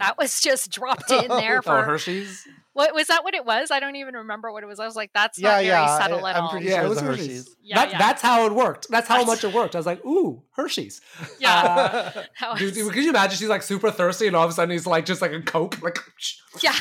that 0.00 0.16
was 0.18 0.40
just 0.42 0.70
dropped 0.70 1.10
in 1.10 1.28
there 1.40 1.58
Oh, 1.60 1.62
for 1.62 1.82
Hershey's. 1.84 2.46
What 2.78 2.94
was 2.94 3.08
that? 3.08 3.24
What 3.24 3.34
it 3.34 3.44
was? 3.44 3.72
I 3.72 3.80
don't 3.80 3.96
even 3.96 4.14
remember 4.14 4.52
what 4.52 4.62
it 4.62 4.66
was. 4.66 4.78
I 4.78 4.86
was 4.86 4.94
like, 4.94 5.10
that's 5.12 5.36
Yeah, 5.36 5.48
not 5.48 5.54
very 5.56 5.66
yeah, 5.66 5.98
subtle 5.98 6.24
I- 6.24 6.30
at 6.30 6.36
I'm 6.36 6.44
all. 6.44 6.50
pretty 6.50 6.66
Yeah, 6.66 6.74
sure 6.76 6.82
it 6.82 6.86
it 6.86 6.88
was 6.88 6.96
was 7.02 7.04
Hershey's. 7.08 7.26
Hershey's. 7.26 7.56
Yeah, 7.60 7.74
that, 7.74 7.90
yeah. 7.90 7.98
That's 7.98 8.22
how 8.22 8.46
it 8.46 8.52
worked. 8.54 8.86
That's 8.88 9.08
how 9.08 9.14
That's- 9.18 9.26
much 9.42 9.42
it 9.50 9.52
worked. 9.54 9.74
I 9.74 9.78
was 9.78 9.86
like, 9.86 10.04
ooh, 10.06 10.44
Hershey's. 10.52 11.00
Yeah. 11.40 11.54
Uh, 12.14 12.22
That 12.40 12.58
Dude, 12.58 12.76
was- 12.76 12.92
could 12.94 13.02
you 13.02 13.10
imagine 13.10 13.36
she's 13.36 13.48
like 13.48 13.62
super 13.62 13.90
thirsty 13.90 14.28
and 14.28 14.36
all 14.36 14.44
of 14.44 14.50
a 14.50 14.52
sudden 14.54 14.70
he's 14.70 14.86
like 14.86 15.04
just 15.06 15.20
like 15.20 15.32
a 15.32 15.42
Coke? 15.42 15.82
Like 15.82 15.98
yeah. 16.62 16.74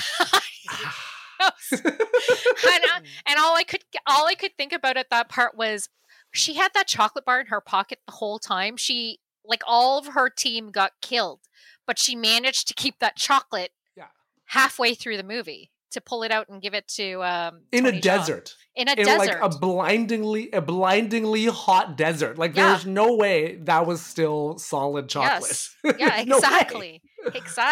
And, 1.40 1.82
I- 1.84 3.02
and 3.26 3.40
all 3.40 3.56
I 3.56 3.64
could 3.64 3.84
all 4.06 4.28
I 4.28 4.36
could 4.36 4.56
think 4.58 4.74
about 4.74 4.98
at 4.98 5.10
that 5.10 5.30
part 5.30 5.58
was 5.58 5.90
she 6.32 6.54
had 6.56 6.74
that 6.74 6.88
chocolate 6.88 7.26
bar 7.26 7.40
in 7.42 7.48
her 7.48 7.62
pocket 7.62 8.00
the 8.06 8.14
whole 8.14 8.40
time. 8.40 8.78
She 8.78 9.20
like 9.46 9.64
all 9.66 9.98
of 9.98 10.08
her 10.08 10.30
team 10.30 10.70
got 10.72 10.92
killed, 11.02 11.40
but 11.86 11.98
she 11.98 12.16
managed 12.16 12.68
to 12.68 12.74
keep 12.74 13.00
that 13.00 13.16
chocolate 13.16 13.72
Yeah. 13.96 14.08
halfway 14.46 14.94
through 14.94 15.18
the 15.18 15.24
movie 15.24 15.72
to 15.92 16.02
pull 16.02 16.24
it 16.24 16.32
out 16.32 16.50
and 16.50 16.62
give 16.62 16.74
it 16.74 16.88
to 16.88 17.24
um 17.24 17.62
in 17.72 17.86
a 17.86 17.92
Tony 17.92 18.02
desert. 18.02 18.56
In 18.76 18.88
a 18.88 18.92
in 18.92 19.06
desert. 19.06 19.42
like 19.42 19.54
a 19.54 19.58
blindingly 19.58 20.50
a 20.52 20.62
blindingly 20.62 21.46
hot 21.46 21.98
desert. 21.98 22.38
Like 22.38 22.56
Yeah. 22.56 22.70
there's 22.70 22.86
no 22.86 23.16
way 23.16 23.56
that 23.64 23.86
was 23.86 24.02
still 24.02 24.58
solid 24.58 25.10
chocolate. 25.10 25.42
Yes. 25.44 25.76
yeah, 26.00 26.24
no 26.26 26.38
exactly. 26.38 27.02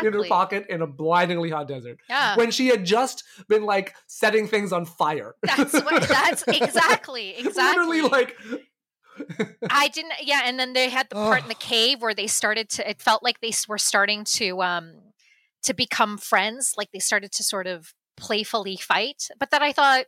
In 0.03 0.13
her 0.13 0.23
pocket 0.25 0.65
in 0.69 0.81
a 0.81 0.87
blindingly 0.87 1.49
hot 1.49 1.67
desert. 1.67 1.99
Yeah. 2.09 2.35
When 2.35 2.51
she 2.51 2.67
had 2.67 2.85
just 2.85 3.23
been 3.47 3.63
like 3.63 3.93
setting 4.07 4.47
things 4.47 4.73
on 4.73 4.85
fire. 4.85 5.35
That's 5.43 5.73
what 5.73 6.07
that's 6.07 6.43
exactly. 6.47 7.35
Exactly. 7.37 8.01
Literally 8.01 8.01
like 8.01 8.35
I 9.69 9.87
didn't. 9.89 10.13
Yeah, 10.21 10.41
and 10.45 10.59
then 10.59 10.73
they 10.73 10.89
had 10.89 11.09
the 11.09 11.15
part 11.15 11.43
in 11.43 11.47
the 11.47 11.55
cave 11.55 12.01
where 12.01 12.13
they 12.13 12.27
started 12.27 12.69
to. 12.71 12.89
It 12.89 13.01
felt 13.01 13.23
like 13.23 13.39
they 13.39 13.51
were 13.67 13.77
starting 13.77 14.23
to 14.25 14.61
um 14.61 14.93
to 15.63 15.73
become 15.73 16.17
friends. 16.17 16.73
Like 16.77 16.91
they 16.91 16.99
started 16.99 17.31
to 17.33 17.43
sort 17.43 17.67
of 17.67 17.93
playfully 18.17 18.77
fight. 18.77 19.29
But 19.39 19.51
then 19.51 19.63
I 19.63 19.71
thought, 19.71 20.05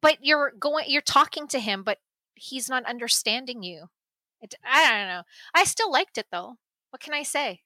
but 0.00 0.18
you're 0.20 0.52
going, 0.58 0.86
you're 0.88 1.02
talking 1.02 1.48
to 1.48 1.58
him, 1.58 1.82
but 1.82 1.98
he's 2.34 2.68
not 2.68 2.84
understanding 2.84 3.62
you. 3.62 3.88
It, 4.40 4.54
I 4.64 4.90
don't 4.90 5.08
know. 5.08 5.22
I 5.54 5.64
still 5.64 5.90
liked 5.90 6.18
it 6.18 6.26
though. 6.30 6.56
What 6.90 7.02
can 7.02 7.14
I 7.14 7.22
say? 7.22 7.62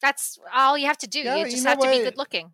That's 0.00 0.38
all 0.54 0.78
you 0.78 0.86
have 0.86 0.98
to 0.98 1.08
do. 1.08 1.20
Yeah, 1.20 1.36
you 1.36 1.44
you 1.46 1.50
just 1.50 1.64
know 1.64 1.70
have 1.70 1.80
to 1.80 1.90
be 1.90 2.04
good 2.04 2.16
looking. 2.16 2.52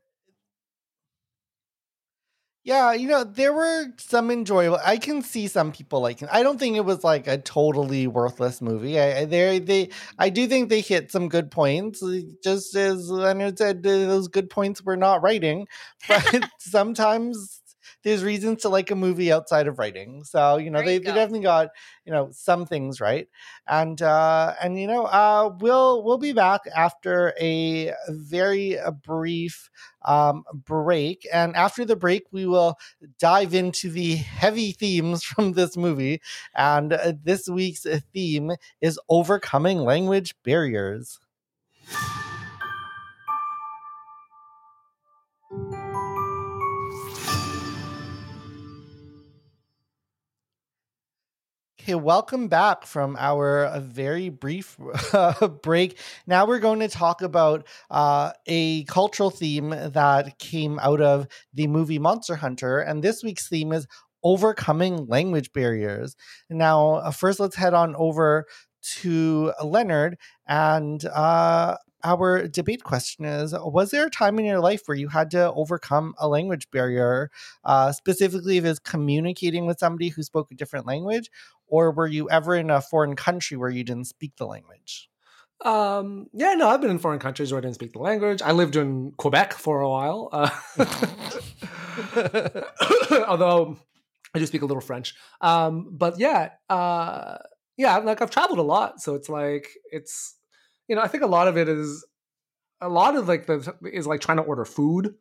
Yeah, 2.66 2.92
you 2.94 3.08
know, 3.08 3.24
there 3.24 3.52
were 3.52 3.88
some 3.98 4.30
enjoyable. 4.30 4.78
I 4.82 4.96
can 4.96 5.20
see 5.20 5.48
some 5.48 5.70
people 5.70 6.00
liking. 6.00 6.28
I 6.32 6.42
don't 6.42 6.58
think 6.58 6.76
it 6.76 6.84
was 6.84 7.04
like 7.04 7.26
a 7.26 7.36
totally 7.36 8.06
worthless 8.06 8.62
movie. 8.62 8.98
I, 8.98 9.18
I 9.20 9.24
they 9.26 9.58
they 9.58 9.90
I 10.18 10.30
do 10.30 10.46
think 10.46 10.70
they 10.70 10.80
hit 10.80 11.12
some 11.12 11.28
good 11.28 11.50
points. 11.50 12.02
Just 12.42 12.74
as 12.74 13.10
Leonard 13.10 13.58
said, 13.58 13.82
those 13.82 14.28
good 14.28 14.48
points 14.48 14.82
were 14.82 14.96
not 14.96 15.22
writing, 15.22 15.66
but 16.08 16.48
sometimes 16.58 17.60
there's 18.04 18.22
reasons 18.22 18.62
to 18.62 18.68
like 18.68 18.90
a 18.90 18.94
movie 18.94 19.32
outside 19.32 19.66
of 19.66 19.78
writing. 19.78 20.24
So 20.24 20.56
you 20.58 20.70
know, 20.70 20.78
There 20.78 20.86
they, 20.86 20.94
you 20.94 21.00
they 21.00 21.06
definitely 21.12 21.40
got 21.40 21.70
you 22.04 22.12
know 22.12 22.28
some 22.32 22.66
things 22.66 23.00
right, 23.00 23.28
and 23.66 24.00
uh 24.00 24.54
and 24.62 24.78
you 24.78 24.86
know, 24.86 25.04
uh, 25.06 25.50
we'll 25.60 26.02
we'll 26.02 26.18
be 26.18 26.32
back 26.32 26.62
after 26.76 27.34
a 27.40 27.92
very 28.08 28.78
uh, 28.78 28.90
brief 28.92 29.70
um, 30.04 30.44
break. 30.52 31.26
And 31.32 31.56
after 31.56 31.84
the 31.84 31.96
break, 31.96 32.24
we 32.30 32.46
will 32.46 32.76
dive 33.18 33.54
into 33.54 33.90
the 33.90 34.16
heavy 34.16 34.72
themes 34.72 35.22
from 35.24 35.52
this 35.52 35.76
movie. 35.76 36.20
And 36.54 36.92
uh, 36.92 37.12
this 37.22 37.48
week's 37.48 37.86
theme 38.12 38.52
is 38.80 38.98
overcoming 39.08 39.78
language 39.80 40.34
barriers. 40.44 41.18
Okay, 51.84 51.96
welcome 51.96 52.48
back 52.48 52.86
from 52.86 53.14
our 53.20 53.66
uh, 53.66 53.78
very 53.78 54.30
brief 54.30 54.78
uh, 55.12 55.48
break. 55.62 55.98
Now 56.26 56.46
we're 56.46 56.58
going 56.58 56.80
to 56.80 56.88
talk 56.88 57.20
about 57.20 57.66
uh, 57.90 58.32
a 58.46 58.84
cultural 58.84 59.28
theme 59.28 59.68
that 59.68 60.38
came 60.38 60.78
out 60.78 61.02
of 61.02 61.28
the 61.52 61.66
movie 61.66 61.98
Monster 61.98 62.36
Hunter. 62.36 62.78
And 62.78 63.04
this 63.04 63.22
week's 63.22 63.50
theme 63.50 63.70
is 63.70 63.86
overcoming 64.22 65.04
language 65.08 65.52
barriers. 65.52 66.16
Now, 66.48 66.94
uh, 66.94 67.10
first, 67.10 67.38
let's 67.38 67.56
head 67.56 67.74
on 67.74 67.94
over 67.96 68.46
to 69.02 69.52
Leonard. 69.62 70.16
And 70.48 71.04
uh, 71.04 71.76
our 72.04 72.46
debate 72.46 72.84
question 72.84 73.24
is 73.24 73.54
Was 73.58 73.90
there 73.90 74.06
a 74.06 74.10
time 74.10 74.38
in 74.38 74.44
your 74.44 74.60
life 74.60 74.82
where 74.86 74.96
you 74.96 75.08
had 75.08 75.30
to 75.32 75.52
overcome 75.52 76.14
a 76.18 76.28
language 76.28 76.70
barrier, 76.70 77.30
uh, 77.64 77.92
specifically 77.92 78.58
if 78.58 78.64
it's 78.64 78.78
communicating 78.78 79.66
with 79.66 79.78
somebody 79.78 80.10
who 80.10 80.22
spoke 80.22 80.52
a 80.52 80.54
different 80.54 80.86
language? 80.86 81.30
Or 81.66 81.90
were 81.90 82.06
you 82.06 82.30
ever 82.30 82.54
in 82.54 82.70
a 82.70 82.80
foreign 82.80 83.16
country 83.16 83.56
where 83.56 83.70
you 83.70 83.84
didn't 83.84 84.06
speak 84.06 84.36
the 84.36 84.46
language? 84.46 85.08
Um, 85.64 86.26
yeah, 86.34 86.54
no, 86.54 86.68
I've 86.68 86.80
been 86.80 86.90
in 86.90 86.98
foreign 86.98 87.18
countries 87.18 87.50
where 87.50 87.58
I 87.58 87.62
didn't 87.62 87.76
speak 87.76 87.94
the 87.94 88.00
language. 88.00 88.42
I 88.42 88.52
lived 88.52 88.76
in 88.76 89.12
Quebec 89.12 89.54
for 89.54 89.80
a 89.80 89.88
while. 89.88 90.28
Uh, 90.30 90.50
although 93.26 93.78
I 94.34 94.38
do 94.38 94.46
speak 94.46 94.62
a 94.62 94.66
little 94.66 94.82
French. 94.82 95.14
Um, 95.40 95.88
but 95.90 96.18
yeah, 96.18 96.50
uh, 96.68 97.38
yeah, 97.78 97.96
like 97.98 98.20
I've 98.20 98.30
traveled 98.30 98.58
a 98.58 98.62
lot. 98.62 99.00
So 99.00 99.14
it's 99.14 99.28
like, 99.28 99.70
it's, 99.90 100.36
you 100.88 100.96
know, 100.96 101.02
I 101.02 101.08
think 101.08 101.22
a 101.22 101.26
lot 101.28 101.48
of 101.48 101.56
it 101.56 101.68
is, 101.68 102.04
a 102.80 102.88
lot 102.88 103.16
of 103.16 103.28
like 103.28 103.46
the, 103.46 103.74
is 103.92 104.06
like 104.06 104.20
trying 104.20 104.38
to 104.38 104.42
order 104.44 104.64
food 104.64 105.14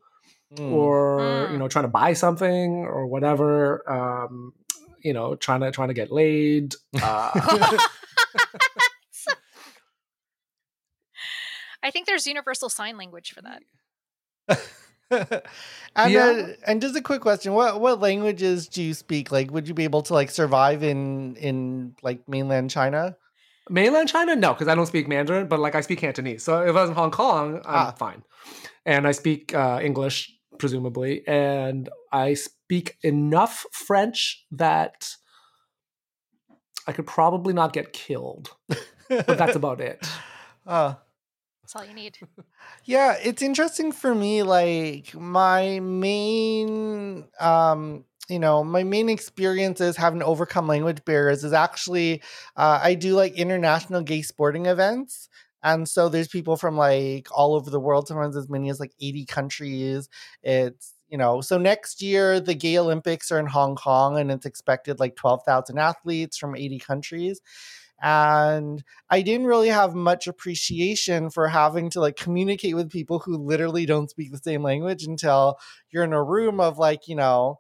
Mm. 0.56 0.72
or, 0.72 1.48
Mm. 1.50 1.52
you 1.54 1.58
know, 1.58 1.68
trying 1.68 1.86
to 1.86 1.90
buy 1.90 2.14
something 2.14 2.86
or 2.86 3.08
whatever. 3.08 3.82
Um, 3.90 4.54
you 5.04 5.12
know, 5.12 5.36
trying 5.36 5.62
to, 5.62 5.72
trying 5.72 5.88
to 5.88 5.94
get 5.96 6.12
laid. 6.12 6.76
Uh, 7.02 7.32
I 11.82 11.92
think 11.92 12.06
there's 12.08 12.26
universal 12.28 12.70
sign 12.70 12.98
language 12.98 13.34
for 13.34 13.42
that. 13.42 13.64
and 15.96 16.12
Yeah. 16.14 16.26
uh, 16.26 16.48
and 16.66 16.82
just 16.82 16.96
a 16.96 17.02
quick 17.02 17.22
question: 17.22 17.54
what 17.54 17.80
what 17.82 18.00
languages 18.00 18.68
do 18.68 18.82
you 18.82 18.94
speak? 18.94 19.32
Like, 19.32 19.52
would 19.52 19.68
you 19.68 19.74
be 19.74 19.84
able 19.84 20.02
to 20.04 20.14
like 20.14 20.32
survive 20.32 20.84
in 20.84 21.36
in 21.36 21.96
like 22.02 22.28
mainland 22.28 22.70
China? 22.70 23.18
Mainland 23.70 24.10
China, 24.10 24.36
no, 24.36 24.54
because 24.54 24.68
I 24.68 24.76
don't 24.76 24.86
speak 24.86 25.08
Mandarin, 25.08 25.48
but 25.48 25.60
like 25.60 25.76
I 25.76 25.82
speak 25.82 26.00
Cantonese. 26.00 26.44
So 26.44 26.62
if 26.62 26.76
I 26.76 26.82
was 26.82 26.90
in 26.90 26.96
Hong 26.96 27.12
Kong, 27.12 27.56
I'm 27.66 27.88
Ah. 27.88 27.92
fine. 27.92 28.24
And 28.86 29.08
I 29.08 29.12
speak 29.14 29.54
uh, 29.56 29.80
English, 29.82 30.32
presumably, 30.60 31.26
and 31.28 31.90
I 32.12 32.34
speak 32.34 32.98
enough 33.04 33.66
French 33.72 34.46
that 34.52 35.08
I 36.86 36.92
could 36.92 37.08
probably 37.08 37.54
not 37.54 37.72
get 37.72 37.94
killed. 37.94 38.52
But 39.08 39.38
that's 39.38 39.56
about 39.56 39.80
it. 39.80 40.06
Uh, 40.68 40.96
That's 41.64 41.76
all 41.78 41.86
you 41.86 41.94
need. 41.94 42.18
Yeah, 42.86 43.16
it's 43.24 43.42
interesting 43.42 43.94
for 43.94 44.14
me. 44.14 44.44
Like 44.44 45.16
my 45.16 45.80
main, 45.80 47.26
um, 47.40 48.04
you 48.30 48.40
know, 48.40 48.64
my 48.64 48.84
main 48.84 49.10
experiences 49.10 49.98
having 49.98 50.20
to 50.20 50.26
overcome 50.26 50.68
language 50.68 51.04
barriers 51.06 51.44
is 51.44 51.54
actually 51.54 52.22
uh, 52.56 52.80
I 52.82 52.96
do 52.96 53.16
like 53.16 53.34
international 53.34 54.02
gay 54.02 54.22
sporting 54.22 54.66
events. 54.66 55.28
And 55.62 55.88
so 55.88 56.10
there's 56.10 56.28
people 56.28 56.58
from 56.58 56.78
like 56.78 57.28
all 57.32 57.56
over 57.56 57.70
the 57.70 57.80
world, 57.80 58.08
sometimes 58.08 58.36
as 58.36 58.50
many 58.50 58.70
as 58.70 58.80
like 58.80 58.94
80 59.02 59.26
countries. 59.26 60.10
It's, 60.42 60.94
you 61.10 61.18
know, 61.18 61.42
so 61.42 61.58
next 61.58 62.02
year 62.02 62.40
the 62.40 62.54
gay 62.56 62.78
Olympics 62.78 63.32
are 63.32 63.40
in 63.40 63.46
Hong 63.48 63.76
Kong 63.76 64.18
and 64.18 64.32
it's 64.32 64.46
expected 64.46 65.00
like 65.00 65.16
12,000 65.16 65.78
athletes 65.78 66.38
from 66.38 66.56
80 66.56 66.80
countries. 66.80 67.42
And 68.02 68.84
I 69.10 69.22
didn't 69.22 69.48
really 69.48 69.70
have 69.70 69.96
much 69.96 70.28
appreciation 70.28 71.30
for 71.30 71.48
having 71.48 71.90
to 71.92 72.02
like 72.02 72.18
communicate 72.18 72.76
with 72.76 72.90
people 72.92 73.20
who 73.20 73.38
literally 73.38 73.86
don't 73.86 74.10
speak 74.10 74.32
the 74.32 74.38
same 74.40 74.62
language 74.64 75.04
until 75.06 75.58
you're 75.90 76.04
in 76.04 76.12
a 76.14 76.24
room 76.24 76.60
of 76.60 76.78
like, 76.78 77.08
you 77.08 77.16
know, 77.16 77.60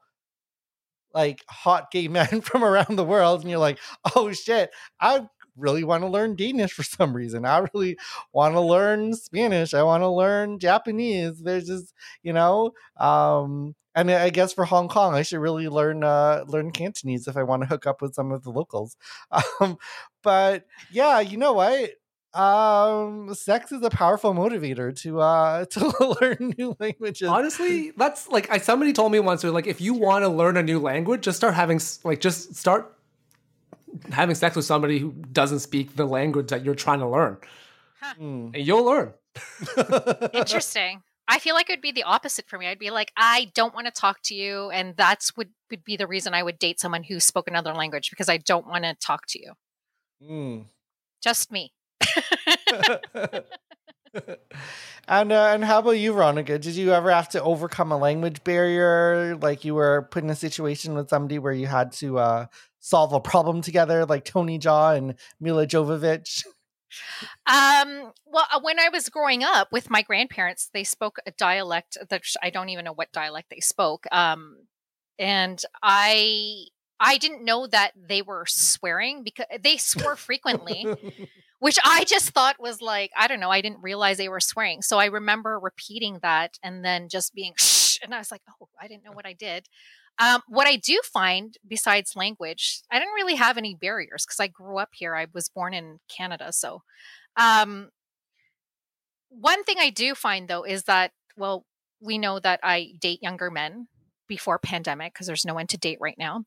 like 1.13 1.43
hot 1.49 1.91
gay 1.91 2.07
men 2.09 2.41
from 2.41 2.63
around 2.63 2.95
the 2.95 3.03
world 3.05 3.41
and 3.41 3.49
you're 3.49 3.59
like, 3.59 3.79
"Oh 4.15 4.31
shit, 4.33 4.71
I 4.99 5.21
really 5.55 5.83
want 5.83 6.03
to 6.03 6.07
learn 6.09 6.35
Danish 6.35 6.71
for 6.73 6.83
some 6.83 7.15
reason. 7.15 7.45
I 7.45 7.65
really 7.73 7.97
want 8.33 8.55
to 8.55 8.61
learn 8.61 9.13
Spanish. 9.13 9.73
I 9.73 9.83
want 9.83 10.01
to 10.01 10.09
learn 10.09 10.59
Japanese." 10.59 11.39
There's 11.41 11.67
just, 11.67 11.93
you 12.23 12.33
know, 12.33 12.71
um 12.97 13.75
and 13.95 14.09
I 14.09 14.31
guess 14.31 14.53
for 14.53 14.65
Hong 14.65 14.87
Kong, 14.87 15.13
I 15.13 15.21
should 15.21 15.39
really 15.39 15.67
learn 15.69 16.03
uh, 16.03 16.45
learn 16.47 16.71
Cantonese 16.71 17.27
if 17.27 17.37
I 17.37 17.43
want 17.43 17.61
to 17.61 17.67
hook 17.67 17.85
up 17.85 18.01
with 18.01 18.15
some 18.15 18.31
of 18.31 18.43
the 18.43 18.49
locals. 18.51 18.97
Um, 19.61 19.77
but 20.23 20.65
yeah, 20.91 21.19
you 21.19 21.37
know 21.37 21.53
what? 21.53 21.91
Um 22.35 23.33
sex 23.35 23.71
is 23.71 23.81
a 23.83 23.89
powerful 23.89 24.33
motivator 24.33 24.95
to 25.01 25.21
uh 25.21 25.65
to 25.73 26.17
learn 26.21 26.53
new 26.57 26.75
languages 26.79 27.27
Honestly, 27.29 27.91
that's 27.91 28.27
like 28.27 28.49
I 28.51 28.57
somebody 28.57 28.91
told 28.93 29.11
me 29.11 29.19
once. 29.19 29.41
They're 29.43 29.51
like, 29.51 29.67
if 29.67 29.79
you 29.81 29.93
want 29.93 30.23
to 30.23 30.29
learn 30.29 30.57
a 30.57 30.63
new 30.63 30.79
language, 30.79 31.21
just 31.21 31.37
start 31.37 31.53
having 31.53 31.79
like 32.03 32.19
just 32.21 32.55
start 32.55 32.91
having 34.11 34.35
sex 34.35 34.55
with 34.55 34.65
somebody 34.65 34.97
who 34.97 35.11
doesn't 35.31 35.59
speak 35.59 35.95
the 35.95 36.05
language 36.05 36.47
that 36.49 36.65
you're 36.65 36.73
trying 36.75 36.99
to 36.99 37.07
learn, 37.07 37.37
Hmm. 38.01 38.49
and 38.53 38.57
you'll 38.57 38.83
learn. 38.83 39.13
Interesting. 40.33 41.03
I 41.27 41.39
feel 41.39 41.55
like 41.55 41.69
it 41.69 41.73
would 41.73 41.81
be 41.81 41.91
the 41.93 42.03
opposite 42.03 42.49
for 42.49 42.57
me. 42.59 42.67
I'd 42.67 42.79
be 42.79 42.89
like, 42.89 43.11
I 43.15 43.51
don't 43.55 43.73
want 43.73 43.85
to 43.87 43.91
talk 43.91 44.19
to 44.25 44.35
you, 44.35 44.69
and 44.71 44.95
that's 44.97 45.37
would 45.37 45.49
would 45.69 45.83
be 45.83 45.95
the 45.95 46.07
reason 46.07 46.33
I 46.33 46.43
would 46.43 46.59
date 46.59 46.79
someone 46.79 47.03
who 47.03 47.19
spoke 47.19 47.47
another 47.47 47.73
language 47.73 48.09
because 48.09 48.27
I 48.29 48.37
don't 48.37 48.67
want 48.67 48.83
to 48.83 48.95
talk 48.95 49.25
to 49.29 49.39
you. 49.39 49.53
Hmm. 50.25 50.61
Just 51.23 51.51
me. 51.51 51.71
And 55.07 55.31
uh, 55.31 55.47
and 55.53 55.63
how 55.63 55.79
about 55.79 55.91
you, 55.91 56.13
Veronica? 56.13 56.57
Did 56.59 56.75
you 56.75 56.93
ever 56.93 57.11
have 57.11 57.29
to 57.29 57.43
overcome 57.43 57.91
a 57.91 57.97
language 57.97 58.43
barrier? 58.43 59.37
Like 59.41 59.65
you 59.65 59.75
were 59.75 60.07
put 60.11 60.23
in 60.23 60.29
a 60.29 60.35
situation 60.35 60.93
with 60.93 61.09
somebody 61.09 61.39
where 61.39 61.53
you 61.53 61.67
had 61.67 61.91
to 61.93 62.19
uh, 62.19 62.45
solve 62.79 63.13
a 63.13 63.19
problem 63.19 63.61
together, 63.61 64.05
like 64.05 64.25
Tony 64.25 64.59
Jaa 64.59 64.95
and 64.97 65.15
Milla 65.39 65.67
Jovovich? 65.67 66.45
Um, 67.45 68.11
well, 68.25 68.45
uh, 68.53 68.59
when 68.61 68.79
I 68.79 68.89
was 68.89 69.09
growing 69.09 69.43
up 69.43 69.71
with 69.71 69.89
my 69.89 70.01
grandparents, 70.01 70.69
they 70.73 70.83
spoke 70.83 71.17
a 71.25 71.31
dialect 71.31 71.97
that 72.09 72.23
I 72.41 72.49
don't 72.49 72.69
even 72.69 72.85
know 72.85 72.93
what 72.93 73.11
dialect 73.11 73.49
they 73.49 73.59
spoke. 73.59 74.05
Um, 74.11 74.57
and 75.19 75.61
I 75.81 76.65
I 76.99 77.17
didn't 77.17 77.43
know 77.43 77.67
that 77.67 77.91
they 77.97 78.21
were 78.21 78.45
swearing 78.47 79.23
because 79.23 79.45
they 79.61 79.77
swore 79.77 80.15
frequently, 80.15 80.85
which 81.63 81.79
I 81.85 82.03
just 82.03 82.31
thought 82.31 82.57
was 82.59 82.81
like 82.81 83.11
I 83.17 83.27
don't 83.27 83.39
know. 83.39 83.49
I 83.49 83.61
didn't 83.61 83.81
realize 83.81 84.17
they 84.17 84.27
were 84.27 84.41
swearing, 84.41 84.81
so 84.81 84.99
I 84.99 85.05
remember 85.05 85.57
repeating 85.57 86.19
that 86.21 86.57
and 86.61 86.83
then 86.83 87.07
just 87.07 87.33
being 87.33 87.53
shh, 87.57 87.99
and 88.03 88.13
I 88.13 88.17
was 88.17 88.31
like, 88.31 88.41
oh, 88.49 88.67
I 88.81 88.89
didn't 88.89 89.05
know 89.05 89.13
what 89.13 89.25
I 89.25 89.31
did. 89.31 89.69
Um, 90.19 90.41
what 90.49 90.67
I 90.67 90.75
do 90.75 90.99
find 91.05 91.55
besides 91.65 92.17
language, 92.17 92.81
I 92.91 92.99
didn't 92.99 93.13
really 93.13 93.35
have 93.35 93.57
any 93.57 93.75
barriers 93.75 94.25
because 94.25 94.41
I 94.41 94.47
grew 94.47 94.77
up 94.77 94.89
here. 94.91 95.15
I 95.15 95.27
was 95.33 95.47
born 95.47 95.73
in 95.73 95.99
Canada, 96.09 96.51
so 96.51 96.81
um, 97.37 97.91
one 99.29 99.63
thing 99.63 99.77
I 99.79 99.89
do 99.89 100.15
find 100.15 100.49
though 100.49 100.63
is 100.63 100.83
that 100.83 101.11
well, 101.37 101.65
we 102.01 102.17
know 102.17 102.39
that 102.39 102.59
I 102.61 102.91
date 102.99 103.23
younger 103.23 103.49
men 103.49 103.87
before 104.27 104.59
pandemic 104.59 105.13
because 105.13 105.27
there's 105.27 105.45
no 105.45 105.53
one 105.53 105.67
to 105.67 105.77
date 105.77 105.99
right 106.01 106.17
now. 106.17 106.43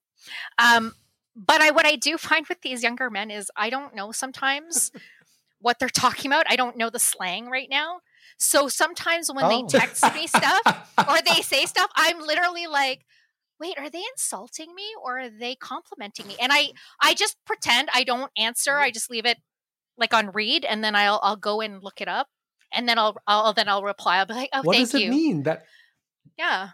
Um, 0.58 0.92
but 1.36 1.60
I 1.60 1.70
what 1.70 1.86
I 1.86 1.96
do 1.96 2.16
find 2.28 2.46
with 2.48 2.62
these 2.62 2.82
younger 2.82 3.10
men 3.10 3.30
is 3.30 3.50
I 3.56 3.70
don't 3.70 3.94
know 3.94 4.10
sometimes 4.12 4.90
what 5.60 5.78
they're 5.78 5.88
talking 5.88 6.30
about. 6.30 6.46
I 6.48 6.56
don't 6.56 6.76
know 6.76 6.90
the 6.90 6.98
slang 6.98 7.48
right 7.48 7.68
now. 7.70 8.00
So 8.38 8.68
sometimes 8.68 9.30
when 9.32 9.44
Oh. 9.44 9.48
they 9.48 9.78
text 9.78 10.02
me 10.14 10.26
stuff 10.26 10.62
or 11.08 11.16
they 11.24 11.42
say 11.42 11.64
stuff, 11.64 11.90
I'm 11.96 12.20
literally 12.20 12.66
like, 12.66 13.06
wait, 13.58 13.78
are 13.78 13.88
they 13.88 14.02
insulting 14.12 14.74
me 14.74 14.84
or 15.02 15.20
are 15.20 15.30
they 15.30 15.54
complimenting 15.54 16.26
me? 16.26 16.36
And 16.40 16.52
I 16.52 16.72
I 17.00 17.14
just 17.14 17.36
pretend 17.46 17.88
I 17.94 18.04
don't 18.04 18.30
answer. 18.36 18.72
Mm-hmm. 18.72 18.84
I 18.84 18.90
just 18.90 19.10
leave 19.10 19.26
it 19.26 19.38
like 19.98 20.12
on 20.12 20.30
read 20.32 20.64
and 20.64 20.82
then 20.84 20.94
I'll 20.94 21.20
I'll 21.22 21.36
go 21.36 21.60
and 21.60 21.82
look 21.82 22.00
it 22.00 22.08
up. 22.08 22.28
And 22.72 22.88
then 22.88 22.98
I'll 22.98 23.16
I'll 23.26 23.52
then 23.54 23.68
I'll 23.68 23.82
reply. 23.82 24.18
I'll 24.18 24.26
be 24.26 24.34
like, 24.34 24.50
oh 24.52 24.62
what 24.62 24.76
thank 24.76 24.90
does 24.90 25.00
you. 25.00 25.06
it 25.08 25.10
mean 25.10 25.42
that? 25.44 25.64
Yeah. 26.38 26.70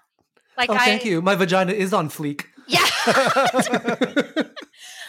Like 0.57 0.71
oh, 0.71 0.75
I 0.75 0.79
thank 0.85 1.05
you. 1.05 1.23
My 1.23 1.35
vagina 1.37 1.73
is 1.73 1.93
on 1.93 2.09
fleek. 2.09 2.47
Yeah. 2.73 2.87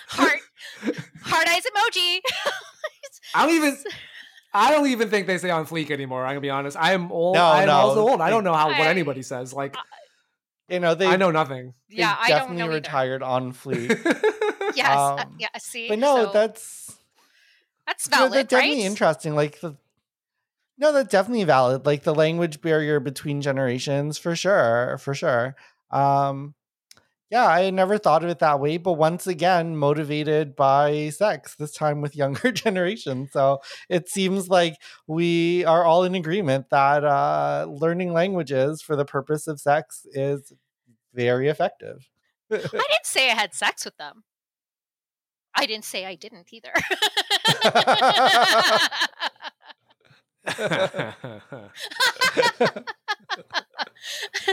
heart 0.07 0.39
heart 1.22 1.47
eyes 1.47 1.64
emoji. 1.64 2.20
I 3.34 3.45
don't 3.45 3.55
even. 3.55 3.78
I 4.55 4.72
don't 4.72 4.86
even 4.88 5.09
think 5.09 5.26
they 5.28 5.38
say 5.39 5.49
on 5.49 5.66
fleek 5.66 5.89
anymore. 5.89 6.24
I'm 6.26 6.32
gonna 6.32 6.41
be 6.41 6.49
honest. 6.49 6.78
I 6.78 6.93
am 6.93 7.11
old. 7.11 7.36
No, 7.36 7.43
I'm 7.45 7.68
no, 7.68 7.74
also 7.74 8.07
old. 8.07 8.22
I 8.22 8.30
don't 8.30 8.43
know 8.43 8.53
how 8.53 8.68
what 8.68 8.80
anybody 8.88 9.24
says. 9.24 9.53
Like 9.53 9.76
you 10.70 10.80
know 10.80 10.93
they 10.93 11.07
I 11.07 11.16
know 11.18 11.32
nothing. 11.32 11.74
they 11.89 11.97
yeah, 11.97 12.16
I 12.20 12.30
don't 12.30 12.38
definitely 12.39 12.57
know 12.59 12.66
either. 12.66 12.74
retired 12.76 13.24
on 13.24 13.53
fleek. 13.53 13.89
Yes. 14.76 14.88
uh, 14.97 15.16
Um, 15.18 15.36
yeah, 15.39 15.49
see. 15.59 15.88
but 15.88 15.99
no, 15.99 16.26
so 16.26 16.32
that's 16.32 16.97
that's 17.86 18.09
No, 18.09 18.18
valid, 18.18 18.34
that's 18.34 18.47
definitely 18.47 18.78
right? 18.82 18.86
interesting. 18.89 19.36
Like 19.36 19.59
the 19.59 19.78
no, 20.80 20.91
that's 20.91 21.09
definitely 21.09 21.43
valid. 21.43 21.86
Like 21.86 22.01
the 22.03 22.16
language 22.16 22.59
barrier 22.59 22.99
between 22.99 23.41
generations, 23.41 24.18
for 24.18 24.36
sure, 24.36 24.97
for 24.99 25.14
sure. 25.14 25.55
Um, 25.91 26.55
yeah, 27.34 27.47
I 27.47 27.71
never 27.71 27.97
thought 27.97 28.23
of 28.23 28.29
it 28.29 28.38
that 28.39 28.59
way, 28.59 28.77
but 28.77 28.93
once 28.93 29.25
again, 29.25 29.75
motivated 29.75 30.55
by 30.55 31.09
sex. 31.09 31.55
This 31.55 31.71
time 31.71 31.99
with 31.99 32.15
younger 32.15 32.51
generations. 32.51 33.31
So 33.31 33.59
it 33.89 34.07
seems 34.07 34.49
like 34.49 34.75
we 35.07 35.65
are 35.65 35.84
all 35.84 36.03
in 36.03 36.13
agreement 36.13 36.69
that 36.69 37.03
uh, 37.03 37.65
learning 37.67 38.13
languages 38.13 38.84
for 38.84 38.95
the 38.95 39.03
purpose 39.03 39.47
of 39.47 39.59
sex 39.59 40.05
is 40.11 40.53
very 41.15 41.47
effective. 41.47 42.07
I 42.51 42.57
didn't 42.57 42.84
say 43.01 43.31
I 43.31 43.34
had 43.34 43.55
sex 43.55 43.84
with 43.84 43.97
them. 43.97 44.25
I 45.55 45.65
didn't 45.65 45.86
say 45.86 46.05
I 46.05 46.13
didn't 46.13 46.53
either. 46.53 46.73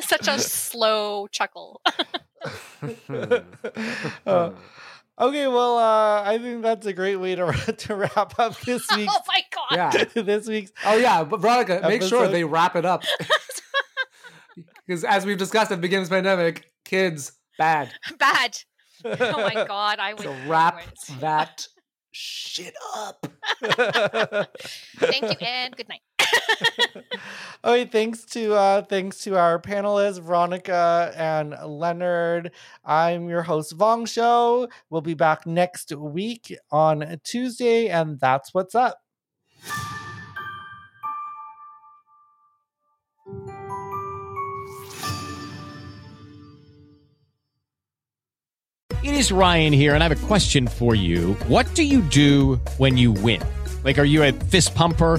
Such 0.01 0.29
a 0.29 0.39
slow 0.39 1.27
chuckle. 1.29 1.80
Uh, 4.27 4.51
Okay, 5.21 5.49
well, 5.49 5.77
uh, 5.77 6.23
I 6.23 6.39
think 6.39 6.63
that's 6.63 6.87
a 6.87 6.95
great 6.95 7.17
way 7.17 7.35
to 7.35 7.53
to 7.79 7.95
wrap 7.95 8.39
up 8.39 8.59
this 8.61 8.87
week's 8.97 9.13
oh 9.15 9.21
my 9.29 9.43
god. 9.51 10.09
yeah. 10.15 10.23
this 10.23 10.49
week's. 10.49 10.73
Oh 10.85 10.97
yeah, 10.97 11.25
but 11.25 11.41
Veronica, 11.41 11.81
make 11.87 12.03
sure 12.03 12.27
they 12.27 12.45
wrap 12.45 12.75
it 12.75 12.87
up. 12.87 13.05
Because 14.87 15.05
as 15.05 15.27
we've 15.27 15.39
discussed 15.39 15.71
at 15.71 15.77
the 15.77 15.83
beginning 15.83 16.05
of 16.05 16.09
this 16.09 16.17
pandemic, 16.17 16.71
kids 16.85 17.33
bad. 17.59 17.93
Bad. 18.19 18.57
Oh 19.05 19.43
my 19.43 19.65
god, 19.67 19.99
I 19.99 20.15
would 20.15 20.23
So 20.23 20.35
wrap 20.47 20.81
that 21.21 21.67
shit 22.13 22.75
up. 22.97 23.27
Thank 23.61 25.23
you 25.23 25.47
and 25.47 25.77
good 25.77 25.89
night. 25.89 26.01
okay, 27.65 27.85
thanks 27.87 28.25
to 28.25 28.55
uh, 28.55 28.83
thanks 28.83 29.19
to 29.25 29.37
our 29.37 29.61
panelists 29.61 30.21
Veronica 30.21 31.13
and 31.17 31.57
Leonard. 31.65 32.53
I'm 32.85 33.29
your 33.29 33.43
host 33.43 33.77
Vong 33.77 34.07
Show. 34.09 34.69
We'll 34.89 35.01
be 35.01 35.15
back 35.15 35.47
next 35.47 35.95
week 35.95 36.57
on 36.71 37.21
Tuesday, 37.25 37.89
and 37.89 38.19
that's 38.21 38.55
what's 38.55 38.75
up. 38.75 39.01
It 49.03 49.15
is 49.15 49.33
Ryan 49.33 49.73
here, 49.73 49.95
and 49.95 50.05
I 50.05 50.09
have 50.09 50.23
a 50.23 50.27
question 50.27 50.69
for 50.69 50.95
you. 50.95 51.33
What 51.49 51.75
do 51.75 51.83
you 51.83 52.03
do 52.03 52.57
when 52.77 52.99
you 52.99 53.13
win? 53.13 53.43
Like, 53.83 53.99
are 53.99 54.05
you 54.05 54.23
a 54.23 54.33
fist 54.33 54.75
pumper? 54.75 55.19